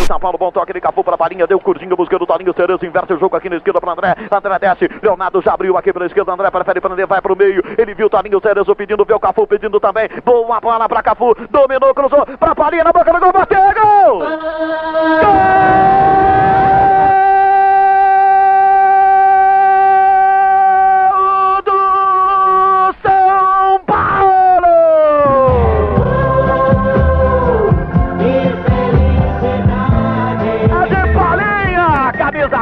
São 0.05 0.19
Paulo, 0.19 0.37
bom 0.37 0.51
toque 0.51 0.73
de 0.73 0.81
Cafu 0.81 1.03
para 1.03 1.15
a 1.15 1.17
balinha, 1.17 1.47
deu 1.47 1.59
curtinho, 1.59 1.95
buscando 1.95 2.23
o 2.23 2.27
Toninho 2.27 2.53
Cerezo, 2.53 2.85
inverte 2.85 3.13
o 3.13 3.19
jogo 3.19 3.35
aqui 3.35 3.49
na 3.49 3.57
esquerda 3.57 3.79
para 3.79 3.93
André, 3.93 4.15
André 4.31 4.59
desce, 4.59 4.89
Leonardo 5.01 5.41
já 5.41 5.53
abriu 5.53 5.77
aqui 5.77 5.93
pela 5.93 6.05
esquerda, 6.05 6.33
André 6.33 6.49
prefere 6.49 6.81
prender, 6.81 7.07
vai 7.07 7.21
para 7.21 7.33
o 7.33 7.35
meio, 7.35 7.63
ele 7.77 7.93
viu 7.93 8.07
o 8.07 8.09
Toninho 8.09 8.41
Cerezo 8.41 8.75
pedindo, 8.75 9.05
viu 9.05 9.15
o 9.15 9.19
Cafu 9.19 9.47
pedindo 9.47 9.79
também, 9.79 10.09
boa 10.23 10.59
bola 10.59 10.89
para 10.89 11.03
Cafu, 11.03 11.35
dominou, 11.49 11.93
cruzou, 11.93 12.25
para 12.37 12.51
a 12.51 12.55
balinha, 12.55 12.83
na 12.83 12.91
boca 12.91 13.13
do 13.13 13.19
gol, 13.19 13.33
bateu, 13.33 13.59
gol! 13.59 14.19
Gol 14.19 15.29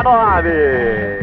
9. 0.08 1.20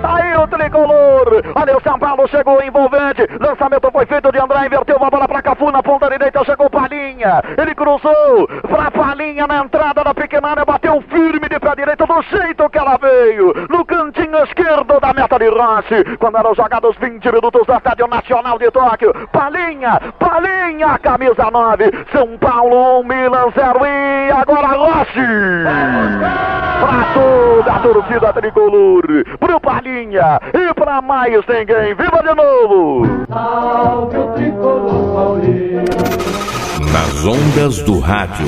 Tá 0.00 0.16
aí 0.16 0.36
o 0.36 0.48
tricolor. 0.48 1.42
Olha, 1.54 1.76
o 1.76 1.82
São 1.82 1.98
Paulo 1.98 2.26
chegou 2.28 2.62
envolvente. 2.62 3.28
Lançamento 3.38 3.90
foi 3.92 4.06
feito 4.06 4.32
de 4.32 4.38
André, 4.38 4.66
inverteu 4.66 4.96
uma 4.96 5.10
bola 5.10 5.28
para 5.28 5.42
Cafu 5.42 5.70
na 5.70 5.82
ponta 5.82 6.08
direita. 6.08 6.42
Chegou 6.44 6.70
Palinha. 6.70 7.42
Ele 7.58 7.74
cruzou 7.74 8.48
pra 8.62 8.90
Palinha 8.90 9.46
na 9.46 9.58
entrada 9.58 10.02
da 10.02 10.14
pequena 10.14 10.48
área. 10.48 10.64
Bateu 10.64 11.02
firme 11.02 11.41
de 11.52 11.60
pé 11.60 11.76
direito 11.76 12.06
do 12.06 12.22
jeito 12.22 12.70
que 12.70 12.78
ela 12.78 12.96
veio. 12.96 13.52
No 13.68 13.84
cantinho 13.84 14.42
esquerdo 14.44 14.98
da 15.00 15.12
meta 15.12 15.38
de 15.38 15.48
Rossi. 15.48 16.16
Quando 16.18 16.38
eram 16.38 16.54
jogados 16.54 16.96
20 16.96 17.30
minutos 17.30 17.66
do 17.66 17.74
Estádio 17.74 18.06
Nacional 18.06 18.58
de 18.58 18.70
Tóquio. 18.70 19.12
Palinha, 19.30 20.00
Palinha, 20.18 20.98
camisa 20.98 21.50
9. 21.50 21.92
São 22.10 22.38
Paulo 22.38 23.00
1, 23.00 23.04
Milan 23.04 23.50
0 23.54 23.84
e 23.84 24.30
agora 24.30 24.68
Rossi. 24.68 25.28
Pra 26.80 27.04
toda 27.12 27.72
a 27.72 27.80
torcida 27.80 28.32
tricolor. 28.32 29.02
Pro 29.38 29.60
Palinha 29.60 30.40
e 30.54 30.74
pra 30.74 31.02
mais 31.02 31.46
ninguém. 31.46 31.94
Viva 31.94 32.22
de 32.22 32.34
novo! 32.34 33.26
Nas 36.92 37.26
ondas 37.26 37.82
do 37.82 38.00
rádio. 38.00 38.46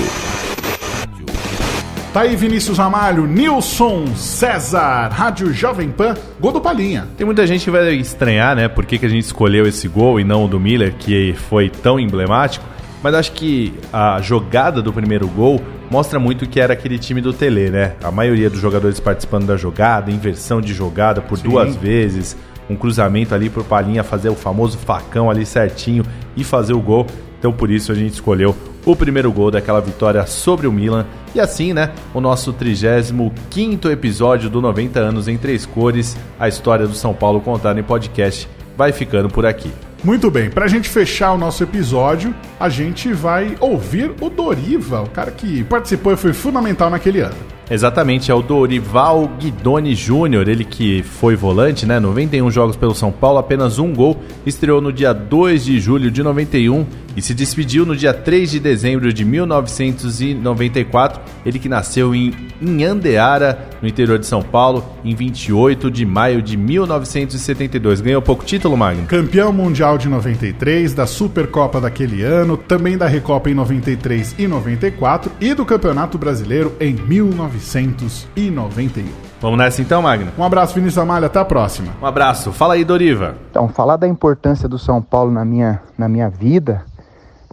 Tá 2.14 2.20
aí 2.20 2.36
Vinícius 2.36 2.78
Ramalho, 2.78 3.26
Nilson 3.26 4.06
César, 4.14 5.08
Rádio 5.08 5.52
Jovem 5.52 5.90
Pan, 5.90 6.14
gol 6.38 6.52
do 6.52 6.60
Palinha. 6.60 7.08
Tem 7.16 7.26
muita 7.26 7.44
gente 7.44 7.64
que 7.64 7.72
vai 7.72 7.92
estranhar, 7.96 8.54
né? 8.54 8.68
Por 8.68 8.86
que, 8.86 8.98
que 8.98 9.06
a 9.06 9.08
gente 9.08 9.24
escolheu 9.24 9.66
esse 9.66 9.88
gol 9.88 10.20
e 10.20 10.22
não 10.22 10.44
o 10.44 10.48
do 10.48 10.60
Miller, 10.60 10.94
que 10.94 11.34
foi 11.48 11.68
tão 11.68 11.98
emblemático. 11.98 12.64
Mas 13.02 13.14
acho 13.14 13.32
que 13.32 13.74
a 13.92 14.20
jogada 14.20 14.80
do 14.80 14.92
primeiro 14.92 15.26
gol 15.26 15.60
mostra 15.90 16.20
muito 16.20 16.48
que 16.48 16.60
era 16.60 16.74
aquele 16.74 17.00
time 17.00 17.20
do 17.20 17.32
Tele, 17.32 17.68
né? 17.68 17.94
A 18.00 18.12
maioria 18.12 18.48
dos 18.48 18.60
jogadores 18.60 19.00
participando 19.00 19.46
da 19.46 19.56
jogada, 19.56 20.08
inversão 20.08 20.60
de 20.60 20.72
jogada 20.72 21.20
por 21.20 21.36
Sim. 21.36 21.48
duas 21.48 21.74
vezes, 21.74 22.36
um 22.70 22.76
cruzamento 22.76 23.34
ali 23.34 23.50
pro 23.50 23.64
Palinha 23.64 24.04
fazer 24.04 24.28
o 24.28 24.36
famoso 24.36 24.78
facão 24.78 25.28
ali 25.28 25.44
certinho 25.44 26.04
e 26.36 26.44
fazer 26.44 26.74
o 26.74 26.80
gol. 26.80 27.08
Então 27.40 27.52
por 27.52 27.72
isso 27.72 27.90
a 27.90 27.94
gente 27.96 28.12
escolheu 28.12 28.54
o 28.84 28.94
primeiro 28.94 29.32
gol 29.32 29.50
daquela 29.50 29.80
vitória 29.80 30.26
sobre 30.26 30.66
o 30.66 30.72
Milan. 30.72 31.06
E 31.34 31.40
assim, 31.40 31.72
né, 31.72 31.90
o 32.12 32.20
nosso 32.20 32.52
35 32.52 33.88
episódio 33.90 34.50
do 34.50 34.60
90 34.60 35.00
anos 35.00 35.28
em 35.28 35.36
três 35.36 35.66
cores, 35.66 36.16
a 36.38 36.48
história 36.48 36.86
do 36.86 36.94
São 36.94 37.14
Paulo 37.14 37.40
contada 37.40 37.78
em 37.78 37.82
podcast, 37.82 38.48
vai 38.76 38.92
ficando 38.92 39.28
por 39.28 39.46
aqui. 39.46 39.70
Muito 40.04 40.30
bem, 40.30 40.50
pra 40.50 40.68
gente 40.68 40.86
fechar 40.86 41.32
o 41.32 41.38
nosso 41.38 41.62
episódio, 41.62 42.34
a 42.60 42.68
gente 42.68 43.10
vai 43.14 43.56
ouvir 43.58 44.12
o 44.20 44.28
Doriva, 44.28 45.00
o 45.00 45.08
cara 45.08 45.30
que 45.30 45.64
participou 45.64 46.12
e 46.12 46.16
foi 46.16 46.34
fundamental 46.34 46.90
naquele 46.90 47.20
ano. 47.20 47.34
Exatamente, 47.70 48.30
é 48.30 48.34
o 48.34 48.42
Dorival 48.42 49.26
Guidoni 49.40 49.94
Júnior, 49.94 50.46
ele 50.46 50.64
que 50.64 51.02
foi 51.02 51.34
volante, 51.34 51.86
né? 51.86 51.98
91 51.98 52.50
jogos 52.50 52.76
pelo 52.76 52.94
São 52.94 53.10
Paulo, 53.10 53.38
apenas 53.38 53.78
um 53.78 53.94
gol, 53.94 54.22
estreou 54.44 54.82
no 54.82 54.92
dia 54.92 55.14
2 55.14 55.64
de 55.64 55.80
julho 55.80 56.10
de 56.10 56.22
91 56.22 56.84
e 57.16 57.22
se 57.22 57.34
despediu 57.34 57.86
no 57.86 57.96
dia 57.96 58.12
3 58.12 58.50
de 58.50 58.60
dezembro 58.60 59.12
de 59.12 59.24
1994. 59.24 61.20
Ele 61.44 61.58
que 61.58 61.68
nasceu 61.68 62.14
em 62.14 62.32
Inhandeara, 62.60 63.68
no 63.80 63.88
interior 63.88 64.18
de 64.18 64.26
São 64.26 64.42
Paulo, 64.42 64.84
em 65.04 65.14
28 65.14 65.90
de 65.90 66.06
maio 66.06 66.42
de 66.42 66.56
1972. 66.56 68.00
Ganhou 68.00 68.22
pouco 68.22 68.44
título, 68.44 68.76
Magno? 68.76 69.06
Campeão 69.06 69.52
mundial 69.52 69.98
de 69.98 70.08
93, 70.08 70.92
da 70.92 71.06
Supercopa 71.06 71.80
daquele 71.80 72.22
ano, 72.22 72.56
também 72.56 72.96
da 72.96 73.06
Recopa 73.06 73.50
em 73.50 73.54
93 73.54 74.36
e 74.38 74.46
94 74.46 75.32
e 75.40 75.54
do 75.54 75.64
Campeonato 75.64 76.18
Brasileiro 76.18 76.72
em 76.80 76.94
1991. 76.94 79.04
Vamos 79.40 79.58
nessa 79.58 79.82
então, 79.82 80.00
Magno? 80.00 80.32
Um 80.38 80.44
abraço, 80.44 80.74
Vinícius 80.74 80.96
Amalha, 80.96 81.26
até 81.26 81.38
a 81.38 81.44
próxima. 81.44 81.92
Um 82.00 82.06
abraço. 82.06 82.50
Fala 82.50 82.74
aí, 82.74 82.84
Doriva. 82.84 83.34
Então, 83.50 83.68
falar 83.68 83.96
da 83.96 84.08
importância 84.08 84.66
do 84.66 84.78
São 84.78 85.02
Paulo 85.02 85.30
na 85.30 85.44
minha, 85.44 85.82
na 85.98 86.08
minha 86.08 86.30
vida 86.30 86.82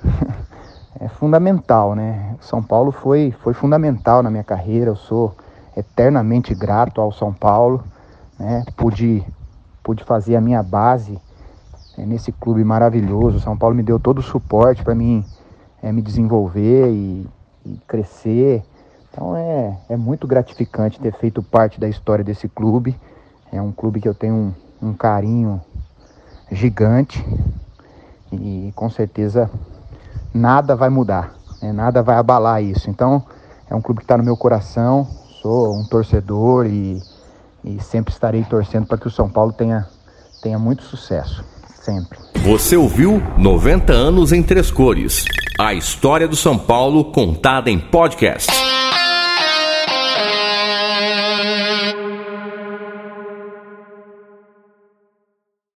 é 1.00 1.08
fundamental, 1.08 1.96
né? 1.96 2.36
São 2.42 2.62
Paulo 2.62 2.92
foi, 2.92 3.32
foi 3.42 3.54
fundamental 3.54 4.22
na 4.22 4.30
minha 4.30 4.44
carreira. 4.44 4.92
Eu 4.92 4.96
sou 4.96 5.36
eternamente 5.76 6.54
grato 6.54 7.00
ao 7.00 7.12
São 7.12 7.34
Paulo, 7.34 7.84
né? 8.40 8.64
Pude, 8.76 9.26
pude 9.84 10.04
fazer 10.04 10.36
a 10.36 10.42
minha 10.42 10.62
base 10.62 11.20
é, 11.98 12.06
nesse 12.06 12.32
clube 12.32 12.64
maravilhoso. 12.64 13.38
O 13.38 13.42
São 13.42 13.58
Paulo 13.58 13.76
me 13.76 13.84
deu 13.84 14.00
todo 14.00 14.20
o 14.20 14.24
suporte 14.24 14.84
para 14.84 14.96
mim 14.96 15.26
é, 15.82 15.92
me 15.92 16.02
desenvolver 16.02 16.90
e, 16.90 17.28
e, 17.66 17.78
crescer. 17.88 18.64
Então 19.12 19.36
é, 19.36 19.78
é 19.90 19.98
muito 19.98 20.28
gratificante 20.28 21.00
ter 21.00 21.14
feito 21.14 21.42
parte 21.44 21.80
da 21.80 21.90
história 21.90 22.24
desse 22.24 22.48
clube. 22.48 22.98
É 23.52 23.62
um 23.62 23.72
clube 23.72 24.00
que 24.00 24.08
eu 24.08 24.14
tenho 24.14 24.34
um, 24.82 24.90
um 24.90 24.94
carinho 24.94 25.62
gigante 26.52 27.24
e 28.32 28.72
com 28.76 28.90
certeza 28.90 29.50
nada 30.34 30.76
vai 30.76 30.90
mudar, 30.90 31.34
né? 31.62 31.72
nada 31.72 32.02
vai 32.02 32.18
abalar 32.18 32.64
isso. 32.64 32.90
Então, 32.90 33.24
é 33.70 33.76
um 33.76 33.82
clube 33.82 34.00
que 34.00 34.06
está 34.06 34.18
no 34.18 34.24
meu 34.24 34.36
coração, 34.36 35.08
sou 35.42 35.76
um 35.76 35.86
torcedor 35.86 36.66
e, 36.66 37.02
e 37.64 37.82
sempre 37.82 38.14
estarei 38.14 38.44
torcendo 38.44 38.86
para 38.86 38.98
que 38.98 39.08
o 39.08 39.12
São 39.12 39.30
Paulo 39.30 39.54
tenha, 39.54 39.88
tenha 40.42 40.60
muito 40.60 40.84
sucesso, 40.84 41.44
sempre. 41.84 42.20
Você 42.44 42.76
ouviu 42.76 43.22
90 43.38 43.94
anos 43.94 44.32
em 44.32 44.42
três 44.42 44.72
cores. 44.72 45.26
A 45.60 45.74
história 45.74 46.28
do 46.28 46.36
São 46.36 46.58
Paulo 46.58 47.06
contada 47.12 47.70
em 47.70 47.80
podcast. 47.80 48.52